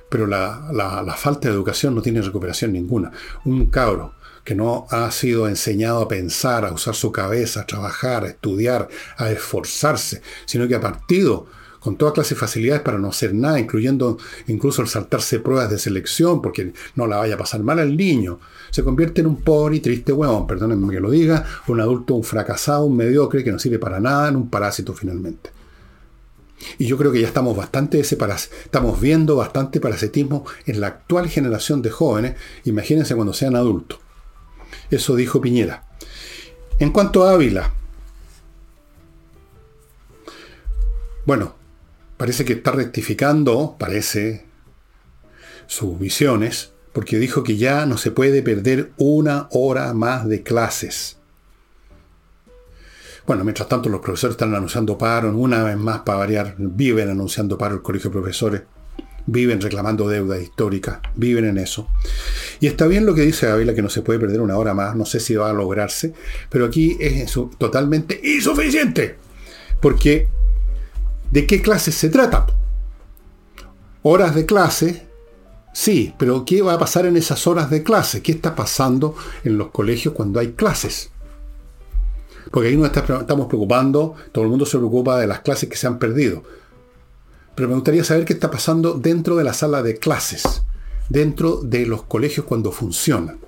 Pero 0.09 0.27
la, 0.27 1.15
falta 1.17 1.49
de 1.49 1.55
educación 1.55 1.95
no 1.95 2.03
tiene 2.03 2.21
recuperación 2.21 2.73
ninguna. 2.73 3.11
Un 3.45 3.67
cabro 3.67 4.15
que 4.45 4.55
no 4.55 4.87
ha 4.91 5.11
sido 5.11 5.49
enseñado 5.49 6.03
a 6.03 6.09
pensar, 6.09 6.65
a 6.65 6.73
usar 6.73 6.95
su 6.95 7.13
cabeza, 7.13 7.63
a 7.63 7.67
trabajar, 7.67 8.25
a 8.25 8.29
estudiar, 8.29 8.89
a 9.17 9.31
esforzarse, 9.31 10.21
sino 10.45 10.67
que 10.67 10.75
ha 10.75 10.81
partido 10.81 11.47
con 11.83 11.97
toda 11.97 12.13
clase 12.13 12.35
de 12.35 12.41
facilidades 12.41 12.83
para 12.83 12.99
no 12.99 13.09
hacer 13.09 13.35
nada, 13.35 13.59
incluyendo 13.59 14.19
incluso 14.47 14.83
el 14.83 14.89
saltarse 14.89 15.41
pruebas 15.41 15.71
de 15.71 15.79
selección, 15.79 16.41
porque 16.41 16.73
no 16.95 17.07
la 17.07 17.17
vaya 17.17 17.35
a 17.35 17.39
pasar 17.39 17.63
mal 17.63 17.79
al 17.81 17.97
niño, 17.97 18.39
se 18.71 18.85
convierte 18.85 19.21
en 19.21 19.27
un 19.27 19.37
pobre 19.43 19.77
y 19.77 19.81
triste 19.81 20.13
huevón, 20.13 20.47
perdónenme 20.47 20.95
que 20.95 21.01
lo 21.01 21.11
diga, 21.11 21.45
un 21.67 21.81
adulto, 21.81 22.15
un 22.15 22.23
fracasado, 22.25 22.85
un 22.85 22.97
mediocre 22.97 23.43
que 23.43 23.51
no 23.51 23.59
sirve 23.59 23.79
para 23.79 23.99
nada, 23.99 24.29
en 24.29 24.37
un 24.37 24.49
parásito 24.49 24.95
finalmente. 24.95 25.51
Y 26.79 26.87
yo 26.87 26.97
creo 26.97 27.11
que 27.11 27.21
ya 27.21 27.27
estamos 27.27 27.57
bastante 27.57 27.99
ese 27.99 28.17
estamos 28.65 29.01
viendo 29.01 29.35
bastante 29.35 29.81
parasitismo 29.81 30.45
en 30.67 30.81
la 30.81 30.87
actual 30.87 31.29
generación 31.29 31.83
de 31.83 31.91
jóvenes, 31.91 32.37
imagínense 32.65 33.17
cuando 33.17 33.33
sean 33.33 33.57
adultos. 33.57 33.99
Eso 34.89 35.17
dijo 35.17 35.41
Piñera. 35.41 35.85
En 36.79 36.91
cuanto 36.91 37.25
a 37.25 37.33
Ávila, 37.33 37.73
bueno, 41.27 41.62
parece 42.23 42.45
que 42.45 42.53
está 42.53 42.71
rectificando, 42.71 43.75
parece, 43.77 44.45
sus 45.67 45.99
visiones, 45.99 46.71
porque 46.93 47.19
dijo 47.19 47.43
que 47.43 47.57
ya 47.57 47.85
no 47.85 47.99
se 47.99 48.13
puede 48.13 48.43
perder 48.43 48.93
una 48.97 49.49
hora 49.51 49.93
más 49.93 50.29
de 50.29 50.45
clases. 50.45 51.17
Bueno, 53.27 53.43
mientras 53.43 53.69
tanto 53.69 53.89
los 53.89 54.03
profesores 54.03 54.35
están 54.35 54.55
anunciando 54.55 54.97
paro, 54.97 55.37
una 55.37 55.65
vez 55.65 55.77
más 55.77 56.03
para 56.03 56.19
variar, 56.19 56.55
viven 56.59 57.11
anunciando 57.11 57.59
paro 57.59 57.75
el 57.75 57.83
colegio 57.83 58.11
de 58.11 58.21
profesores, 58.21 58.63
viven 59.27 59.61
reclamando 59.61 60.09
deuda 60.09 60.39
histórica, 60.39 61.03
viven 61.17 61.47
en 61.47 61.59
eso. 61.59 61.89
Y 62.61 62.69
está 62.69 62.87
bien 62.87 63.05
lo 63.05 63.17
que 63.17 63.23
dice 63.23 63.49
Ávila, 63.49 63.75
que 63.75 63.83
no 63.83 63.91
se 63.91 64.03
puede 64.03 64.21
perder 64.21 64.43
una 64.43 64.57
hora 64.57 64.75
más, 64.75 64.95
no 64.95 65.07
sé 65.07 65.19
si 65.19 65.35
va 65.35 65.51
a 65.51 65.53
lograrse, 65.53 66.15
pero 66.49 66.67
aquí 66.67 66.97
es 67.01 67.37
totalmente 67.59 68.21
insuficiente, 68.23 69.17
porque 69.81 70.29
¿de 71.33 71.47
qué 71.47 71.61
clases 71.61 71.97
se 71.97 72.09
trata? 72.09 72.47
Horas 74.03 74.35
de 74.37 74.47
clase 74.47 75.13
Sí, 75.73 76.13
pero 76.19 76.45
¿qué 76.45 76.61
va 76.61 76.75
a 76.75 76.79
pasar 76.79 77.07
en 77.07 77.17
esas 77.17 77.47
horas 77.47 77.71
de 77.71 77.83
clase? 77.83 78.23
¿Qué 78.23 78.33
está 78.33 78.55
pasando 78.55 79.17
en 79.43 79.57
los 79.57 79.71
colegios 79.71 80.13
cuando 80.13 80.39
hay 80.39 80.53
clases? 80.53 81.11
Porque 82.51 82.69
ahí 82.69 82.77
nos 82.77 82.95
estamos 82.95 83.47
preocupando, 83.47 84.15
todo 84.33 84.45
el 84.45 84.51
mundo 84.51 84.67
se 84.67 84.77
preocupa 84.77 85.19
de 85.19 85.27
las 85.27 85.41
clases 85.41 85.71
que 85.71 85.77
se 85.77 85.87
han 85.87 85.99
perdido. 85.99 86.43
Pero 87.55 87.69
me 87.69 87.75
gustaría 87.75 88.05
saber 88.05 88.27
qué 88.27 88.35
está 88.35 88.51
pasando 88.51 88.95
dentro 88.95 89.37
de 89.37 89.45
la 89.45 89.55
sala 89.55 89.83
de 89.83 89.97
clases, 89.97 90.63
dentro 91.09 91.63
de 91.63 91.87
los 91.87 92.03
colegios 92.03 92.45
cuando 92.45 92.71
funcionan. 92.71 93.39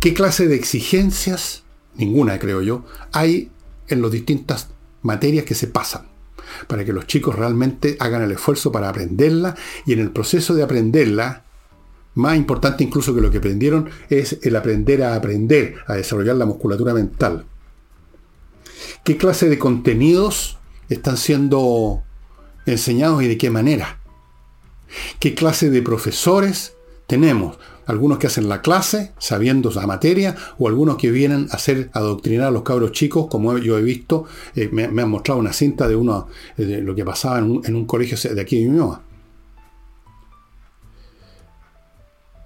¿Qué 0.00 0.12
clase 0.12 0.48
de 0.48 0.56
exigencias, 0.56 1.62
ninguna 1.94 2.40
creo 2.40 2.62
yo, 2.62 2.84
hay 3.12 3.52
en 3.86 4.02
las 4.02 4.10
distintas 4.10 4.68
materias 5.02 5.44
que 5.44 5.54
se 5.54 5.66
pasan? 5.66 6.12
para 6.66 6.84
que 6.84 6.92
los 6.92 7.06
chicos 7.06 7.34
realmente 7.34 7.96
hagan 8.00 8.22
el 8.22 8.32
esfuerzo 8.32 8.72
para 8.72 8.88
aprenderla 8.88 9.54
y 9.86 9.92
en 9.92 10.00
el 10.00 10.10
proceso 10.10 10.54
de 10.54 10.62
aprenderla, 10.62 11.44
más 12.14 12.36
importante 12.36 12.84
incluso 12.84 13.14
que 13.14 13.20
lo 13.20 13.30
que 13.30 13.38
aprendieron, 13.38 13.90
es 14.10 14.38
el 14.42 14.56
aprender 14.56 15.02
a 15.02 15.14
aprender, 15.14 15.76
a 15.86 15.94
desarrollar 15.94 16.36
la 16.36 16.46
musculatura 16.46 16.92
mental. 16.94 17.46
¿Qué 19.04 19.16
clase 19.16 19.48
de 19.48 19.58
contenidos 19.58 20.58
están 20.88 21.16
siendo 21.16 22.02
enseñados 22.66 23.22
y 23.22 23.28
de 23.28 23.38
qué 23.38 23.50
manera? 23.50 23.98
¿Qué 25.18 25.34
clase 25.34 25.70
de 25.70 25.82
profesores 25.82 26.74
tenemos? 27.06 27.58
Algunos 27.86 28.18
que 28.18 28.26
hacen 28.26 28.48
la 28.48 28.62
clase 28.62 29.12
sabiendo 29.18 29.70
la 29.70 29.86
materia 29.86 30.36
o 30.58 30.68
algunos 30.68 30.96
que 30.96 31.10
vienen 31.10 31.48
a 31.50 31.56
hacer 31.56 31.90
adoctrinar 31.92 32.48
a 32.48 32.50
los 32.50 32.62
cabros 32.62 32.92
chicos, 32.92 33.26
como 33.28 33.56
yo 33.58 33.78
he 33.78 33.82
visto, 33.82 34.24
eh, 34.54 34.68
me, 34.72 34.84
han 34.84 35.10
mostrado 35.10 35.40
una 35.40 35.52
cinta 35.52 35.88
de 35.88 35.96
uno 35.96 36.28
eh, 36.56 36.64
de 36.64 36.82
lo 36.82 36.94
que 36.94 37.04
pasaba 37.04 37.38
en 37.38 37.76
un, 37.76 37.84
colegio 37.86 38.16
de 38.34 38.40
aquí 38.40 38.56
de 38.56 38.68
Ñuñoa. 38.68 39.02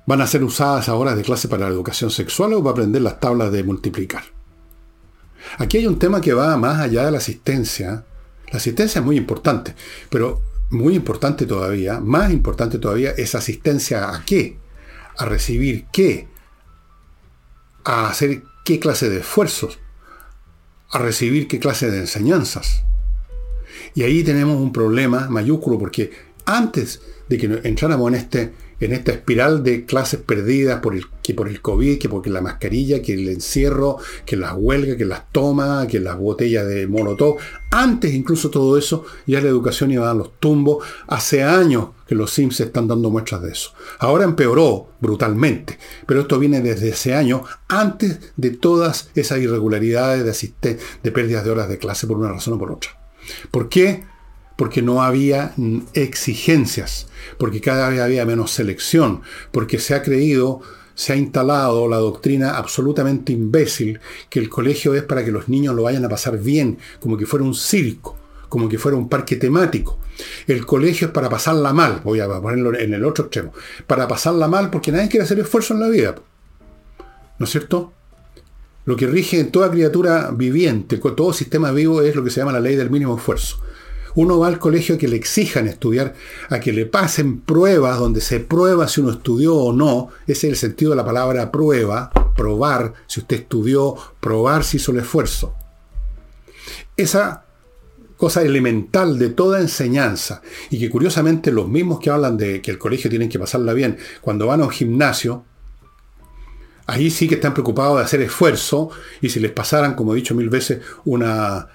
¿Van 0.07 0.21
a 0.21 0.27
ser 0.27 0.45
usadas 0.45 0.89
ahora 0.89 1.17
de 1.17 1.23
clase 1.23 1.49
para 1.49 1.69
la 1.69 1.75
educación 1.75 2.11
sexual 2.11 2.53
o 2.53 2.63
para 2.63 2.73
aprender 2.73 3.03
las 3.03 3.19
tablas 3.19 3.51
de 3.51 3.65
multiplicar? 3.65 4.23
Aquí 5.59 5.79
hay 5.79 5.87
un 5.87 5.99
tema 5.99 6.21
que 6.21 6.33
va 6.33 6.57
más 6.57 6.81
allá 6.81 7.05
de 7.05 7.11
la 7.11 7.19
asistencia. 7.19 8.05
La 8.53 8.59
asistencia 8.59 9.01
es 9.01 9.05
muy 9.05 9.17
importante, 9.17 9.75
pero 10.09 10.41
muy 10.71 10.95
importante 10.95 11.47
todavía, 11.47 12.01
más 12.01 12.31
importante 12.33 12.79
todavía, 12.79 13.11
es 13.11 13.35
asistencia 13.35 14.15
a 14.15 14.25
qué? 14.25 14.59
A 15.19 15.25
recibir 15.25 15.87
qué, 15.93 16.29
a 17.85 18.09
hacer 18.09 18.43
qué 18.65 18.79
clase 18.79 19.09
de 19.09 19.21
esfuerzos, 19.21 19.79
a 20.91 20.99
recibir 20.99 21.49
qué 21.49 21.59
clase 21.59 21.91
de 21.91 21.99
enseñanzas. 21.99 22.85
Y 23.95 24.03
ahí 24.03 24.23
tenemos 24.23 24.61
un 24.61 24.73
problema 24.73 25.29
mayúsculo 25.29 25.79
porque 25.79 26.11
antes 26.45 27.01
de 27.29 27.39
que 27.39 27.61
entráramos 27.65 28.09
en 28.09 28.15
este 28.15 28.53
en 28.81 28.93
esta 28.93 29.13
espiral 29.13 29.63
de 29.63 29.85
clases 29.85 30.21
perdidas 30.21 30.81
por 30.81 30.95
el, 30.95 31.05
que 31.23 31.35
por 31.35 31.49
el 31.49 31.61
COVID, 31.61 31.99
que 31.99 32.09
porque 32.09 32.31
la 32.31 32.41
mascarilla, 32.41 33.01
que 33.01 33.15
el 33.15 33.29
encierro, 33.29 33.99
que 34.25 34.37
las 34.37 34.55
huelgas, 34.57 34.97
que 34.97 35.05
las 35.05 35.31
tomas, 35.33 35.87
que 35.87 36.01
las 36.01 36.19
botellas 36.19 36.67
de 36.67 36.87
Molotov. 36.87 37.37
Antes 37.71 38.15
incluso 38.15 38.51
todo 38.51 38.77
eso, 38.77 39.05
ya 39.27 39.41
la 39.41 39.49
educación 39.49 39.91
iba 39.91 40.05
a 40.05 40.09
dar 40.09 40.17
los 40.17 40.39
tumbos. 40.39 40.85
Hace 41.07 41.43
años 41.43 41.89
que 42.07 42.15
los 42.15 42.31
Sims 42.31 42.61
están 42.61 42.87
dando 42.87 43.11
muestras 43.11 43.43
de 43.43 43.53
eso. 43.53 43.73
Ahora 43.99 44.25
empeoró 44.25 44.89
brutalmente, 45.01 45.79
pero 46.07 46.21
esto 46.21 46.39
viene 46.39 46.61
desde 46.61 46.91
ese 46.91 47.15
año, 47.15 47.45
antes 47.69 48.33
de 48.37 48.51
todas 48.51 49.11
esas 49.15 49.39
irregularidades 49.39 50.25
de, 50.61 50.79
de 51.03 51.13
pérdidas 51.13 51.45
de 51.45 51.51
horas 51.51 51.69
de 51.69 51.79
clase 51.79 52.07
por 52.07 52.19
una 52.19 52.31
razón 52.31 52.55
o 52.55 52.59
por 52.59 52.73
otra. 52.73 52.91
¿Por 53.51 53.69
qué? 53.69 54.05
Porque 54.57 54.83
no 54.83 55.03
había 55.03 55.53
exigencias, 55.93 57.09
porque 57.39 57.61
cada 57.61 57.89
vez 57.91 58.01
había 58.01 58.25
menos 58.25 58.51
selección, 58.51 59.21
porque 59.53 59.79
se 59.79 59.95
ha 59.95 60.03
creído, 60.03 60.61
se 60.95 61.13
ha 61.13 61.17
instalado 61.17 61.89
la 61.89 61.99
doctrina 61.99 62.57
absolutamente 62.57 63.33
imbécil 63.33 64.01
que 64.31 64.41
el 64.41 64.49
colegio 64.49 64.95
es 64.95 65.03
para 65.03 65.25
que 65.25 65.31
los 65.31 65.49
niños 65.49 65.75
lo 65.75 65.83
vayan 65.83 66.05
a 66.07 66.09
pasar 66.09 66.39
bien, 66.39 66.79
como 67.01 67.19
que 67.19 67.27
fuera 67.27 67.45
un 67.45 67.55
circo, 67.55 68.17
como 68.49 68.69
que 68.69 68.79
fuera 68.79 68.97
un 68.97 69.09
parque 69.09 69.37
temático. 69.37 69.99
El 70.47 70.65
colegio 70.65 71.09
es 71.09 71.13
para 71.13 71.29
pasarla 71.29 71.75
mal, 71.75 72.01
voy 72.03 72.21
a 72.21 72.29
ponerlo 72.41 72.75
en 72.79 72.95
el 72.95 73.05
otro 73.05 73.25
extremo, 73.25 73.53
para 73.87 74.09
pasarla 74.09 74.49
mal 74.49 74.71
porque 74.71 74.91
nadie 74.91 75.09
quiere 75.09 75.25
hacer 75.25 75.39
esfuerzo 75.39 75.75
en 75.75 75.81
la 75.81 75.89
vida. 75.89 76.15
¿No 77.39 77.45
es 77.45 77.51
cierto? 77.51 77.93
Lo 78.87 78.97
que 78.97 79.07
rige 79.07 79.41
en 79.41 79.51
toda 79.51 79.71
criatura 79.71 80.31
viviente, 80.31 80.97
todo 80.97 81.33
sistema 81.35 81.73
vivo, 81.73 82.01
es 82.01 82.15
lo 82.15 82.25
que 82.25 82.31
se 82.31 82.41
llama 82.41 82.53
la 82.53 82.61
ley 82.61 82.77
del 82.77 82.89
mínimo 82.89 83.17
esfuerzo. 83.17 83.61
Uno 84.17 84.39
va 84.39 84.49
al 84.49 84.59
colegio 84.59 84.95
a 84.95 84.99
que 84.99 85.09
le 85.09 85.17
exijan 85.17 85.69
estudiar, 85.69 86.15
a 86.49 86.59
que 86.59 86.73
le 86.73 86.87
pasen 86.87 87.41
pruebas 87.41 87.99
donde 87.99 88.21
se 88.21 88.41
prueba 88.41 88.89
si 88.89 89.03
uno 89.03 89.13
estudió 89.13 89.55
o 89.55 89.73
no. 89.73 90.09
Ese 90.27 90.47
es 90.47 90.53
el 90.53 90.57
sentido 90.57 90.91
de 90.93 90.97
la 90.97 91.05
palabra 91.05 91.53
prueba, 91.53 92.11
probar 92.35 92.95
si 93.07 93.21
usted 93.21 93.37
estudió, 93.37 93.95
probar 94.21 94.65
si 94.65 94.79
hizo 94.79 94.93
el 94.93 94.99
esfuerzo. 94.99 95.55
Esa 96.97 97.45
cosa 98.17 98.41
elemental 98.41 99.19
de 99.19 99.29
toda 99.29 99.61
enseñanza, 99.61 100.41
y 100.71 100.79
que 100.79 100.89
curiosamente 100.89 101.53
los 101.53 101.69
mismos 101.69 102.01
que 102.01 102.09
hablan 102.09 102.39
de 102.39 102.63
que 102.63 102.71
el 102.71 102.79
colegio 102.79 103.11
tienen 103.11 103.29
que 103.29 103.39
pasarla 103.39 103.75
bien, 103.75 103.99
cuando 104.23 104.47
van 104.47 104.63
a 104.63 104.65
un 104.65 104.71
gimnasio, 104.71 105.45
ahí 106.87 107.11
sí 107.11 107.29
que 107.29 107.35
están 107.35 107.53
preocupados 107.53 107.99
de 107.99 108.05
hacer 108.05 108.23
esfuerzo, 108.23 108.89
y 109.21 109.29
si 109.29 109.41
les 109.41 109.53
pasaran, 109.53 109.95
como 109.95 110.15
he 110.15 110.17
dicho 110.17 110.35
mil 110.35 110.49
veces, 110.49 110.81
una, 111.05 111.69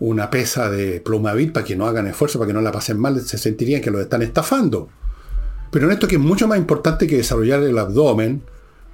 una 0.00 0.30
pesa 0.30 0.70
de 0.70 1.00
plumavit 1.00 1.52
para 1.52 1.66
que 1.66 1.76
no 1.76 1.86
hagan 1.86 2.06
esfuerzo, 2.06 2.38
para 2.38 2.48
que 2.48 2.54
no 2.54 2.60
la 2.60 2.72
pasen 2.72 2.98
mal, 2.98 3.20
se 3.20 3.38
sentirían 3.38 3.80
que 3.80 3.90
los 3.90 4.00
están 4.00 4.22
estafando. 4.22 4.88
Pero 5.70 5.86
en 5.86 5.92
esto 5.92 6.08
que 6.08 6.16
es 6.16 6.20
mucho 6.20 6.48
más 6.48 6.58
importante 6.58 7.06
que 7.06 7.16
desarrollar 7.16 7.62
el 7.62 7.78
abdomen, 7.78 8.42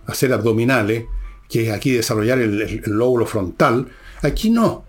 hacer 0.07 0.32
abdominales, 0.32 1.05
que 1.48 1.68
es 1.68 1.72
aquí 1.72 1.92
desarrollar 1.92 2.38
el, 2.38 2.61
el 2.62 2.92
lóbulo 2.92 3.26
frontal, 3.26 3.88
aquí 4.22 4.50
no. 4.50 4.84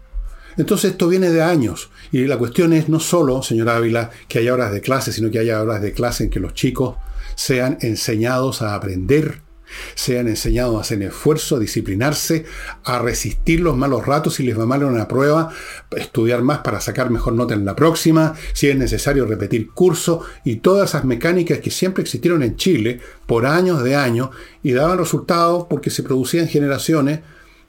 Entonces 0.58 0.92
esto 0.92 1.08
viene 1.08 1.30
de 1.30 1.44
años. 1.44 1.90
Y 2.12 2.26
la 2.26 2.38
cuestión 2.38 2.74
es 2.74 2.88
no 2.90 3.00
solo, 3.00 3.44
señor 3.44 3.70
Ávila, 3.70 4.10
que 4.28 4.40
haya 4.40 4.54
horas 4.54 4.72
de 4.72 4.82
clase, 4.82 5.12
sino 5.12 5.30
que 5.30 5.40
haya 5.40 5.62
horas 5.62 5.82
de 5.82 5.92
clase 5.92 6.24
en 6.24 6.30
que 6.30 6.40
los 6.40 6.54
chicos 6.54 6.96
sean 7.36 7.78
enseñados 7.82 8.62
a 8.62 8.76
aprender, 8.76 9.42
sean 9.96 10.28
enseñados 10.28 10.78
a 10.78 10.82
hacer 10.82 11.02
esfuerzo, 11.04 11.56
a 11.56 11.60
disciplinarse, 11.60 12.46
a 12.84 13.00
resistir 13.00 13.60
los 13.60 13.78
malos 13.78 14.06
ratos 14.06 14.36
si 14.36 14.44
les 14.44 14.58
va 14.58 14.66
mal 14.66 14.82
en 14.82 14.90
una 14.90 15.08
prueba, 15.08 15.50
estudiar 15.92 16.42
más 16.42 16.60
para 16.60 16.82
sacar 16.82 17.10
mejor 17.10 17.34
nota 17.34 17.54
en 17.54 17.66
la 17.66 17.76
próxima, 17.76 18.36
si 18.54 18.70
es 18.70 18.78
necesario 18.78 19.26
repetir 19.26 19.72
curso 19.72 20.22
y 20.44 20.58
todas 20.58 20.90
esas 20.90 21.06
mecánicas 21.06 21.60
que 21.60 21.72
siempre 21.72 22.04
existieron 22.04 22.44
en 22.44 22.56
Chile 22.56 23.00
por 23.26 23.46
años 23.46 23.84
de 23.84 23.96
años 23.96 24.30
y 24.64 24.74
daban 24.74 24.98
resultados 24.98 25.68
porque 25.70 25.90
se 25.90 26.04
producían 26.04 26.48
generaciones 26.48 27.20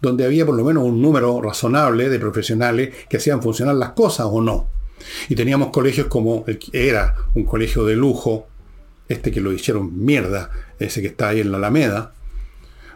donde 0.00 0.24
había 0.24 0.44
por 0.44 0.54
lo 0.54 0.64
menos 0.64 0.84
un 0.84 1.00
número 1.00 1.40
razonable 1.40 2.08
de 2.08 2.18
profesionales 2.18 2.94
que 3.08 3.16
hacían 3.16 3.42
funcionar 3.42 3.74
las 3.76 3.90
cosas 3.90 4.26
o 4.30 4.40
no. 4.40 4.68
Y 5.28 5.34
teníamos 5.34 5.68
colegios 5.68 6.06
como 6.06 6.44
el 6.46 6.58
era 6.72 7.16
un 7.34 7.44
colegio 7.44 7.84
de 7.84 7.96
lujo, 7.96 8.46
este 9.08 9.30
que 9.30 9.40
lo 9.40 9.52
hicieron 9.52 10.04
mierda, 10.04 10.50
ese 10.78 11.00
que 11.00 11.08
está 11.08 11.28
ahí 11.28 11.40
en 11.40 11.52
la 11.52 11.58
Alameda, 11.58 12.12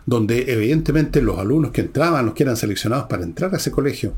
donde 0.07 0.53
evidentemente 0.53 1.23
los 1.23 1.39
alumnos 1.39 1.71
que 1.71 1.83
entraban, 1.83 2.27
los 2.27 2.35
que 2.35 2.43
eran 2.43 2.57
seleccionados 2.57 3.07
para 3.07 3.23
entrar 3.23 3.55
a 3.55 3.59
ese 3.59 3.71
colegio, 3.71 4.15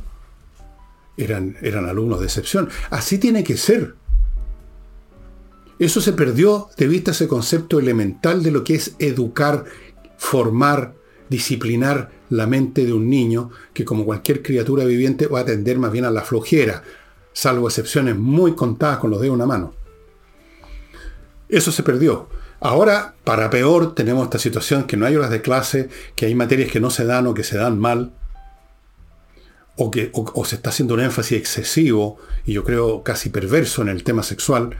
eran, 1.16 1.56
eran 1.60 1.86
alumnos 1.88 2.20
de 2.20 2.26
excepción. 2.26 2.68
Así 2.90 3.18
tiene 3.18 3.44
que 3.44 3.56
ser. 3.56 3.94
Eso 5.78 6.00
se 6.00 6.12
perdió 6.12 6.68
de 6.76 6.86
vista 6.86 7.10
ese 7.10 7.28
concepto 7.28 7.78
elemental 7.78 8.42
de 8.42 8.52
lo 8.52 8.62
que 8.62 8.74
es 8.74 8.94
educar, 8.98 9.64
formar, 10.16 10.94
disciplinar 11.28 12.10
la 12.30 12.46
mente 12.46 12.86
de 12.86 12.92
un 12.92 13.10
niño 13.10 13.50
que 13.74 13.84
como 13.84 14.04
cualquier 14.04 14.42
criatura 14.42 14.84
viviente 14.84 15.26
va 15.26 15.40
a 15.40 15.44
tender 15.44 15.78
más 15.78 15.92
bien 15.92 16.04
a 16.04 16.10
la 16.10 16.22
flojera, 16.22 16.82
salvo 17.32 17.68
excepciones 17.68 18.16
muy 18.16 18.54
contadas 18.54 18.98
con 18.98 19.10
los 19.10 19.20
dedos 19.20 19.32
de 19.32 19.36
una 19.36 19.46
mano. 19.46 19.74
Eso 21.52 21.70
se 21.70 21.82
perdió. 21.82 22.28
Ahora, 22.60 23.14
para 23.24 23.50
peor, 23.50 23.94
tenemos 23.94 24.24
esta 24.24 24.38
situación 24.38 24.84
que 24.84 24.96
no 24.96 25.06
hay 25.06 25.14
horas 25.14 25.30
de 25.30 25.42
clase, 25.42 25.90
que 26.16 26.26
hay 26.26 26.34
materias 26.34 26.72
que 26.72 26.80
no 26.80 26.90
se 26.90 27.04
dan 27.04 27.26
o 27.26 27.34
que 27.34 27.44
se 27.44 27.58
dan 27.58 27.78
mal, 27.78 28.12
o 29.76 29.90
que 29.90 30.10
o 30.14 30.44
se 30.44 30.56
está 30.56 30.70
haciendo 30.70 30.94
un 30.94 31.00
énfasis 31.00 31.38
excesivo, 31.38 32.18
y 32.46 32.54
yo 32.54 32.64
creo 32.64 33.02
casi 33.02 33.28
perverso 33.28 33.82
en 33.82 33.90
el 33.90 34.02
tema 34.02 34.22
sexual, 34.22 34.78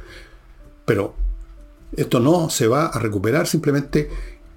pero 0.87 1.15
esto 1.95 2.21
no 2.21 2.49
se 2.49 2.67
va 2.69 2.87
a 2.87 2.99
recuperar 2.99 3.47
simplemente 3.47 4.09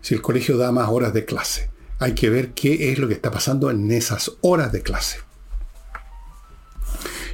si 0.02 0.14
el 0.14 0.22
colegio 0.22 0.58
da 0.58 0.72
más 0.72 0.88
horas 0.90 1.14
de 1.14 1.26
clase 1.26 1.70
hay 2.00 2.14
que 2.14 2.30
ver 2.30 2.52
qué 2.52 2.92
es 2.92 3.00
lo 3.00 3.08
que 3.08 3.14
está 3.14 3.32
pasando 3.32 3.70
en 3.70 3.92
esas 3.92 4.32
horas 4.42 4.72
de 4.72 4.82
clase. 4.82 5.20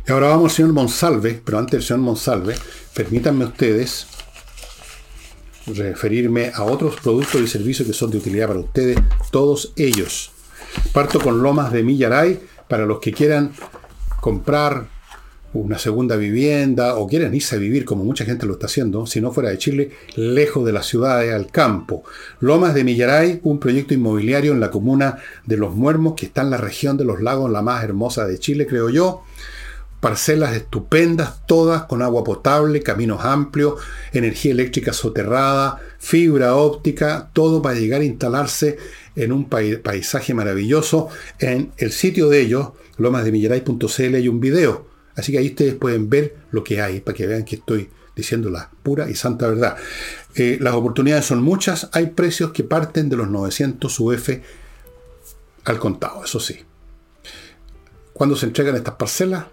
Y 0.08 0.12
ahora 0.12 0.30
vamos 0.30 0.52
al 0.52 0.56
señor 0.56 0.74
Monsalve, 0.74 1.42
pero 1.44 1.60
antes 1.60 1.72
del 1.72 1.84
señor 1.84 2.02
Monsalve, 2.02 2.56
permítanme 2.94 3.46
ustedes 3.46 4.08
referirme 5.68 6.52
a 6.54 6.64
otros 6.64 6.96
productos 7.02 7.42
y 7.42 7.48
servicios 7.48 7.88
que 7.88 7.94
son 7.94 8.12
de 8.12 8.18
utilidad 8.18 8.48
para 8.48 8.60
ustedes, 8.60 8.98
todos 9.32 9.74
ellos. 9.76 10.32
Parto 10.94 11.20
con 11.20 11.42
Lomas 11.42 11.72
de 11.72 11.84
Millaray, 11.84 12.40
para 12.68 12.86
los 12.86 13.00
que 13.00 13.12
quieran 13.12 13.52
comprar 14.22 14.88
una 15.54 15.78
segunda 15.78 16.16
vivienda 16.16 16.96
o 16.96 17.08
quieren 17.08 17.36
irse 17.36 17.56
a 17.56 17.60
vivir 17.60 17.84
como 17.84 18.06
mucha 18.06 18.24
gente 18.24 18.46
lo 18.46 18.54
está 18.54 18.68
haciendo, 18.68 19.06
si 19.06 19.20
no 19.20 19.32
fuera 19.32 19.50
de 19.50 19.58
Chile, 19.58 19.92
lejos 20.16 20.66
de 20.66 20.72
las 20.72 20.86
ciudades, 20.86 21.34
al 21.34 21.48
campo. 21.48 22.04
Lomas 22.40 22.74
de 22.74 22.84
Millaray, 22.84 23.42
un 23.44 23.60
proyecto 23.60 23.94
inmobiliario 23.94 24.54
en 24.54 24.62
la 24.62 24.72
comuna 24.72 25.18
de 25.46 25.58
Los 25.58 25.76
Muermos, 25.76 26.14
que 26.16 26.28
está 26.28 26.42
en 26.42 26.52
la 26.52 26.58
región 26.58 26.96
de 26.96 27.04
los 27.04 27.22
lagos, 27.22 27.52
la 27.52 27.62
más 27.62 27.84
hermosa 27.84 28.26
de 28.26 28.40
Chile, 28.40 28.66
creo 28.66 28.90
yo. 28.90 29.24
Parcelas 30.02 30.54
estupendas, 30.54 31.46
todas 31.48 31.84
con 31.84 32.02
agua 32.02 32.26
potable, 32.26 32.84
caminos 32.84 33.24
amplios, 33.24 33.76
energía 34.12 34.52
eléctrica 34.52 34.92
soterrada, 34.92 35.80
fibra 36.00 36.56
óptica, 36.56 37.30
todo 37.32 37.62
para 37.62 37.80
llegar 37.80 38.02
a 38.02 38.06
instalarse 38.06 38.78
en 39.16 39.32
un 39.32 39.48
paisaje 39.48 40.34
maravilloso. 40.34 41.08
En 41.40 41.72
el 41.78 41.94
sitio 41.94 42.28
de 42.28 42.42
ellos, 42.42 42.72
lomasdemillaray.cl, 42.98 44.16
hay 44.16 44.28
un 44.28 44.42
video 44.42 44.92
Así 45.16 45.32
que 45.32 45.40
ahí 45.40 45.48
ustedes 45.48 45.76
pueden 45.76 46.10
ver 46.10 46.36
lo 46.52 46.64
que 46.64 46.82
hay, 46.82 47.00
para 47.02 47.16
que 47.16 47.28
vean 47.28 47.44
que 47.44 47.58
estoy 47.58 47.90
diciendo 48.16 48.50
la 48.50 48.70
pura 48.84 49.10
y 49.10 49.16
santa 49.16 49.48
verdad. 49.48 49.78
Eh, 50.36 50.58
las 50.62 50.74
oportunidades 50.74 51.26
son 51.26 51.42
muchas, 51.42 51.90
hay 51.92 52.08
precios 52.08 52.52
que 52.52 52.64
parten 52.64 53.10
de 53.10 53.18
los 53.18 53.30
900 53.30 54.00
UF 54.00 54.30
al 55.66 55.80
contado, 55.80 56.24
eso 56.24 56.40
sí. 56.40 56.60
¿Cuándo 58.14 58.36
se 58.36 58.46
entregan 58.46 58.76
estas 58.76 58.96
parcelas? 58.96 59.46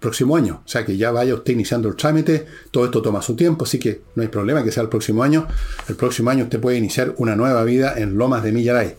Próximo 0.00 0.34
año. 0.34 0.62
O 0.64 0.68
sea 0.68 0.84
que 0.86 0.96
ya 0.96 1.10
vaya 1.10 1.34
usted 1.34 1.52
iniciando 1.52 1.88
el 1.88 1.94
trámite, 1.94 2.46
todo 2.70 2.86
esto 2.86 3.02
toma 3.02 3.20
su 3.20 3.36
tiempo, 3.36 3.64
así 3.64 3.78
que 3.78 4.00
no 4.14 4.22
hay 4.22 4.28
problema 4.28 4.64
que 4.64 4.72
sea 4.72 4.82
el 4.82 4.88
próximo 4.88 5.22
año. 5.22 5.46
El 5.88 5.96
próximo 5.96 6.30
año 6.30 6.44
usted 6.44 6.58
puede 6.58 6.78
iniciar 6.78 7.14
una 7.18 7.36
nueva 7.36 7.62
vida 7.64 7.94
en 7.96 8.16
Lomas 8.16 8.42
de 8.42 8.52
Millaray. 8.52 8.94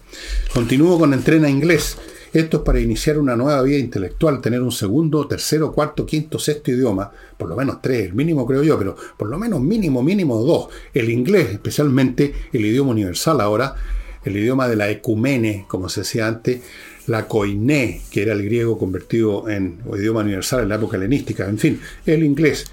Continúo 0.54 1.00
con 1.00 1.14
Entrena 1.14 1.50
Inglés. 1.50 1.98
Esto 2.34 2.58
es 2.58 2.64
para 2.64 2.80
iniciar 2.80 3.18
una 3.18 3.36
nueva 3.36 3.62
vida 3.64 3.78
intelectual, 3.78 4.40
tener 4.40 4.62
un 4.62 4.72
segundo, 4.72 5.28
tercero, 5.28 5.74
cuarto, 5.74 6.06
quinto, 6.06 6.40
sexto 6.40 6.72
idioma, 6.72 7.12
por 7.36 7.50
lo 7.50 7.58
menos 7.58 7.82
tres, 7.82 8.06
el 8.06 8.14
mínimo 8.14 8.46
creo 8.46 8.64
yo, 8.64 8.78
pero 8.78 8.96
por 9.18 9.28
lo 9.28 9.38
menos 9.38 9.60
mínimo, 9.60 10.02
mínimo 10.02 10.42
dos. 10.42 10.70
El 10.94 11.10
inglés, 11.10 11.50
especialmente 11.50 12.34
el 12.54 12.66
idioma 12.66 12.92
universal 12.92 13.42
ahora, 13.42 13.76
el 14.24 14.38
idioma 14.38 14.70
de 14.70 14.76
la 14.78 14.90
ecumene, 14.90 15.66
como 15.68 15.90
se 15.90 16.02
decía 16.02 16.28
antes, 16.28 16.62
la 17.08 17.28
koiné, 17.28 18.02
que 18.12 18.22
era 18.22 18.34
el 18.34 18.44
griego 18.44 18.78
convertido 18.78 19.50
en 19.50 19.82
idioma 19.96 20.22
universal 20.22 20.62
en 20.62 20.70
la 20.70 20.76
época 20.76 20.98
helenística, 20.98 21.48
en 21.48 21.58
fin, 21.58 21.82
el 22.06 22.24
inglés. 22.24 22.66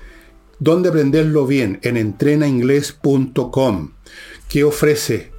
¿Dónde 0.59 0.89
aprenderlo 0.89 1.47
bien? 1.47 1.79
En 1.83 1.97
entrenainglés.com. 1.97 3.93
¿Qué 4.49 4.65
ofrece? 4.65 5.31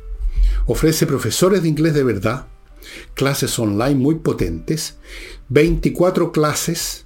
Ofrece 0.66 1.06
profesores 1.06 1.62
de 1.64 1.70
inglés 1.70 1.94
de 1.94 2.04
verdad, 2.04 2.48
clases 3.16 3.58
online 3.60 3.96
muy 3.96 4.16
potentes, 4.16 4.98
24 5.50 6.32
clases 6.32 7.06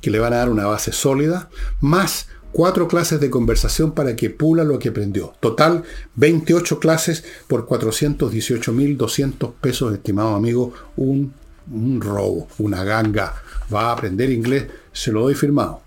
que 0.00 0.10
le 0.10 0.20
van 0.20 0.32
a 0.32 0.36
dar 0.36 0.48
una 0.48 0.66
base 0.66 0.92
sólida, 0.92 1.50
más 1.80 2.28
4 2.52 2.88
clases 2.88 3.20
de 3.20 3.30
conversación 3.30 3.92
para 3.92 4.16
que 4.16 4.30
pula 4.30 4.64
lo 4.64 4.78
que 4.78 4.88
aprendió. 4.88 5.34
Total, 5.40 5.84
28 6.16 6.80
clases 6.80 7.24
por 7.46 7.66
418.200 7.66 9.52
pesos, 9.60 9.92
estimado 9.92 10.34
amigo, 10.34 10.72
un, 10.96 11.34
un 11.70 12.00
robo, 12.00 12.48
una 12.58 12.84
ganga. 12.84 13.34
Va 13.72 13.90
a 13.90 13.92
aprender 13.92 14.30
inglés, 14.30 14.66
se 14.92 15.12
lo 15.12 15.22
doy 15.22 15.34
firmado. 15.34 15.82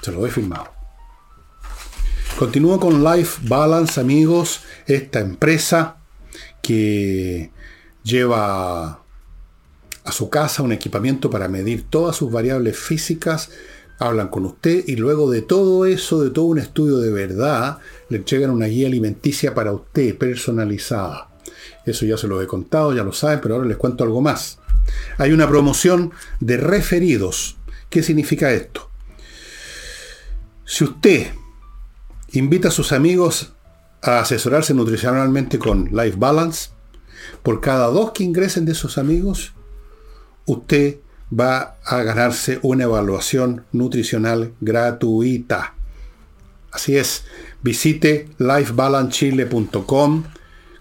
Se 0.00 0.12
lo 0.12 0.20
doy 0.20 0.30
firmado. 0.30 0.70
Continúo 2.38 2.80
con 2.80 3.04
Life 3.04 3.40
Balance, 3.46 4.00
amigos, 4.00 4.62
esta 4.86 5.20
empresa 5.20 5.96
que 6.62 7.50
lleva 8.02 9.02
a 10.04 10.12
su 10.12 10.28
casa 10.30 10.62
un 10.62 10.72
equipamiento 10.72 11.30
para 11.30 11.48
medir 11.48 11.84
todas 11.88 12.16
sus 12.16 12.32
variables 12.32 12.78
físicas, 12.78 13.50
hablan 14.06 14.28
con 14.28 14.44
usted 14.44 14.84
y 14.86 14.96
luego 14.96 15.30
de 15.30 15.42
todo 15.42 15.86
eso, 15.86 16.22
de 16.22 16.30
todo 16.30 16.46
un 16.46 16.58
estudio 16.58 16.98
de 16.98 17.10
verdad, 17.10 17.78
le 18.08 18.18
entregan 18.18 18.50
una 18.50 18.66
guía 18.66 18.88
alimenticia 18.88 19.54
para 19.54 19.72
usted, 19.72 20.16
personalizada. 20.18 21.30
Eso 21.86 22.06
ya 22.06 22.16
se 22.16 22.28
lo 22.28 22.40
he 22.42 22.46
contado, 22.46 22.94
ya 22.94 23.04
lo 23.04 23.12
saben, 23.12 23.40
pero 23.40 23.54
ahora 23.54 23.66
les 23.66 23.76
cuento 23.76 24.04
algo 24.04 24.20
más. 24.20 24.58
Hay 25.18 25.32
una 25.32 25.48
promoción 25.48 26.12
de 26.40 26.56
referidos. 26.56 27.56
¿Qué 27.90 28.02
significa 28.02 28.52
esto? 28.52 28.90
Si 30.64 30.84
usted 30.84 31.28
invita 32.32 32.68
a 32.68 32.72
sus 32.72 32.92
amigos 32.92 33.52
a 34.00 34.20
asesorarse 34.20 34.74
nutricionalmente 34.74 35.58
con 35.58 35.90
Life 35.92 36.16
Balance, 36.18 36.70
por 37.42 37.60
cada 37.60 37.86
dos 37.86 38.12
que 38.12 38.24
ingresen 38.24 38.64
de 38.64 38.74
sus 38.74 38.98
amigos, 38.98 39.52
usted 40.46 40.98
va 41.32 41.76
a 41.84 42.02
ganarse 42.02 42.58
una 42.62 42.84
evaluación 42.84 43.64
nutricional 43.72 44.52
gratuita. 44.60 45.74
Así 46.70 46.96
es, 46.96 47.24
visite 47.62 48.28
lifebalancechile.com, 48.38 50.24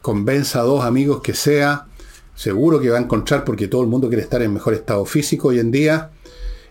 convenza 0.01 0.59
a 0.59 0.63
dos 0.63 0.83
amigos 0.85 1.21
que 1.21 1.33
sea, 1.33 1.87
seguro 2.35 2.79
que 2.79 2.89
va 2.89 2.97
a 2.97 3.01
encontrar 3.01 3.43
porque 3.43 3.67
todo 3.67 3.81
el 3.81 3.87
mundo 3.87 4.07
quiere 4.07 4.23
estar 4.23 4.41
en 4.41 4.53
mejor 4.53 4.73
estado 4.73 5.05
físico 5.05 5.49
hoy 5.49 5.59
en 5.59 5.71
día. 5.71 6.11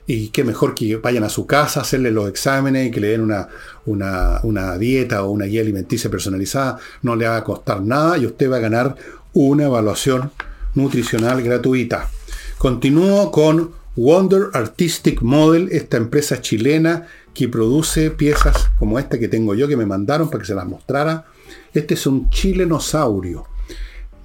Y 0.06 0.30
qué 0.30 0.42
mejor 0.42 0.74
que 0.74 0.96
vayan 0.96 1.22
a 1.22 1.28
su 1.28 1.46
casa, 1.46 1.82
hacerle 1.82 2.10
los 2.10 2.28
exámenes 2.28 2.88
y 2.88 2.90
que 2.90 3.00
le 3.00 3.08
den 3.08 3.20
una, 3.20 3.48
una, 3.86 4.40
una 4.42 4.76
dieta 4.76 5.22
o 5.22 5.30
una 5.30 5.44
guía 5.44 5.60
alimenticia 5.60 6.10
personalizada. 6.10 6.78
No 7.02 7.14
le 7.14 7.28
va 7.28 7.36
a 7.36 7.44
costar 7.44 7.80
nada 7.80 8.18
y 8.18 8.26
usted 8.26 8.50
va 8.50 8.56
a 8.56 8.60
ganar 8.60 8.96
una 9.34 9.66
evaluación 9.66 10.32
nutricional 10.74 11.42
gratuita. 11.42 12.08
Continúo 12.60 13.30
con 13.30 13.70
Wonder 13.96 14.50
Artistic 14.52 15.22
Model, 15.22 15.70
esta 15.72 15.96
empresa 15.96 16.42
chilena 16.42 17.06
que 17.32 17.48
produce 17.48 18.10
piezas 18.10 18.70
como 18.78 18.98
esta 18.98 19.18
que 19.18 19.28
tengo 19.28 19.54
yo, 19.54 19.66
que 19.66 19.78
me 19.78 19.86
mandaron 19.86 20.28
para 20.28 20.42
que 20.42 20.48
se 20.48 20.54
las 20.54 20.66
mostrara. 20.66 21.24
Este 21.72 21.94
es 21.94 22.06
un 22.06 22.28
chilenosaurio. 22.28 23.46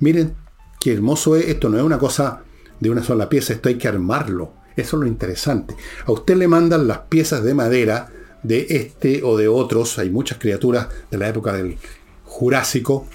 Miren 0.02 0.36
qué 0.82 0.92
hermoso 0.92 1.38
es. 1.38 1.48
Esto 1.48 1.70
no 1.70 1.78
es 1.78 1.84
una 1.86 1.98
cosa 1.98 2.42
de 2.78 2.90
una 2.90 3.02
sola 3.02 3.30
pieza, 3.30 3.54
esto 3.54 3.70
hay 3.70 3.76
que 3.76 3.88
armarlo. 3.88 4.52
Eso 4.76 4.98
es 4.98 5.04
lo 5.04 5.08
interesante. 5.08 5.74
A 6.06 6.12
usted 6.12 6.36
le 6.36 6.50
mandan 6.50 6.90
las 6.90 6.98
piezas 7.08 7.42
de 7.42 7.54
madera 7.54 8.12
de 8.44 8.68
este 8.70 9.24
o 9.24 9.38
de 9.38 9.48
otros. 9.48 9.98
Hay 9.98 10.10
muchas 10.10 10.40
criaturas 10.40 10.90
de 11.10 11.18
la 11.18 11.30
época 11.30 11.54
del 11.54 11.78
Jurásico. 12.26 13.08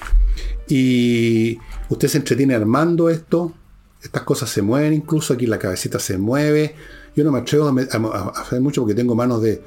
Y 0.66 1.58
usted 1.90 2.08
se 2.08 2.16
entretiene 2.16 2.54
armando 2.54 3.10
esto. 3.10 3.52
Estas 4.03 4.22
cosas 4.22 4.51
se 4.51 4.62
mueven 4.62 4.92
incluso. 4.92 5.34
Aquí 5.34 5.46
la 5.46 5.59
cabecita 5.59 5.98
se 5.98 6.18
mueve. 6.18 6.74
Yo 7.14 7.24
no 7.24 7.32
me 7.32 7.40
atrevo 7.40 7.68
a, 7.68 8.40
hacer 8.40 8.61
mucho 8.61 8.82
porque 8.82 8.94
tengo 8.94 9.14
manos 9.14 9.42
de. 9.42 9.62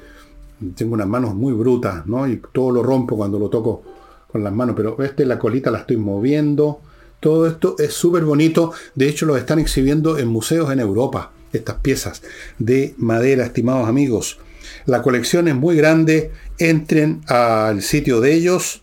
Tengo 0.76 0.94
unas 0.94 1.08
manos 1.08 1.34
muy 1.34 1.52
brutas, 1.52 2.06
¿no? 2.06 2.26
Y 2.26 2.40
todo 2.52 2.70
lo 2.70 2.82
rompo 2.82 3.16
cuando 3.16 3.38
lo 3.38 3.48
toco 3.48 3.82
con 4.30 4.42
las 4.42 4.52
manos. 4.52 4.74
Pero 4.76 5.00
este, 5.02 5.24
la 5.24 5.38
colita 5.38 5.70
la 5.70 5.78
estoy 5.78 5.96
moviendo. 5.96 6.80
Todo 7.20 7.46
esto 7.46 7.76
es 7.78 7.92
súper 7.92 8.24
bonito. 8.24 8.72
De 8.94 9.08
hecho, 9.08 9.26
lo 9.26 9.36
están 9.36 9.58
exhibiendo 9.58 10.18
en 10.18 10.28
museos 10.28 10.70
en 10.72 10.80
Europa 10.80 11.32
estas 11.52 11.76
piezas 11.76 12.22
de 12.58 12.94
madera, 12.98 13.44
estimados 13.44 13.88
amigos. 13.88 14.38
La 14.86 15.02
colección 15.02 15.48
es 15.48 15.54
muy 15.54 15.76
grande. 15.76 16.32
Entren 16.58 17.22
al 17.28 17.82
sitio 17.82 18.20
de 18.20 18.34
ellos 18.34 18.82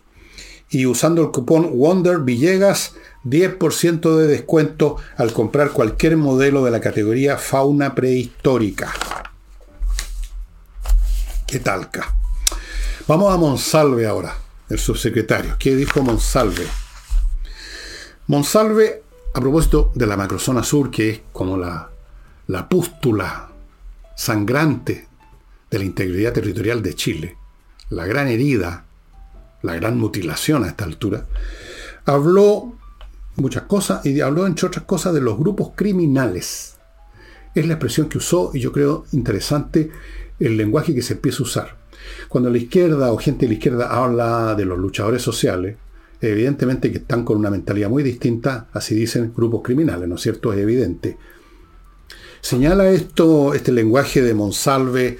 y 0.70 0.86
usando 0.86 1.22
el 1.22 1.30
cupón 1.30 1.70
Wonder 1.76 2.20
Villegas, 2.20 2.94
10% 3.24 4.16
de 4.16 4.26
descuento 4.26 4.96
al 5.16 5.32
comprar 5.32 5.70
cualquier 5.70 6.16
modelo 6.16 6.64
de 6.64 6.70
la 6.70 6.80
categoría 6.80 7.38
fauna 7.38 7.94
prehistórica. 7.94 8.92
¿Qué 11.46 11.58
talca? 11.58 12.14
Vamos 13.06 13.32
a 13.32 13.36
Monsalve 13.36 14.06
ahora, 14.06 14.34
el 14.68 14.78
subsecretario. 14.78 15.56
¿Qué 15.58 15.76
dijo 15.76 16.02
Monsalve? 16.02 16.66
Monsalve, 18.26 19.02
a 19.34 19.40
propósito 19.40 19.92
de 19.94 20.06
la 20.06 20.16
macrozona 20.16 20.62
sur, 20.62 20.90
que 20.90 21.10
es 21.10 21.20
como 21.32 21.56
la 21.56 21.92
la 22.52 22.68
pústula 22.68 23.48
sangrante 24.16 25.08
de 25.70 25.78
la 25.78 25.84
integridad 25.84 26.32
territorial 26.32 26.82
de 26.82 26.94
Chile, 26.94 27.36
la 27.88 28.04
gran 28.04 28.28
herida, 28.28 28.84
la 29.62 29.74
gran 29.76 29.98
mutilación 29.98 30.64
a 30.64 30.68
esta 30.68 30.84
altura, 30.84 31.26
habló 32.04 32.74
muchas 33.36 33.64
cosas 33.64 34.04
y 34.04 34.20
habló 34.20 34.46
entre 34.46 34.66
otras 34.66 34.84
cosas 34.84 35.14
de 35.14 35.20
los 35.20 35.38
grupos 35.38 35.72
criminales. 35.74 36.76
Es 37.54 37.66
la 37.66 37.74
expresión 37.74 38.08
que 38.08 38.18
usó 38.18 38.50
y 38.54 38.60
yo 38.60 38.72
creo 38.72 39.04
interesante 39.12 39.90
el 40.38 40.56
lenguaje 40.56 40.94
que 40.94 41.02
se 41.02 41.14
empieza 41.14 41.38
a 41.40 41.42
usar. 41.42 41.76
Cuando 42.28 42.50
la 42.50 42.58
izquierda 42.58 43.12
o 43.12 43.18
gente 43.18 43.46
de 43.46 43.48
la 43.48 43.54
izquierda 43.54 43.86
habla 43.90 44.54
de 44.54 44.64
los 44.64 44.78
luchadores 44.78 45.22
sociales, 45.22 45.76
evidentemente 46.20 46.90
que 46.90 46.98
están 46.98 47.24
con 47.24 47.36
una 47.36 47.50
mentalidad 47.50 47.88
muy 47.88 48.02
distinta, 48.02 48.68
así 48.72 48.94
dicen 48.94 49.32
grupos 49.34 49.62
criminales, 49.62 50.08
¿no 50.08 50.16
es 50.16 50.20
cierto? 50.22 50.52
Es 50.52 50.58
evidente. 50.58 51.18
Señala 52.40 52.90
esto, 52.90 53.54
este 53.54 53.70
lenguaje 53.70 54.22
de 54.22 54.34
Monsalve, 54.34 55.18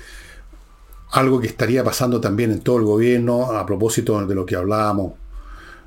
algo 1.12 1.40
que 1.40 1.46
estaría 1.46 1.84
pasando 1.84 2.20
también 2.20 2.50
en 2.50 2.60
todo 2.60 2.78
el 2.78 2.84
gobierno 2.84 3.52
a 3.52 3.66
propósito 3.66 4.24
de 4.26 4.34
lo 4.34 4.46
que 4.46 4.56
hablábamos 4.56 5.14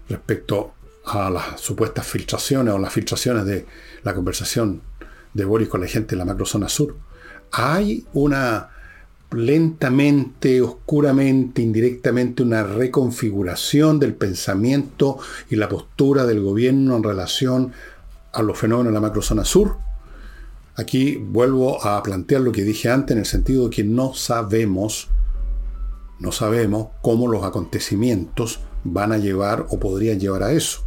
respecto 0.08 0.75
a 1.06 1.30
las 1.30 1.60
supuestas 1.62 2.06
filtraciones 2.06 2.74
o 2.74 2.80
las 2.80 2.94
filtraciones 2.94 3.46
de 3.46 3.66
la 4.04 4.14
conversación 4.14 4.82
de 5.34 5.46
Boris 5.46 5.68
con 5.68 5.82
la 5.82 5.88
gente 5.88 6.16
de 6.16 6.18
la 6.18 6.26
macrozona 6.26 6.70
sur. 6.70 6.96
Hay 7.52 8.06
una 8.14 8.70
lentamente, 9.32 10.62
oscuramente, 10.62 11.62
indirectamente, 11.62 12.44
una 12.44 12.64
reconfiguración 12.64 14.00
del 14.00 14.16
pensamiento 14.16 15.18
y 15.50 15.58
la 15.58 15.68
postura 15.68 16.26
del 16.26 16.42
gobierno 16.42 16.96
en 16.96 17.04
relación 17.04 17.72
a 18.34 18.42
los 18.42 18.58
fenómenos 18.58 18.92
de 18.92 18.94
la 18.94 19.02
macrozona 19.02 19.44
sur. 19.44 19.78
Aquí 20.76 21.18
vuelvo 21.18 21.84
a 21.86 22.02
plantear 22.04 22.42
lo 22.42 22.52
que 22.52 22.64
dije 22.64 22.90
antes 22.90 23.14
en 23.14 23.20
el 23.20 23.26
sentido 23.26 23.66
de 23.66 23.70
que 23.70 23.84
no 23.84 24.14
sabemos, 24.14 25.10
no 26.20 26.32
sabemos 26.32 26.90
cómo 27.02 27.28
los 27.28 27.44
acontecimientos 27.44 28.60
van 28.84 29.12
a 29.12 29.18
llevar 29.18 29.66
o 29.70 29.80
podrían 29.80 30.20
llevar 30.20 30.44
a 30.44 30.52
eso. 30.52 30.85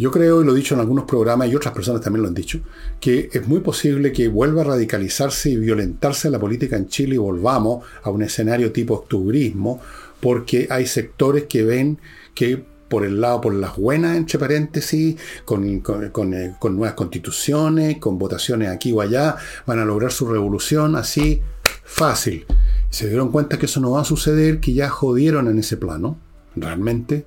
Yo 0.00 0.10
creo, 0.10 0.40
y 0.40 0.46
lo 0.46 0.54
he 0.54 0.56
dicho 0.56 0.72
en 0.72 0.80
algunos 0.80 1.04
programas 1.04 1.50
y 1.50 1.54
otras 1.54 1.74
personas 1.74 2.00
también 2.00 2.22
lo 2.22 2.28
han 2.28 2.34
dicho, 2.34 2.60
que 2.98 3.28
es 3.30 3.46
muy 3.46 3.60
posible 3.60 4.12
que 4.12 4.28
vuelva 4.28 4.62
a 4.62 4.64
radicalizarse 4.64 5.50
y 5.50 5.56
violentarse 5.56 6.30
la 6.30 6.38
política 6.38 6.78
en 6.78 6.88
Chile 6.88 7.16
y 7.16 7.18
volvamos 7.18 7.84
a 8.02 8.08
un 8.08 8.22
escenario 8.22 8.72
tipo 8.72 8.94
octubrismo, 8.94 9.78
porque 10.18 10.68
hay 10.70 10.86
sectores 10.86 11.44
que 11.44 11.64
ven 11.64 11.98
que 12.34 12.64
por 12.88 13.04
el 13.04 13.20
lado, 13.20 13.42
por 13.42 13.54
las 13.54 13.76
buenas, 13.76 14.16
entre 14.16 14.38
paréntesis, 14.38 15.16
con, 15.44 15.68
eh, 15.68 15.82
con, 15.82 16.76
nuevas 16.76 16.94
constituciones, 16.94 17.98
con 17.98 18.18
votaciones 18.18 18.70
aquí 18.70 18.92
o 18.92 19.02
allá, 19.02 19.36
van 19.66 19.80
a 19.80 19.84
lograr 19.84 20.12
su 20.12 20.26
revolución 20.26 20.96
así 20.96 21.42
fácil. 21.84 22.46
Se 22.88 23.06
dieron 23.06 23.30
cuenta 23.30 23.58
que 23.58 23.66
eso 23.66 23.80
no 23.80 23.90
va 23.90 24.00
a 24.00 24.04
suceder, 24.04 24.60
que 24.60 24.72
ya 24.72 24.88
jodieron 24.88 25.46
en 25.46 25.58
ese 25.58 25.76
plano, 25.76 26.18
realmente. 26.56 27.26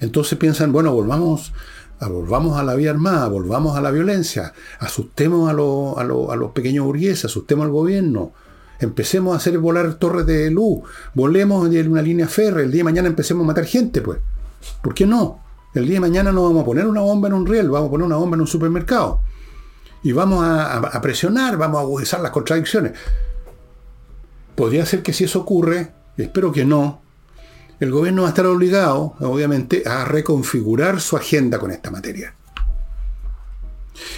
Entonces 0.00 0.38
piensan, 0.38 0.72
bueno, 0.72 0.92
volvamos, 0.92 1.54
a, 2.00 2.08
volvamos 2.08 2.58
a 2.58 2.62
la 2.62 2.74
vía 2.74 2.90
armada, 2.90 3.28
volvamos 3.28 3.76
a 3.76 3.80
la 3.80 3.90
violencia, 3.90 4.52
asustemos 4.78 5.48
a, 5.48 5.52
a, 5.52 6.32
a 6.32 6.36
los 6.36 6.50
pequeños 6.52 6.84
burgueses, 6.84 7.26
asustemos 7.26 7.64
al 7.64 7.72
gobierno, 7.72 8.32
empecemos 8.80 9.34
a 9.34 9.38
hacer 9.38 9.58
volar 9.58 9.94
torres 9.94 10.26
de 10.26 10.50
luz, 10.50 10.82
volemos 11.14 11.72
en 11.72 11.90
una 11.90 12.02
línea 12.02 12.28
férrea, 12.28 12.64
el 12.64 12.70
día 12.70 12.80
de 12.80 12.84
mañana 12.84 13.08
empecemos 13.08 13.44
a 13.44 13.46
matar 13.46 13.64
gente, 13.64 14.00
pues. 14.00 14.18
¿Por 14.82 14.94
qué 14.94 15.06
no? 15.06 15.40
El 15.74 15.86
día 15.86 15.94
de 15.94 16.00
mañana 16.00 16.32
no 16.32 16.44
vamos 16.44 16.62
a 16.62 16.64
poner 16.64 16.86
una 16.86 17.02
bomba 17.02 17.28
en 17.28 17.34
un 17.34 17.46
riel, 17.46 17.70
vamos 17.70 17.88
a 17.88 17.90
poner 17.90 18.06
una 18.06 18.16
bomba 18.16 18.36
en 18.36 18.40
un 18.40 18.46
supermercado. 18.46 19.20
Y 20.02 20.12
vamos 20.12 20.44
a, 20.44 21.00
presionar, 21.02 21.56
vamos 21.56 21.78
a 21.78 21.82
agudizar 21.82 22.20
las 22.20 22.30
contradicciones. 22.30 22.92
Podría 24.54 24.86
ser 24.86 25.02
que 25.02 25.12
si 25.12 25.24
eso 25.24 25.40
ocurre, 25.40 25.92
espero 26.16 26.52
que 26.52 26.64
no, 26.64 27.02
el 27.78 27.90
gobierno 27.90 28.22
va 28.22 28.28
a 28.28 28.30
estar 28.30 28.46
obligado, 28.46 29.14
obviamente, 29.20 29.82
a 29.86 30.04
reconfigurar 30.04 31.00
su 31.00 31.16
agenda 31.16 31.58
con 31.58 31.70
esta 31.70 31.90
materia. 31.90 32.34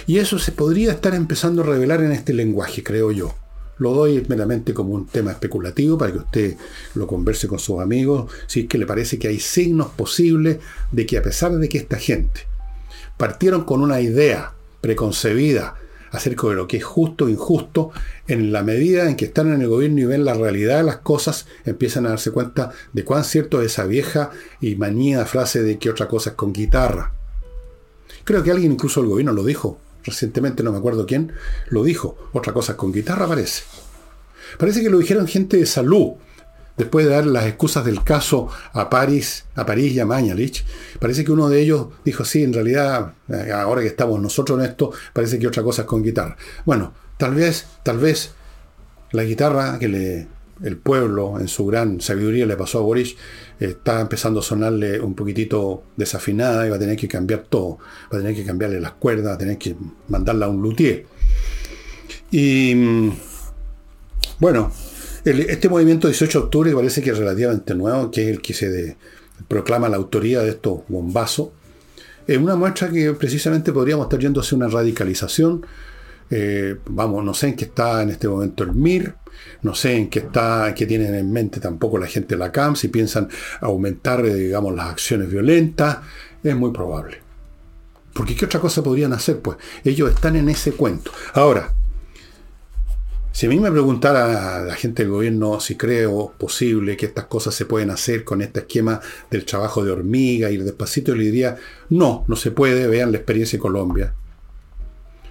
Y 0.07 0.17
eso 0.17 0.39
se 0.39 0.51
podría 0.51 0.91
estar 0.91 1.13
empezando 1.13 1.61
a 1.61 1.65
revelar 1.65 2.01
en 2.01 2.11
este 2.11 2.33
lenguaje, 2.33 2.83
creo 2.83 3.11
yo. 3.11 3.35
Lo 3.77 3.93
doy 3.93 4.25
meramente 4.27 4.73
como 4.73 4.93
un 4.93 5.07
tema 5.07 5.31
especulativo 5.31 5.97
para 5.97 6.11
que 6.11 6.17
usted 6.17 6.57
lo 6.95 7.07
converse 7.07 7.47
con 7.47 7.59
sus 7.59 7.79
amigos, 7.79 8.31
si 8.47 8.61
es 8.61 8.67
que 8.67 8.77
le 8.77 8.85
parece 8.85 9.17
que 9.17 9.29
hay 9.29 9.39
signos 9.39 9.87
posibles 9.87 10.59
de 10.91 11.05
que 11.05 11.17
a 11.17 11.21
pesar 11.21 11.53
de 11.53 11.69
que 11.69 11.77
esta 11.77 11.97
gente 11.97 12.41
partieron 13.17 13.63
con 13.63 13.81
una 13.81 14.01
idea 14.01 14.53
preconcebida 14.81 15.75
acerca 16.11 16.47
de 16.47 16.55
lo 16.55 16.67
que 16.67 16.77
es 16.77 16.83
justo 16.83 17.25
o 17.25 17.29
injusto, 17.29 17.91
en 18.27 18.51
la 18.51 18.63
medida 18.63 19.09
en 19.09 19.15
que 19.15 19.25
están 19.25 19.53
en 19.53 19.61
el 19.61 19.67
gobierno 19.67 20.01
y 20.01 20.05
ven 20.05 20.25
la 20.25 20.33
realidad 20.33 20.77
de 20.77 20.83
las 20.83 20.97
cosas, 20.97 21.47
empiezan 21.65 22.05
a 22.05 22.09
darse 22.09 22.31
cuenta 22.31 22.71
de 22.93 23.03
cuán 23.03 23.23
cierto 23.23 23.61
es 23.61 23.73
esa 23.73 23.85
vieja 23.85 24.31
y 24.61 24.75
manía 24.75 25.25
frase 25.25 25.63
de 25.63 25.77
que 25.77 25.89
otra 25.89 26.07
cosa 26.07 26.31
es 26.31 26.35
con 26.35 26.53
guitarra. 26.53 27.13
Creo 28.23 28.43
que 28.43 28.51
alguien 28.51 28.71
incluso 28.71 29.01
el 29.01 29.07
gobierno 29.07 29.33
lo 29.33 29.43
dijo 29.43 29.79
recientemente, 30.03 30.63
no 30.63 30.71
me 30.71 30.77
acuerdo 30.77 31.05
quién, 31.05 31.31
lo 31.69 31.83
dijo. 31.83 32.17
Otra 32.33 32.53
cosa 32.53 32.77
con 32.77 32.91
guitarra 32.91 33.27
parece. 33.27 33.63
Parece 34.57 34.81
que 34.81 34.89
lo 34.89 34.97
dijeron 34.97 35.27
gente 35.27 35.57
de 35.57 35.65
salud, 35.65 36.13
después 36.79 37.05
de 37.05 37.11
dar 37.11 37.27
las 37.27 37.45
excusas 37.45 37.83
del 37.83 38.03
caso 38.03 38.47
a 38.71 38.89
París, 38.89 39.45
a 39.55 39.65
París 39.65 39.93
y 39.93 39.99
a 39.99 40.05
Mañalich. 40.05 40.65
Parece 40.97 41.25
que 41.25 41.31
uno 41.31 41.49
de 41.49 41.61
ellos 41.61 41.87
dijo, 42.05 42.23
sí, 42.23 42.41
en 42.41 42.53
realidad, 42.53 43.13
eh, 43.27 43.51
ahora 43.51 43.81
que 43.81 43.87
estamos 43.87 44.19
nosotros 44.21 44.57
en 44.57 44.65
esto, 44.65 44.91
parece 45.13 45.37
que 45.37 45.47
otra 45.47 45.61
cosa 45.61 45.81
es 45.81 45.87
con 45.87 46.01
guitarra. 46.01 46.37
Bueno, 46.65 46.93
tal 47.17 47.35
vez, 47.35 47.67
tal 47.83 47.99
vez 47.99 48.31
la 49.11 49.23
guitarra 49.25 49.77
que 49.77 49.89
le, 49.89 50.27
el 50.63 50.77
pueblo 50.77 51.37
en 51.37 51.49
su 51.49 51.65
gran 51.65 51.99
sabiduría 51.99 52.45
le 52.45 52.55
pasó 52.55 52.79
a 52.79 52.81
Boris 52.81 53.17
está 53.59 53.99
empezando 53.99 54.39
a 54.39 54.43
sonarle 54.43 55.01
un 55.01 55.15
poquitito 55.15 55.83
desafinada 55.97 56.65
y 56.65 56.69
va 56.69 56.77
a 56.77 56.79
tener 56.79 56.95
que 56.95 57.09
cambiar 57.09 57.43
todo. 57.49 57.77
Va 58.11 58.17
a 58.17 58.21
tener 58.21 58.35
que 58.35 58.45
cambiarle 58.45 58.79
las 58.79 58.93
cuerdas, 58.93 59.31
va 59.31 59.35
a 59.35 59.37
tener 59.37 59.57
que 59.57 59.75
mandarla 60.07 60.45
a 60.45 60.49
un 60.49 60.61
luthier. 60.61 61.05
Y 62.31 62.73
mm, 62.73 63.11
este 65.29 65.69
movimiento 65.69 66.07
18 66.07 66.39
de 66.39 66.45
octubre 66.45 66.73
parece 66.73 67.01
que 67.01 67.11
es 67.11 67.17
relativamente 67.17 67.75
nuevo, 67.75 68.11
que 68.11 68.23
es 68.23 68.29
el 68.29 68.41
que 68.41 68.53
se 68.53 68.97
proclama 69.47 69.89
la 69.89 69.97
autoría 69.97 70.41
de 70.41 70.49
estos 70.49 70.81
bombazos, 70.87 71.49
es 72.29 72.37
una 72.37 72.55
muestra 72.55 72.89
que 72.91 73.11
precisamente 73.13 73.73
podríamos 73.73 74.05
estar 74.05 74.19
yendo 74.19 74.41
hacia 74.41 74.55
una 74.55 74.67
radicalización. 74.67 75.65
Eh, 76.29 76.75
vamos, 76.85 77.23
no 77.23 77.33
sé 77.33 77.47
en 77.47 77.55
qué 77.55 77.65
está 77.65 78.03
en 78.03 78.11
este 78.11 78.27
momento 78.27 78.63
el 78.63 78.73
MIR, 78.73 79.15
no 79.63 79.73
sé 79.73 79.95
en 79.95 80.11
qué 80.11 80.19
está, 80.19 80.75
qué 80.75 80.85
tienen 80.85 81.15
en 81.15 81.31
mente 81.31 81.59
tampoco 81.59 81.97
la 81.97 82.05
gente 82.05 82.35
de 82.35 82.37
la 82.39 82.51
CAM, 82.51 82.75
si 82.75 82.89
piensan 82.89 83.29
aumentar, 83.61 84.23
eh, 84.27 84.35
digamos, 84.35 84.75
las 84.75 84.91
acciones 84.91 85.27
violentas, 85.27 85.97
es 86.43 86.55
muy 86.55 86.71
probable. 86.71 87.17
Porque 88.13 88.35
¿qué 88.35 88.45
otra 88.45 88.59
cosa 88.59 88.83
podrían 88.83 89.13
hacer? 89.13 89.39
Pues 89.39 89.57
ellos 89.83 90.11
están 90.11 90.35
en 90.35 90.49
ese 90.49 90.73
cuento. 90.73 91.11
Ahora, 91.33 91.73
si 93.31 93.45
a 93.45 93.49
mí 93.49 93.59
me 93.59 93.71
preguntara 93.71 94.63
la 94.63 94.75
gente 94.75 95.03
del 95.03 95.11
gobierno 95.11 95.59
si 95.59 95.77
creo 95.77 96.33
posible 96.37 96.97
que 96.97 97.05
estas 97.05 97.25
cosas 97.25 97.53
se 97.53 97.65
pueden 97.65 97.91
hacer 97.91 98.23
con 98.23 98.41
este 98.41 98.61
esquema 98.61 98.99
del 99.29 99.45
trabajo 99.45 99.83
de 99.83 99.91
hormiga, 99.91 100.49
ir 100.49 100.63
despacito, 100.63 101.15
le 101.15 101.25
diría, 101.25 101.57
no, 101.89 102.25
no 102.27 102.35
se 102.35 102.51
puede, 102.51 102.87
vean 102.87 103.11
la 103.11 103.17
experiencia 103.17 103.57
en 103.57 103.61
Colombia. 103.61 104.13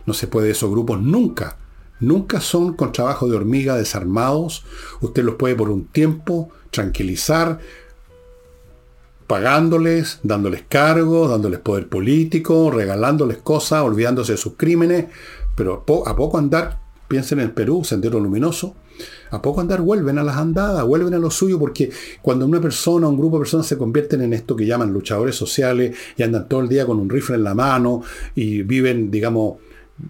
No 0.06 0.14
se 0.14 0.26
puede, 0.26 0.50
esos 0.50 0.70
grupos 0.70 1.00
nunca, 1.00 1.58
nunca 2.00 2.40
son 2.40 2.74
con 2.74 2.92
trabajo 2.92 3.28
de 3.28 3.36
hormiga 3.36 3.76
desarmados. 3.76 4.64
Usted 5.00 5.24
los 5.24 5.34
puede 5.34 5.54
por 5.54 5.68
un 5.68 5.86
tiempo 5.86 6.50
tranquilizar, 6.70 7.58
pagándoles, 9.26 10.20
dándoles 10.22 10.64
cargos, 10.66 11.28
dándoles 11.30 11.60
poder 11.60 11.88
político, 11.88 12.70
regalándoles 12.70 13.38
cosas, 13.38 13.82
olvidándose 13.82 14.32
de 14.32 14.38
sus 14.38 14.54
crímenes, 14.56 15.06
pero 15.54 15.84
a 16.06 16.16
poco 16.16 16.38
andar 16.38 16.87
Piensen 17.08 17.40
en 17.40 17.50
Perú, 17.52 17.84
Sendero 17.84 18.20
Luminoso. 18.20 18.76
A 19.30 19.40
poco 19.40 19.60
andar 19.60 19.80
vuelven 19.80 20.18
a 20.18 20.22
las 20.22 20.36
andadas, 20.36 20.84
vuelven 20.84 21.14
a 21.14 21.18
lo 21.18 21.30
suyo, 21.30 21.58
porque 21.58 21.90
cuando 22.20 22.44
una 22.44 22.60
persona, 22.60 23.08
un 23.08 23.16
grupo 23.16 23.36
de 23.36 23.42
personas 23.42 23.66
se 23.66 23.78
convierten 23.78 24.20
en 24.20 24.34
esto 24.34 24.54
que 24.54 24.66
llaman 24.66 24.92
luchadores 24.92 25.34
sociales 25.34 25.96
y 26.16 26.22
andan 26.22 26.48
todo 26.48 26.60
el 26.60 26.68
día 26.68 26.84
con 26.84 26.98
un 26.98 27.08
rifle 27.08 27.36
en 27.36 27.44
la 27.44 27.54
mano 27.54 28.02
y 28.34 28.62
viven, 28.62 29.10
digamos, 29.10 29.56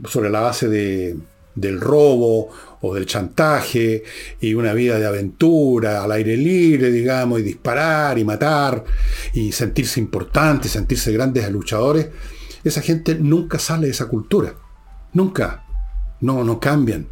sobre 0.09 0.31
la 0.31 0.41
base 0.41 0.69
de, 0.69 1.17
del 1.55 1.81
robo 1.81 2.49
o 2.81 2.95
del 2.95 3.07
chantaje 3.07 4.05
y 4.41 4.55
una 4.55 4.73
vida 4.73 4.99
de 4.99 5.07
aventura 5.07 6.03
al 6.03 6.13
aire 6.13 6.37
libre, 6.37 6.91
digamos, 6.91 7.41
y 7.41 7.43
disparar 7.43 8.19
y 8.19 8.25
matar 8.25 8.85
y 9.35 9.53
sentirse 9.53 10.01
importantes, 10.01 10.73
sentirse 10.73 11.13
grandes 11.13 11.51
luchadores, 11.51 12.09
esa 12.65 12.81
gente 12.81 13.15
nunca 13.17 13.59
sale 13.59 13.87
de 13.87 13.93
esa 13.93 14.07
cultura. 14.07 14.55
Nunca. 15.13 15.68
No, 16.21 16.45
no 16.45 16.61
cambian. 16.61 17.07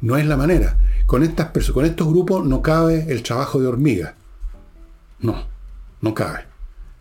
No 0.00 0.16
es 0.16 0.26
la 0.26 0.36
manera. 0.36 0.78
Con, 1.06 1.22
estas 1.22 1.50
con 1.70 1.84
estos 1.84 2.08
grupos 2.08 2.46
no 2.46 2.62
cabe 2.62 3.06
el 3.08 3.22
trabajo 3.22 3.60
de 3.60 3.66
hormiga. 3.66 4.14
No, 5.20 5.46
no 6.00 6.14
cabe. 6.14 6.44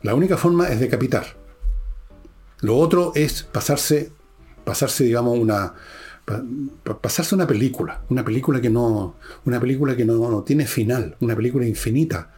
La 0.01 0.15
única 0.15 0.37
forma 0.37 0.67
es 0.69 0.79
decapitar. 0.79 1.25
Lo 2.61 2.77
otro 2.77 3.13
es 3.15 3.43
pasarse, 3.43 4.11
pasarse, 4.65 5.05
digamos, 5.05 5.37
una, 5.37 5.73
pasarse 7.01 7.35
una 7.35 7.47
película, 7.47 8.01
una 8.09 8.23
película 8.23 8.59
que 8.59 8.69
no, 8.69 9.15
una 9.45 9.59
película 9.59 9.95
que 9.95 10.05
no, 10.05 10.17
no, 10.29 10.43
tiene 10.43 10.65
final, 10.65 11.15
una 11.21 11.35
película 11.35 11.65
infinita 11.65 12.31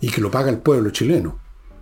y 0.00 0.10
que 0.10 0.20
lo 0.20 0.30
paga 0.30 0.50
el 0.50 0.58
pueblo 0.58 0.90
chileno. 0.90 1.38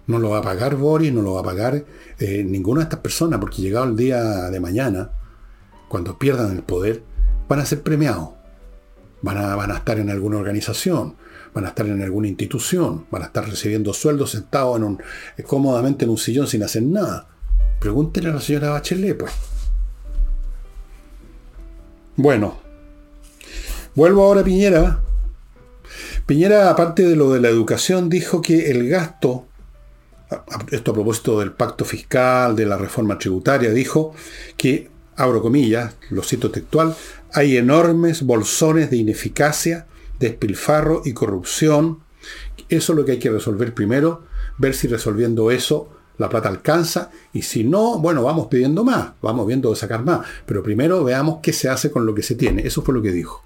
No 0.06 0.18
lo 0.18 0.30
va 0.30 0.38
a 0.38 0.42
pagar 0.42 0.76
Boris, 0.76 1.12
no 1.12 1.22
lo 1.22 1.34
va 1.34 1.40
a 1.40 1.44
pagar 1.44 1.84
eh, 2.18 2.44
ninguna 2.44 2.80
de 2.80 2.84
estas 2.84 3.00
personas, 3.00 3.40
porque 3.40 3.62
llegado 3.62 3.86
el 3.86 3.96
día 3.96 4.50
de 4.50 4.60
mañana, 4.60 5.10
cuando 5.88 6.18
pierdan 6.18 6.52
el 6.52 6.62
poder, 6.62 7.02
van 7.48 7.60
a 7.60 7.66
ser 7.66 7.82
premiados. 7.82 8.30
Van 9.22 9.38
a, 9.38 9.56
van 9.56 9.72
a 9.72 9.76
estar 9.76 9.98
en 9.98 10.10
alguna 10.10 10.36
organización, 10.36 11.16
van 11.54 11.64
a 11.64 11.68
estar 11.68 11.86
en 11.86 12.02
alguna 12.02 12.28
institución, 12.28 13.06
van 13.10 13.22
a 13.22 13.26
estar 13.26 13.48
recibiendo 13.48 13.92
sueldos 13.92 14.32
sentados 14.32 14.76
en 14.76 14.84
un, 14.84 15.02
eh, 15.36 15.42
cómodamente 15.42 16.04
en 16.04 16.10
un 16.10 16.18
sillón 16.18 16.46
sin 16.46 16.62
hacer 16.62 16.82
nada. 16.82 17.28
Pregúntenle 17.80 18.30
a 18.30 18.34
la 18.34 18.40
señora 18.40 18.70
Bachelet, 18.70 19.18
pues. 19.18 19.32
Bueno, 22.16 22.58
vuelvo 23.94 24.24
ahora 24.24 24.42
a 24.42 24.44
Piñera. 24.44 25.00
Piñera, 26.26 26.70
aparte 26.70 27.02
de 27.02 27.16
lo 27.16 27.32
de 27.32 27.40
la 27.40 27.48
educación, 27.48 28.08
dijo 28.08 28.40
que 28.40 28.70
el 28.70 28.88
gasto 28.88 29.46
esto 30.70 30.90
a 30.90 30.94
propósito 30.94 31.40
del 31.40 31.52
pacto 31.52 31.84
fiscal, 31.84 32.56
de 32.56 32.66
la 32.66 32.76
reforma 32.76 33.18
tributaria, 33.18 33.70
dijo 33.70 34.14
que, 34.56 34.90
abro 35.16 35.40
comillas, 35.40 35.94
lo 36.10 36.22
cito 36.22 36.50
textual, 36.50 36.96
hay 37.32 37.56
enormes 37.56 38.22
bolsones 38.22 38.90
de 38.90 38.96
ineficacia, 38.96 39.86
despilfarro 40.18 41.02
y 41.04 41.12
corrupción. 41.12 42.00
Eso 42.68 42.92
es 42.92 42.96
lo 42.96 43.04
que 43.04 43.12
hay 43.12 43.18
que 43.18 43.30
resolver 43.30 43.74
primero, 43.74 44.24
ver 44.58 44.74
si 44.74 44.88
resolviendo 44.88 45.50
eso 45.50 45.90
la 46.18 46.28
plata 46.28 46.48
alcanza 46.48 47.10
y 47.32 47.42
si 47.42 47.62
no, 47.62 47.98
bueno, 47.98 48.22
vamos 48.22 48.46
pidiendo 48.46 48.84
más, 48.84 49.12
vamos 49.20 49.46
viendo 49.46 49.70
de 49.70 49.76
sacar 49.76 50.02
más, 50.02 50.26
pero 50.46 50.62
primero 50.62 51.04
veamos 51.04 51.40
qué 51.42 51.52
se 51.52 51.68
hace 51.68 51.90
con 51.90 52.06
lo 52.06 52.14
que 52.14 52.22
se 52.22 52.34
tiene. 52.34 52.66
Eso 52.66 52.82
fue 52.82 52.94
lo 52.94 53.02
que 53.02 53.12
dijo. 53.12 53.42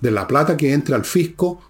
De 0.00 0.10
la 0.10 0.26
plata 0.26 0.56
que 0.56 0.72
entra 0.72 0.96
al 0.96 1.04
fisco, 1.04 1.62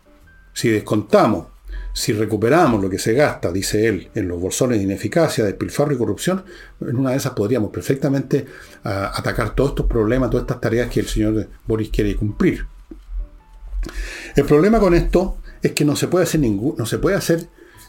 si 0.52 0.68
descontamos 0.68 1.46
si 1.92 2.12
recuperamos 2.12 2.80
lo 2.82 2.88
que 2.88 2.98
se 2.98 3.14
gasta, 3.14 3.50
dice 3.50 3.88
él, 3.88 4.10
en 4.14 4.28
los 4.28 4.40
bolsones 4.40 4.78
de 4.78 4.84
ineficacia, 4.84 5.44
despilfarro 5.44 5.94
y 5.94 5.98
corrupción, 5.98 6.44
en 6.80 6.96
una 6.96 7.10
de 7.10 7.16
esas 7.16 7.32
podríamos 7.32 7.70
perfectamente 7.70 8.46
ah, 8.84 9.12
atacar 9.14 9.54
todos 9.54 9.70
estos 9.70 9.86
problemas, 9.86 10.30
todas 10.30 10.44
estas 10.44 10.60
tareas 10.60 10.88
que 10.88 11.00
el 11.00 11.06
señor 11.06 11.48
Boris 11.66 11.90
quiere 11.90 12.14
cumplir. 12.16 12.66
El 14.36 14.44
problema 14.44 14.78
con 14.78 14.94
esto 14.94 15.38
es 15.62 15.72
que 15.72 15.84
no 15.84 15.96
se 15.96 16.08
puede 16.08 16.24
hacer 16.24 16.40
no 16.40 16.86
se 16.86 16.98
puede 16.98 17.16
hacer 17.16 17.48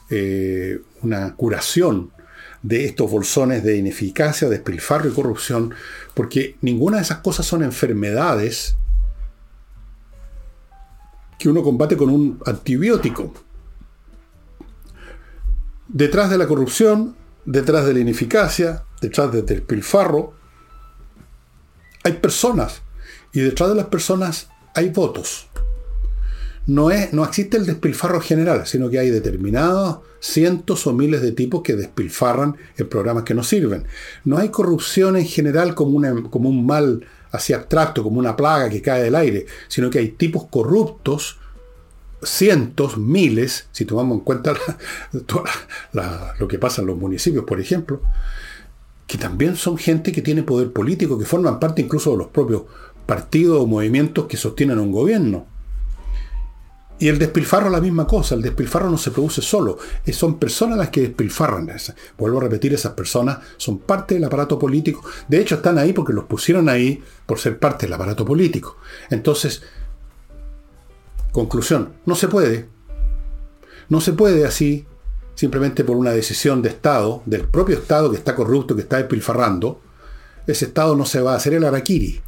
eh, 0.09 0.79
una 1.01 1.35
curación 1.35 2.11
de 2.63 2.85
estos 2.85 3.09
bolsones 3.09 3.63
de 3.63 3.77
ineficacia, 3.77 4.49
despilfarro 4.49 5.09
y 5.09 5.13
corrupción, 5.13 5.73
porque 6.13 6.57
ninguna 6.61 6.97
de 6.97 7.03
esas 7.03 7.19
cosas 7.19 7.45
son 7.45 7.63
enfermedades 7.63 8.75
que 11.39 11.49
uno 11.49 11.63
combate 11.63 11.97
con 11.97 12.09
un 12.09 12.39
antibiótico. 12.45 13.33
Detrás 15.93 16.29
de 16.29 16.37
la 16.37 16.47
corrupción, 16.47 17.17
detrás 17.43 17.85
de 17.85 17.93
la 17.93 17.99
ineficacia, 17.99 18.85
detrás 19.01 19.29
del 19.33 19.45
despilfarro, 19.45 20.33
hay 22.05 22.13
personas. 22.13 22.81
Y 23.33 23.41
detrás 23.41 23.69
de 23.69 23.75
las 23.75 23.87
personas 23.87 24.47
hay 24.73 24.87
votos. 24.87 25.49
No, 26.65 26.91
es, 26.91 27.11
no 27.11 27.25
existe 27.25 27.57
el 27.57 27.65
despilfarro 27.65 28.21
general, 28.21 28.65
sino 28.67 28.89
que 28.89 28.99
hay 28.99 29.09
determinados 29.09 29.99
cientos 30.21 30.87
o 30.87 30.93
miles 30.93 31.21
de 31.21 31.33
tipos 31.33 31.61
que 31.61 31.75
despilfarran 31.75 32.55
en 32.77 32.87
programas 32.87 33.25
que 33.25 33.33
no 33.33 33.43
sirven. 33.43 33.83
No 34.23 34.37
hay 34.37 34.47
corrupción 34.47 35.17
en 35.17 35.25
general 35.25 35.75
como, 35.75 35.99
como 36.29 36.47
un 36.47 36.65
mal 36.65 37.05
así 37.31 37.51
abstracto, 37.51 38.01
como 38.01 38.17
una 38.17 38.37
plaga 38.37 38.69
que 38.69 38.81
cae 38.81 39.03
del 39.03 39.15
aire, 39.15 39.45
sino 39.67 39.89
que 39.89 39.99
hay 39.99 40.09
tipos 40.11 40.45
corruptos 40.47 41.40
cientos, 42.23 42.97
miles, 42.97 43.67
si 43.71 43.85
tomamos 43.85 44.17
en 44.17 44.23
cuenta 44.23 44.53
lo 46.39 46.47
que 46.47 46.59
pasa 46.59 46.81
en 46.81 46.87
los 46.87 46.97
municipios, 46.97 47.45
por 47.45 47.59
ejemplo, 47.59 48.01
que 49.07 49.17
también 49.17 49.55
son 49.55 49.77
gente 49.77 50.11
que 50.11 50.21
tiene 50.21 50.43
poder 50.43 50.71
político, 50.71 51.17
que 51.17 51.25
forman 51.25 51.59
parte 51.59 51.81
incluso 51.81 52.11
de 52.11 52.17
los 52.17 52.27
propios 52.27 52.63
partidos 53.05 53.61
o 53.61 53.67
movimientos 53.67 54.27
que 54.27 54.37
sostienen 54.37 54.79
un 54.79 54.91
gobierno. 54.91 55.47
Y 56.97 57.07
el 57.07 57.17
despilfarro 57.17 57.65
es 57.65 57.71
la 57.71 57.81
misma 57.81 58.05
cosa, 58.05 58.35
el 58.35 58.43
despilfarro 58.43 58.87
no 58.87 58.97
se 58.97 59.09
produce 59.09 59.41
solo, 59.41 59.79
son 60.13 60.37
personas 60.37 60.77
las 60.77 60.89
que 60.89 61.01
despilfarran. 61.01 61.67
Vuelvo 62.15 62.37
a 62.37 62.41
repetir, 62.43 62.75
esas 62.75 62.93
personas 62.93 63.39
son 63.57 63.79
parte 63.79 64.13
del 64.13 64.23
aparato 64.23 64.59
político. 64.59 65.03
De 65.27 65.41
hecho, 65.41 65.55
están 65.55 65.79
ahí 65.79 65.93
porque 65.93 66.13
los 66.13 66.25
pusieron 66.25 66.69
ahí 66.69 67.03
por 67.25 67.39
ser 67.39 67.57
parte 67.57 67.87
del 67.87 67.93
aparato 67.93 68.23
político. 68.23 68.77
Entonces, 69.09 69.63
Conclusión, 71.31 71.93
no 72.05 72.15
se 72.15 72.27
puede. 72.27 72.67
No 73.87 74.01
se 74.01 74.13
puede 74.13 74.45
así, 74.45 74.85
simplemente 75.35 75.83
por 75.83 75.95
una 75.95 76.11
decisión 76.11 76.61
de 76.61 76.69
Estado, 76.69 77.23
del 77.25 77.47
propio 77.47 77.77
Estado 77.77 78.11
que 78.11 78.17
está 78.17 78.35
corrupto, 78.35 78.75
que 78.75 78.81
está 78.81 78.97
despilfarrando. 78.97 79.81
Ese 80.45 80.65
Estado 80.65 80.95
no 80.95 81.05
se 81.05 81.21
va 81.21 81.33
a 81.33 81.37
hacer 81.37 81.53
el 81.53 81.63
araquiri, 81.63 82.21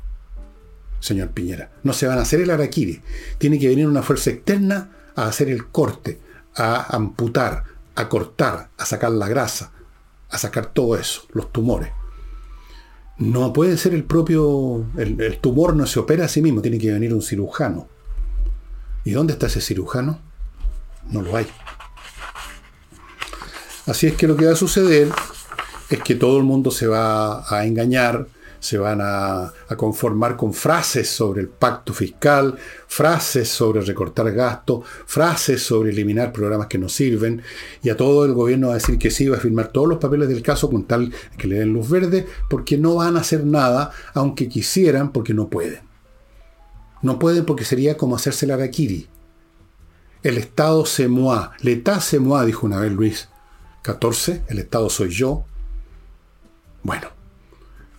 señor 1.00 1.30
Piñera. 1.30 1.72
No 1.84 1.94
se 1.94 2.08
van 2.08 2.18
a 2.18 2.22
hacer 2.22 2.42
el 2.42 2.52
araquiri. 2.52 3.02
Tiene 3.38 3.60
que 3.60 3.68
venir 3.68 3.88
una 3.88 4.04
fuerza 4.04 4.30
externa 4.30 4.92
a 5.16 5.28
hacer 5.28 5.50
el 5.50 5.68
corte, 5.68 6.20
a 6.56 6.96
amputar, 6.96 7.64
a 7.96 8.08
cortar, 8.08 8.70
a 8.78 8.86
sacar 8.86 9.12
la 9.12 9.28
grasa, 9.28 9.72
a 10.30 10.38
sacar 10.38 10.68
todo 10.68 10.98
eso, 10.98 11.24
los 11.34 11.52
tumores. 11.52 11.92
No 13.18 13.52
puede 13.52 13.78
ser 13.78 13.94
el 13.94 14.06
propio, 14.06 14.86
el, 14.98 15.20
el 15.22 15.40
tumor 15.40 15.76
no 15.76 15.86
se 15.86 16.00
opera 16.00 16.26
a 16.26 16.30
sí 16.30 16.42
mismo, 16.42 16.62
tiene 16.62 16.80
que 16.80 16.92
venir 16.92 17.14
un 17.14 17.22
cirujano. 17.22 17.93
¿Y 19.06 19.12
dónde 19.12 19.34
está 19.34 19.48
ese 19.48 19.62
cirujano? 19.62 20.20
No 21.10 21.22
lo 21.22 21.36
hay. 21.36 21.48
Así 23.86 24.08
es 24.08 24.14
que 24.14 24.28
lo 24.28 24.38
que 24.38 24.46
va 24.46 24.54
a 24.54 24.56
suceder 24.56 25.10
es 25.90 26.00
que 26.02 26.16
todo 26.16 26.38
el 26.38 26.44
mundo 26.44 26.72
se 26.72 26.88
va 26.88 27.44
a 27.54 27.66
engañar, 27.66 28.28
se 28.60 28.78
van 28.78 29.00
a, 29.02 29.52
conformar 29.76 30.38
con 30.38 30.54
frases 30.54 31.10
sobre 31.10 31.42
el 31.42 31.50
pacto 31.50 31.94
fiscal, 31.94 32.56
frases 32.88 33.50
sobre 33.50 33.82
recortar 33.82 34.32
gastos, 34.32 34.86
frases 35.06 35.62
sobre 35.62 35.92
eliminar 35.92 36.32
programas 36.32 36.68
que 36.68 36.78
no 36.78 36.88
sirven, 36.88 37.42
y 37.82 37.90
a 37.90 37.98
todo 37.98 38.24
el 38.24 38.34
gobierno 38.34 38.68
va 38.68 38.74
a 38.74 38.78
decir 38.78 38.98
que 38.98 39.12
sí, 39.12 39.28
va 39.28 39.36
a 39.36 39.42
firmar 39.42 39.68
todos 39.68 39.90
los 39.90 39.98
papeles 39.98 40.30
del 40.30 40.42
caso 40.42 40.70
con 40.70 40.86
tal 40.86 41.12
que 41.38 41.48
le 41.48 41.60
den 41.60 41.74
luz 41.74 41.90
verde, 41.90 42.26
porque 42.50 42.78
no 42.78 42.96
van 42.96 43.18
a 43.18 43.22
hacer 43.22 43.46
nada, 43.46 43.92
aunque 44.14 44.48
quisieran, 44.48 45.12
porque 45.12 45.34
no 45.34 45.50
pueden. 45.50 45.93
No 47.04 47.20
pueden 47.20 47.46
porque 47.46 47.66
sería 47.66 47.98
como 47.98 48.16
hacerse 48.16 48.48
la 48.48 48.56
araquiri. 48.56 49.08
El 50.24 50.38
Estado 50.38 50.86
se 50.86 51.10
moa, 51.10 51.52
l'État 51.60 52.00
se 52.00 52.18
moa, 52.18 52.46
dijo 52.46 52.66
una 52.66 52.80
vez 52.80 52.94
Luis 52.94 53.28
XIV, 53.86 54.44
el 54.48 54.60
Estado 54.60 54.90
soy 54.90 55.10
yo. 55.10 55.44
Bueno, 56.82 57.10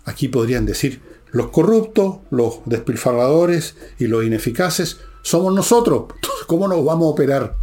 aquí 0.06 0.28
podrían 0.28 0.64
decir, 0.64 1.02
los 1.30 1.48
corruptos, 1.48 2.20
los 2.30 2.60
despilfarradores 2.64 3.76
y 3.98 4.06
los 4.06 4.24
ineficaces 4.24 5.00
somos 5.20 5.54
nosotros. 5.54 6.06
¿Cómo 6.46 6.66
nos 6.66 6.82
vamos 6.82 7.06
a 7.06 7.10
operar? 7.10 7.56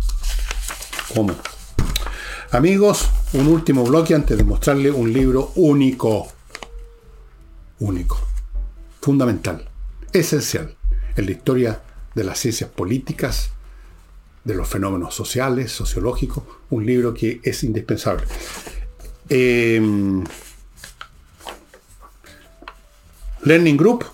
¿Cómo? 1.16 1.34
Amigos, 2.52 3.10
un 3.34 3.48
último 3.48 3.84
bloque 3.84 4.14
antes 4.14 4.38
de 4.38 4.44
mostrarle 4.44 4.92
un 4.92 5.12
libro 5.12 5.54
único. 5.56 6.28
Único. 7.80 8.20
Fundamental. 9.00 9.68
Esencial. 10.14 10.76
En 11.16 11.26
la 11.26 11.32
historia 11.32 11.82
de 12.16 12.24
las 12.24 12.40
ciencias 12.40 12.70
políticas, 12.70 13.52
de 14.44 14.56
los 14.56 14.68
fenómenos 14.68 15.14
sociales, 15.14 15.72
sociológicos, 15.72 16.44
un 16.70 16.86
libro 16.86 17.14
que 17.14 17.40
es 17.44 17.64
indispensable. 17.64 18.24
Em, 19.30 20.24
Learning 23.44 23.78
Group. 23.78 24.06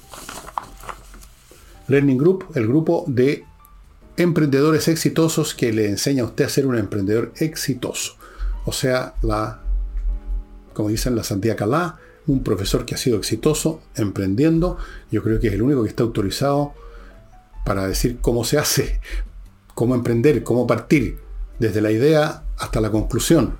Learning 1.87 2.17
Group, 2.17 2.45
el 2.55 2.67
grupo 2.67 3.05
de 3.07 3.45
emprendedores 4.17 4.87
exitosos 4.87 5.53
que 5.53 5.71
le 5.71 5.87
enseña 5.87 6.23
a 6.23 6.25
usted 6.25 6.45
a 6.45 6.49
ser 6.49 6.67
un 6.67 6.77
emprendedor 6.77 7.31
exitoso. 7.37 8.15
O 8.65 8.73
sea, 8.73 9.13
la, 9.21 9.61
como 10.73 10.89
dicen, 10.89 11.15
la 11.15 11.23
Santía 11.23 11.55
Calá, 11.55 11.97
un 12.25 12.43
profesor 12.43 12.85
que 12.85 12.95
ha 12.95 12.97
sido 12.97 13.17
exitoso 13.17 13.81
emprendiendo. 13.95 14.77
Yo 15.11 15.23
creo 15.23 15.39
que 15.39 15.47
es 15.47 15.53
el 15.53 15.61
único 15.61 15.83
que 15.83 15.89
está 15.89 16.03
autorizado 16.03 16.73
para 17.67 17.85
decir 17.85 18.19
cómo 18.21 18.45
se 18.45 18.57
hace, 18.57 19.01
cómo 19.75 19.93
emprender, 19.93 20.41
cómo 20.41 20.65
partir, 20.65 21.17
desde 21.59 21.81
la 21.81 21.91
idea 21.91 22.43
hasta 22.57 22.79
la 22.79 22.91
conclusión. 22.91 23.57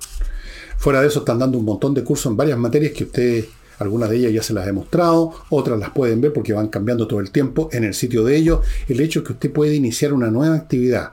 Fuera 0.78 1.02
de 1.02 1.08
eso 1.08 1.18
están 1.18 1.38
dando 1.38 1.58
un 1.58 1.66
montón 1.66 1.92
de 1.92 2.02
cursos 2.02 2.30
en 2.30 2.36
varias 2.38 2.58
materias 2.58 2.92
que 2.92 3.04
usted, 3.04 3.44
algunas 3.78 4.08
de 4.08 4.16
ellas 4.16 4.32
ya 4.32 4.42
se 4.42 4.54
las 4.54 4.66
he 4.66 4.72
mostrado, 4.72 5.34
otras 5.50 5.78
las 5.78 5.90
pueden 5.90 6.22
ver 6.22 6.32
porque 6.32 6.54
van 6.54 6.68
cambiando 6.68 7.06
todo 7.06 7.20
el 7.20 7.30
tiempo 7.30 7.68
en 7.70 7.84
el 7.84 7.92
sitio 7.92 8.24
de 8.24 8.36
ellos. 8.36 8.60
El 8.88 9.00
hecho 9.00 9.18
es 9.18 9.26
que 9.26 9.34
usted 9.34 9.52
puede 9.52 9.74
iniciar 9.74 10.14
una 10.14 10.30
nueva 10.30 10.56
actividad, 10.56 11.10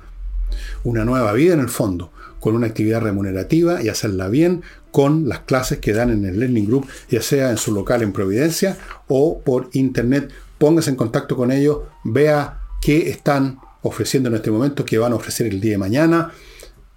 una 0.86 1.04
nueva 1.04 1.34
vida 1.34 1.54
en 1.54 1.60
el 1.60 1.70
fondo, 1.70 2.14
con 2.40 2.56
una 2.56 2.68
actividad 2.68 3.02
remunerativa 3.02 3.84
y 3.84 3.90
hacerla 3.90 4.30
bien 4.30 4.62
con 4.92 5.28
las 5.28 5.40
clases 5.40 5.80
que 5.80 5.92
dan 5.92 6.12
en 6.12 6.24
el 6.24 6.40
Learning 6.40 6.66
Group, 6.66 6.88
ya 7.10 7.22
sea 7.22 7.52
en 7.52 7.58
su 7.58 7.74
local 7.74 8.04
en 8.04 8.14
Providencia 8.14 8.78
o 9.10 9.42
por 9.42 9.68
internet. 9.74 10.32
Póngase 10.58 10.92
en 10.92 10.96
contacto 10.96 11.36
con 11.36 11.52
ellos, 11.52 11.80
vea 12.06 12.62
qué 12.86 13.10
están 13.10 13.58
ofreciendo 13.82 14.30
en 14.30 14.36
este 14.36 14.52
momento, 14.52 14.86
que 14.86 15.00
van 15.00 15.12
a 15.12 15.16
ofrecer 15.16 15.48
el 15.48 15.60
día 15.60 15.72
de 15.72 15.80
mañana. 15.80 16.32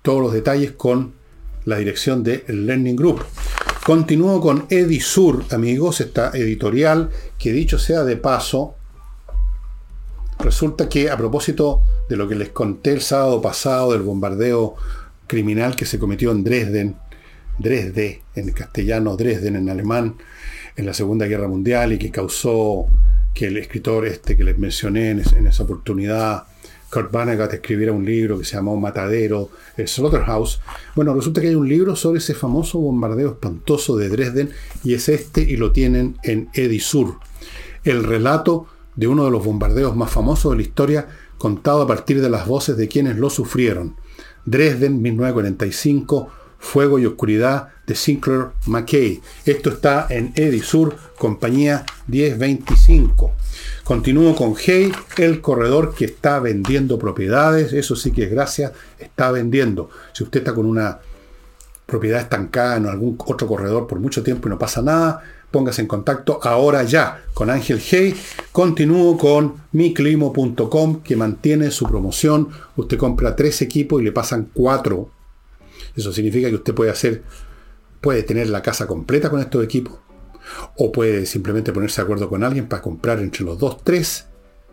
Todos 0.02 0.20
los 0.20 0.34
detalles 0.34 0.72
con 0.72 1.14
la 1.64 1.78
dirección 1.78 2.22
del 2.22 2.66
Learning 2.66 2.94
Group. 2.94 3.24
Continúo 3.86 4.38
con 4.38 4.66
Edisur, 4.68 5.46
amigos, 5.50 6.02
esta 6.02 6.30
editorial 6.34 7.08
que 7.38 7.52
dicho 7.52 7.78
sea 7.78 8.04
de 8.04 8.18
paso, 8.18 8.74
resulta 10.40 10.90
que 10.90 11.08
a 11.08 11.16
propósito 11.16 11.80
de 12.06 12.16
lo 12.18 12.28
que 12.28 12.34
les 12.34 12.50
conté 12.50 12.92
el 12.92 13.00
sábado 13.00 13.40
pasado 13.40 13.92
del 13.92 14.02
bombardeo 14.02 14.74
criminal 15.26 15.74
que 15.74 15.86
se 15.86 15.98
cometió 15.98 16.32
en 16.32 16.44
Dresden, 16.44 16.96
Dresde, 17.58 18.20
en 18.34 18.52
castellano, 18.52 19.16
Dresden 19.16 19.56
en 19.56 19.70
alemán, 19.70 20.16
en 20.76 20.84
la 20.84 20.92
Segunda 20.92 21.24
Guerra 21.24 21.48
Mundial 21.48 21.94
y 21.94 21.98
que 21.98 22.10
causó 22.10 22.88
que 23.34 23.46
el 23.46 23.56
escritor 23.56 24.06
este 24.06 24.36
que 24.36 24.44
les 24.44 24.58
mencioné 24.58 25.10
en 25.10 25.46
esa 25.46 25.62
oportunidad, 25.62 26.44
Kurt 26.90 27.12
Vonnegut 27.12 27.52
escribiera 27.52 27.92
un 27.92 28.04
libro 28.04 28.38
que 28.38 28.44
se 28.44 28.56
llamó 28.56 28.76
Matadero, 28.76 29.50
el 29.76 29.86
Slaughterhouse. 29.86 30.60
Bueno, 30.94 31.14
resulta 31.14 31.40
que 31.40 31.48
hay 31.48 31.54
un 31.54 31.68
libro 31.68 31.94
sobre 31.94 32.18
ese 32.18 32.34
famoso 32.34 32.78
bombardeo 32.78 33.32
espantoso 33.32 33.96
de 33.96 34.08
Dresden 34.08 34.50
y 34.84 34.94
es 34.94 35.08
este 35.08 35.42
y 35.42 35.56
lo 35.56 35.72
tienen 35.72 36.16
en 36.22 36.48
Edisur. 36.54 37.18
El 37.84 38.04
relato 38.04 38.66
de 38.96 39.06
uno 39.06 39.26
de 39.26 39.30
los 39.30 39.44
bombardeos 39.44 39.94
más 39.94 40.10
famosos 40.10 40.52
de 40.52 40.56
la 40.56 40.62
historia 40.62 41.08
contado 41.36 41.82
a 41.82 41.86
partir 41.86 42.22
de 42.22 42.30
las 42.30 42.46
voces 42.46 42.76
de 42.76 42.88
quienes 42.88 43.16
lo 43.16 43.28
sufrieron. 43.28 43.96
Dresden, 44.46 45.02
1945, 45.02 46.28
Fuego 46.58 46.98
y 46.98 47.06
Oscuridad 47.06 47.68
de 47.88 47.94
Sinclair 47.94 48.50
McKay. 48.66 49.20
Esto 49.44 49.70
está 49.70 50.06
en 50.10 50.32
Edisur, 50.36 50.94
compañía 51.18 51.84
1025. 52.06 53.32
Continúo 53.82 54.36
con 54.36 54.54
Hey, 54.56 54.92
el 55.16 55.40
corredor 55.40 55.94
que 55.94 56.04
está 56.04 56.38
vendiendo 56.38 56.98
propiedades. 56.98 57.72
Eso 57.72 57.96
sí 57.96 58.12
que 58.12 58.24
es 58.24 58.30
gracia, 58.30 58.72
está 58.98 59.32
vendiendo. 59.32 59.90
Si 60.12 60.22
usted 60.22 60.40
está 60.40 60.54
con 60.54 60.66
una 60.66 60.98
propiedad 61.86 62.20
estancada 62.20 62.76
en 62.76 62.86
algún 62.86 63.16
otro 63.26 63.48
corredor 63.48 63.86
por 63.86 63.98
mucho 63.98 64.22
tiempo 64.22 64.46
y 64.46 64.50
no 64.50 64.58
pasa 64.58 64.82
nada, 64.82 65.22
póngase 65.50 65.80
en 65.80 65.88
contacto 65.88 66.38
ahora 66.42 66.82
ya 66.82 67.24
con 67.32 67.48
Ángel 67.48 67.80
Hey. 67.80 68.14
Continúo 68.52 69.16
con 69.16 69.54
miclimo.com 69.72 71.00
que 71.02 71.16
mantiene 71.16 71.70
su 71.70 71.86
promoción. 71.86 72.48
Usted 72.76 72.98
compra 72.98 73.34
tres 73.34 73.62
equipos 73.62 74.02
y 74.02 74.04
le 74.04 74.12
pasan 74.12 74.50
cuatro. 74.52 75.10
Eso 75.96 76.12
significa 76.12 76.48
que 76.48 76.56
usted 76.56 76.74
puede 76.74 76.90
hacer, 76.90 77.22
puede 78.00 78.22
tener 78.22 78.48
la 78.48 78.62
casa 78.62 78.86
completa 78.86 79.30
con 79.30 79.40
estos 79.40 79.64
equipos 79.64 79.98
o 80.76 80.92
puede 80.92 81.26
simplemente 81.26 81.72
ponerse 81.72 82.00
de 82.00 82.04
acuerdo 82.04 82.28
con 82.28 82.44
alguien 82.44 82.68
para 82.68 82.82
comprar 82.82 83.18
entre 83.20 83.44
los 83.44 83.58
dos 83.58 83.82
tres. 83.82 84.26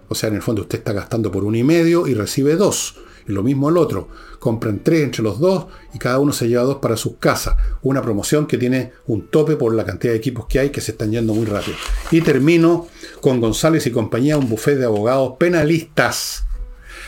O 0.08 0.16
sea, 0.16 0.30
en 0.30 0.36
el 0.36 0.42
fondo 0.42 0.62
usted 0.62 0.80
está 0.80 0.94
gastando 0.94 1.32
por 1.32 1.44
uno 1.44 1.58
y 1.58 1.64
medio 1.64 2.08
y 2.08 2.14
recibe 2.14 2.56
dos. 2.56 3.00
Y 3.28 3.32
lo 3.32 3.42
mismo 3.42 3.70
el 3.70 3.78
otro. 3.78 4.08
Compran 4.40 4.84
tres 4.84 5.02
entre 5.02 5.24
los 5.24 5.40
dos 5.40 5.66
y 5.94 5.98
cada 5.98 6.20
uno 6.20 6.32
se 6.32 6.48
lleva 6.48 6.64
dos 6.64 6.78
para 6.78 6.96
sus 6.96 7.16
casas. 7.18 7.56
Una 7.82 8.04
promoción 8.04 8.46
que 8.46 8.60
tiene 8.60 8.92
un 9.08 9.28
tope 9.30 9.56
por 9.56 9.74
la 9.74 9.84
cantidad 9.84 10.14
de 10.14 10.20
equipos 10.20 10.46
que 10.46 10.60
hay 10.60 10.70
que 10.70 10.82
se 10.82 10.92
están 10.92 11.12
yendo 11.12 11.34
muy 11.34 11.46
rápido. 11.46 11.76
Y 12.12 12.22
termino 12.22 12.88
con 13.22 13.42
González 13.42 13.88
y 13.88 13.92
compañía, 13.92 14.38
un 14.38 14.48
buffet 14.48 14.78
de 14.78 14.86
abogados 14.86 15.34
penalistas. 15.40 16.46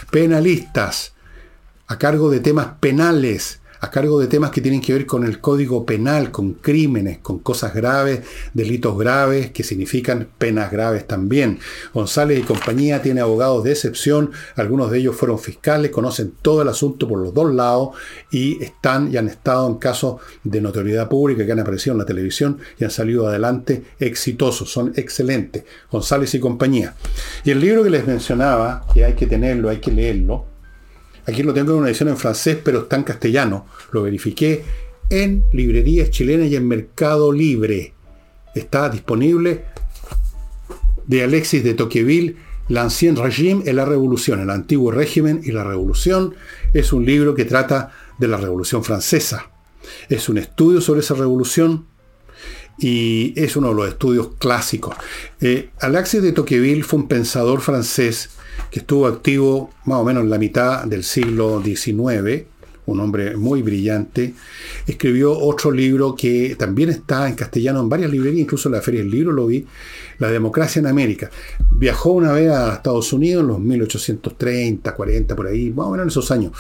Penalistas. 0.10 1.14
A 1.86 2.00
cargo 2.00 2.32
de 2.32 2.40
temas 2.40 2.68
penales 2.80 3.62
a 3.80 3.92
cargo 3.92 4.20
de 4.20 4.28
temas 4.28 4.52
que 4.52 4.62
tienen 4.62 4.82
que 4.82 4.94
ver 4.94 5.06
con 5.06 5.26
el 5.26 5.40
código 5.40 5.86
penal, 5.86 6.32
con 6.32 6.54
crímenes, 6.54 7.20
con 7.20 7.40
cosas 7.40 7.74
graves, 7.74 8.22
delitos 8.54 8.98
graves, 8.98 9.52
que 9.52 9.64
significan 9.64 10.28
penas 10.38 10.72
graves 10.72 11.08
también. 11.08 11.60
González 11.94 12.40
y 12.40 12.44
compañía 12.44 13.02
tiene 13.02 13.22
abogados 13.22 13.64
de 13.64 13.72
excepción, 13.72 14.32
algunos 14.56 14.92
de 14.92 15.00
ellos 15.00 15.16
fueron 15.16 15.40
fiscales, 15.40 15.92
conocen 15.92 16.34
todo 16.42 16.62
el 16.62 16.68
asunto 16.68 17.08
por 17.08 17.20
los 17.20 17.34
dos 17.34 17.54
lados 17.54 17.90
y 18.32 18.64
están 18.64 19.12
y 19.12 19.18
han 19.18 19.28
estado 19.28 19.68
en 19.68 19.76
casos 19.76 20.22
de 20.44 20.62
notoriedad 20.62 21.10
pública 21.10 21.46
que 21.46 21.52
han 21.52 21.60
aparecido 21.60 21.94
en 21.94 22.00
la 22.00 22.06
televisión 22.06 22.60
y 22.78 22.84
han 22.84 22.92
salido 22.92 23.28
adelante 23.28 23.84
exitosos, 24.00 24.72
son 24.72 24.94
excelentes. 24.96 25.64
González 25.92 26.34
y 26.34 26.40
compañía. 26.40 26.96
Y 27.44 27.52
el 27.52 27.60
libro 27.60 27.84
que 27.84 27.90
les 27.90 28.08
mencionaba, 28.08 28.86
que 28.94 29.06
hay 29.06 29.14
que 29.14 29.28
tenerlo, 29.28 29.70
hay 29.70 29.78
que 29.78 29.92
leerlo, 29.92 30.46
Aquí 31.28 31.44
lo 31.44 31.54
tengo 31.54 31.74
en 31.74 31.80
una 31.80 31.90
edición 31.90 32.10
en 32.10 32.18
francés, 32.18 32.58
pero 32.64 32.84
está 32.84 32.96
en 32.96 33.04
castellano. 33.04 33.66
Lo 33.92 34.02
verifiqué 34.02 34.64
en 35.10 35.44
librerías 35.52 36.10
chilenas 36.10 36.48
y 36.48 36.56
en 36.56 36.68
Mercado 36.68 37.34
Libre. 37.34 37.94
Está 38.56 38.90
disponible 38.90 39.66
de 41.06 41.24
Alexis 41.24 41.64
de 41.64 41.74
Tocqueville, 41.74 42.38
L'Ancien 42.70 43.16
Régime 43.16 43.64
et 43.66 43.74
la 43.74 43.86
Revolución, 43.86 44.40
el 44.40 44.50
antiguo 44.50 44.92
régimen 44.92 45.42
y 45.44 45.52
la 45.52 45.64
revolución. 45.64 46.34
Es 46.74 46.94
un 46.94 47.06
libro 47.06 47.36
que 47.36 47.46
trata 47.46 47.92
de 48.18 48.28
la 48.28 48.38
Revolución 48.38 48.84
Francesa. 48.84 49.52
Es 50.10 50.30
un 50.30 50.38
estudio 50.38 50.82
sobre 50.82 51.02
esa 51.02 51.14
revolución 51.14 51.86
y 52.78 53.34
es 53.36 53.56
uno 53.56 53.70
de 53.70 53.76
los 53.76 53.88
estudios 53.90 54.30
clásicos. 54.38 54.96
Eh, 55.42 55.70
Alexis 55.80 56.22
de 56.22 56.32
Tocqueville 56.32 56.84
fue 56.84 57.00
un 57.00 57.08
pensador 57.08 57.62
francés 57.62 58.30
que 58.72 58.80
estuvo 58.80 59.08
activo 59.08 59.72
más 59.86 60.00
o 60.00 60.04
menos 60.04 60.24
en 60.24 60.30
la 60.30 60.38
mitad 60.38 60.84
del 60.86 61.04
siglo 61.04 61.62
XIX, 61.64 62.46
un 62.86 63.00
hombre 63.02 63.36
muy 63.36 63.62
brillante, 63.62 64.34
escribió 64.86 65.38
otro 65.38 65.72
libro 65.72 66.16
que 66.16 66.56
también 66.58 66.90
está 66.90 67.28
en 67.28 67.36
castellano 67.36 67.82
en 67.82 67.90
varias 67.90 68.10
librerías, 68.10 68.42
incluso 68.42 68.70
en 68.70 68.76
la 68.76 68.82
Feria 68.82 69.02
del 69.02 69.12
Libro 69.12 69.34
lo 69.34 69.48
vi, 69.48 69.66
La 70.20 70.32
democracia 70.32 70.80
en 70.80 70.88
América. 70.88 71.30
Viajó 71.72 72.12
una 72.12 72.32
vez 72.32 72.50
a 72.50 72.76
Estados 72.76 73.12
Unidos 73.12 73.42
en 73.42 73.48
los 73.48 73.60
1830, 73.60 74.96
40, 74.96 75.36
por 75.36 75.48
ahí, 75.48 75.70
más 75.72 75.88
o 75.88 75.92
menos 75.92 76.06
en 76.06 76.10
esos 76.10 76.32
años. 76.32 76.54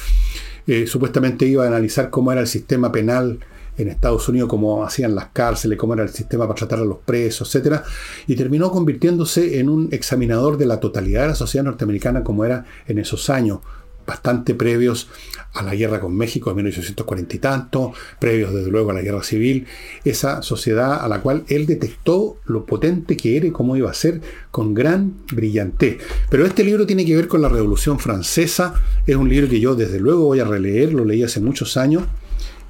Eh, 0.68 0.86
supuestamente 0.86 1.46
iba 1.46 1.64
a 1.64 1.68
analizar 1.68 2.10
cómo 2.10 2.32
era 2.32 2.42
el 2.42 2.48
sistema 2.48 2.92
penal 2.92 3.40
en 3.78 3.90
Estados 3.90 4.28
Unidos, 4.28 4.50
cómo 4.50 4.84
hacían 4.84 5.16
las 5.16 5.28
cárceles, 5.28 5.78
cómo 5.78 5.94
era 5.94 6.04
el 6.04 6.10
sistema 6.10 6.48
para 6.48 6.58
tratar 6.58 6.80
a 6.80 6.86
los 6.86 6.98
presos, 7.00 7.54
etc. 7.56 7.82
Y 8.28 8.36
terminó 8.36 8.72
convirtiéndose 8.72 9.60
en 9.60 9.70
un 9.70 9.90
examinador 9.92 10.58
de 10.58 10.66
la 10.66 10.80
totalidad 10.80 11.24
de 11.24 11.28
la 11.30 11.36
sociedad 11.36 11.66
norteamericana 11.66 12.24
como 12.24 12.46
era 12.46 12.66
en 12.88 13.00
esos 13.00 13.30
años, 13.30 13.60
bastante 14.08 14.56
previos 14.56 15.10
a 15.54 15.62
la 15.62 15.76
guerra 15.76 16.00
con 16.00 16.16
México 16.16 16.50
de 16.50 16.56
1840 16.56 17.36
y 17.36 17.40
tanto, 17.40 17.94
previos 18.20 18.54
desde 18.54 18.72
luego 18.72 18.92
a 18.92 18.94
la 18.94 19.02
guerra 19.02 19.22
civil, 19.22 19.68
esa 20.06 20.42
sociedad 20.42 21.04
a 21.04 21.08
la 21.10 21.20
cual 21.20 21.44
él 21.50 21.66
detectó 21.66 22.38
lo 22.46 22.66
potente 22.66 23.18
que 23.18 23.36
era 23.36 23.48
y 23.48 23.52
cómo 23.52 23.76
iba 23.76 23.92
a 23.92 23.94
ser 23.94 24.22
con 24.50 24.74
gran 24.74 25.14
brillantez. 25.32 25.98
Pero 26.30 26.46
este 26.46 26.64
libro 26.64 26.88
tiene 26.88 27.06
que 27.06 27.16
ver 27.16 27.28
con 27.28 27.42
la 27.42 27.50
Revolución 27.50 28.00
Francesa, 28.00 28.76
es 29.06 29.16
un 29.16 29.28
libro 29.28 29.50
que 29.50 29.60
yo 29.60 29.76
desde 29.76 30.00
luego 30.00 30.24
voy 30.24 30.40
a 30.40 30.46
releer, 30.46 30.94
lo 30.94 31.04
leí 31.04 31.24
hace 31.24 31.42
muchos 31.42 31.76
años 31.76 32.04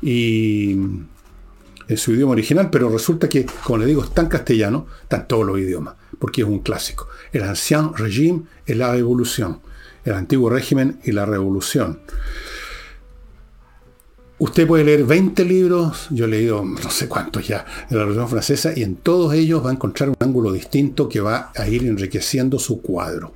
y 0.01 0.71
en 1.87 1.97
su 1.97 2.13
idioma 2.13 2.33
original, 2.33 2.69
pero 2.69 2.89
resulta 2.89 3.29
que, 3.29 3.45
como 3.63 3.79
le 3.79 3.85
digo, 3.85 4.03
está 4.03 4.21
en 4.21 4.27
castellano, 4.27 4.87
está 5.03 5.25
todos 5.25 5.45
los 5.45 5.59
idiomas, 5.59 5.95
porque 6.19 6.41
es 6.41 6.47
un 6.47 6.59
clásico. 6.59 7.07
El 7.31 7.43
Ancien 7.43 7.93
Régime 7.95 8.43
et 8.65 8.75
la 8.75 8.91
Révolution 8.91 9.61
el 10.07 10.13
antiguo 10.13 10.49
régimen 10.49 10.99
y 11.03 11.11
la 11.11 11.25
revolución. 11.25 11.99
Usted 14.39 14.67
puede 14.67 14.83
leer 14.83 15.03
20 15.03 15.43
libros, 15.45 16.07
yo 16.11 16.25
he 16.25 16.27
leído 16.27 16.63
no 16.63 16.91
sé 16.91 17.07
cuántos 17.07 17.47
ya, 17.47 17.65
de 17.89 17.95
la 17.95 18.03
Revolución 18.03 18.29
Francesa, 18.29 18.71
y 18.75 18.83
en 18.83 18.95
todos 18.95 19.33
ellos 19.33 19.65
va 19.65 19.71
a 19.71 19.73
encontrar 19.73 20.09
un 20.09 20.15
ángulo 20.19 20.51
distinto 20.51 21.09
que 21.09 21.19
va 21.19 21.51
a 21.55 21.67
ir 21.67 21.83
enriqueciendo 21.83 22.59
su 22.59 22.81
cuadro. 22.81 23.33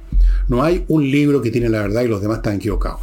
No 0.47 0.64
hay 0.64 0.86
un 0.88 1.09
libro 1.09 1.41
que 1.41 1.49
tiene 1.49 1.70
la 1.70 1.82
verdad 1.82 2.03
y 2.03 2.07
los 2.07 2.22
demás 2.22 2.38
están 2.38 2.55
equivocados. 2.55 3.01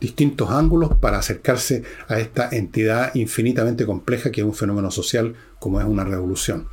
Distintos 0.00 0.50
ángulos 0.50 0.94
para 0.98 1.18
acercarse 1.18 1.82
a 2.06 2.20
esta 2.20 2.48
entidad 2.52 3.14
infinitamente 3.14 3.84
compleja 3.84 4.30
que 4.30 4.42
es 4.42 4.46
un 4.46 4.54
fenómeno 4.54 4.90
social 4.90 5.34
como 5.58 5.80
es 5.80 5.86
una 5.86 6.04
revolución. 6.04 6.68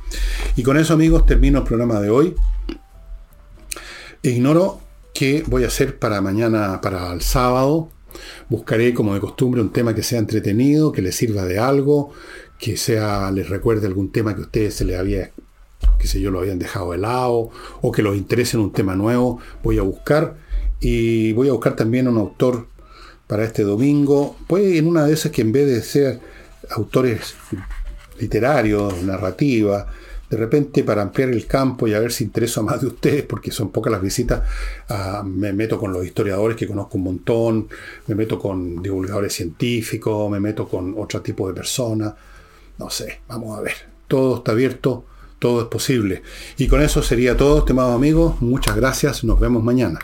Y 0.54 0.62
con 0.62 0.76
eso, 0.76 0.94
amigos, 0.94 1.26
termino 1.26 1.58
el 1.58 1.64
programa 1.64 2.00
de 2.00 2.10
hoy. 2.10 2.34
Ignoro 4.22 4.80
qué 5.12 5.42
voy 5.46 5.64
a 5.64 5.68
hacer 5.68 5.98
para 5.98 6.20
mañana, 6.20 6.80
para 6.80 7.12
el 7.12 7.22
sábado. 7.22 7.90
Buscaré, 8.48 8.94
como 8.94 9.14
de 9.14 9.20
costumbre, 9.20 9.60
un 9.60 9.72
tema 9.72 9.94
que 9.94 10.02
sea 10.02 10.18
entretenido, 10.18 10.92
que 10.92 11.02
les 11.02 11.16
sirva 11.16 11.44
de 11.44 11.58
algo, 11.58 12.12
que 12.58 12.76
sea, 12.76 13.30
les 13.30 13.48
recuerde 13.48 13.86
algún 13.86 14.12
tema 14.12 14.34
que 14.34 14.42
a 14.42 14.44
ustedes 14.44 14.74
se 14.74 14.84
les 14.84 14.98
había, 14.98 15.32
que 15.98 16.06
sé 16.06 16.20
yo, 16.20 16.30
lo 16.30 16.40
habían 16.40 16.58
dejado 16.58 16.92
de 16.92 16.98
lado, 16.98 17.50
o 17.82 17.92
que 17.92 18.02
los 18.02 18.16
interese 18.16 18.56
en 18.56 18.62
un 18.62 18.72
tema 18.72 18.94
nuevo. 18.94 19.40
Voy 19.62 19.78
a 19.78 19.82
buscar. 19.82 20.36
Y 20.78 21.32
voy 21.32 21.48
a 21.48 21.52
buscar 21.52 21.74
también 21.74 22.06
un 22.06 22.18
autor 22.18 22.68
para 23.26 23.44
este 23.44 23.62
domingo. 23.62 24.36
Puede 24.46 24.78
en 24.78 24.86
una 24.86 25.04
de 25.04 25.14
esas 25.14 25.32
que 25.32 25.42
en 25.42 25.52
vez 25.52 25.66
de 25.66 25.82
ser 25.82 26.20
autores 26.70 27.34
literarios, 28.18 29.02
narrativa, 29.02 29.86
de 30.28 30.36
repente 30.36 30.82
para 30.82 31.02
ampliar 31.02 31.30
el 31.30 31.46
campo 31.46 31.86
y 31.86 31.94
a 31.94 32.00
ver 32.00 32.12
si 32.12 32.24
intereso 32.24 32.60
a 32.60 32.64
más 32.64 32.80
de 32.80 32.88
ustedes, 32.88 33.22
porque 33.22 33.50
son 33.50 33.70
pocas 33.70 33.92
las 33.92 34.02
visitas, 34.02 34.42
ah, 34.88 35.22
me 35.24 35.52
meto 35.52 35.78
con 35.78 35.92
los 35.92 36.04
historiadores 36.04 36.56
que 36.56 36.66
conozco 36.66 36.98
un 36.98 37.04
montón, 37.04 37.68
me 38.06 38.14
meto 38.14 38.38
con 38.38 38.82
divulgadores 38.82 39.32
científicos, 39.32 40.30
me 40.30 40.40
meto 40.40 40.68
con 40.68 40.94
otro 40.98 41.20
tipo 41.22 41.46
de 41.46 41.54
personas, 41.54 42.14
no 42.78 42.90
sé, 42.90 43.20
vamos 43.28 43.56
a 43.56 43.62
ver, 43.62 43.74
todo 44.08 44.38
está 44.38 44.52
abierto, 44.52 45.04
todo 45.38 45.62
es 45.62 45.68
posible. 45.68 46.22
Y 46.56 46.66
con 46.66 46.82
eso 46.82 47.02
sería 47.02 47.36
todo, 47.36 47.58
estimados 47.58 47.94
amigos, 47.94 48.40
muchas 48.40 48.74
gracias, 48.74 49.22
nos 49.22 49.38
vemos 49.38 49.62
mañana. 49.62 50.00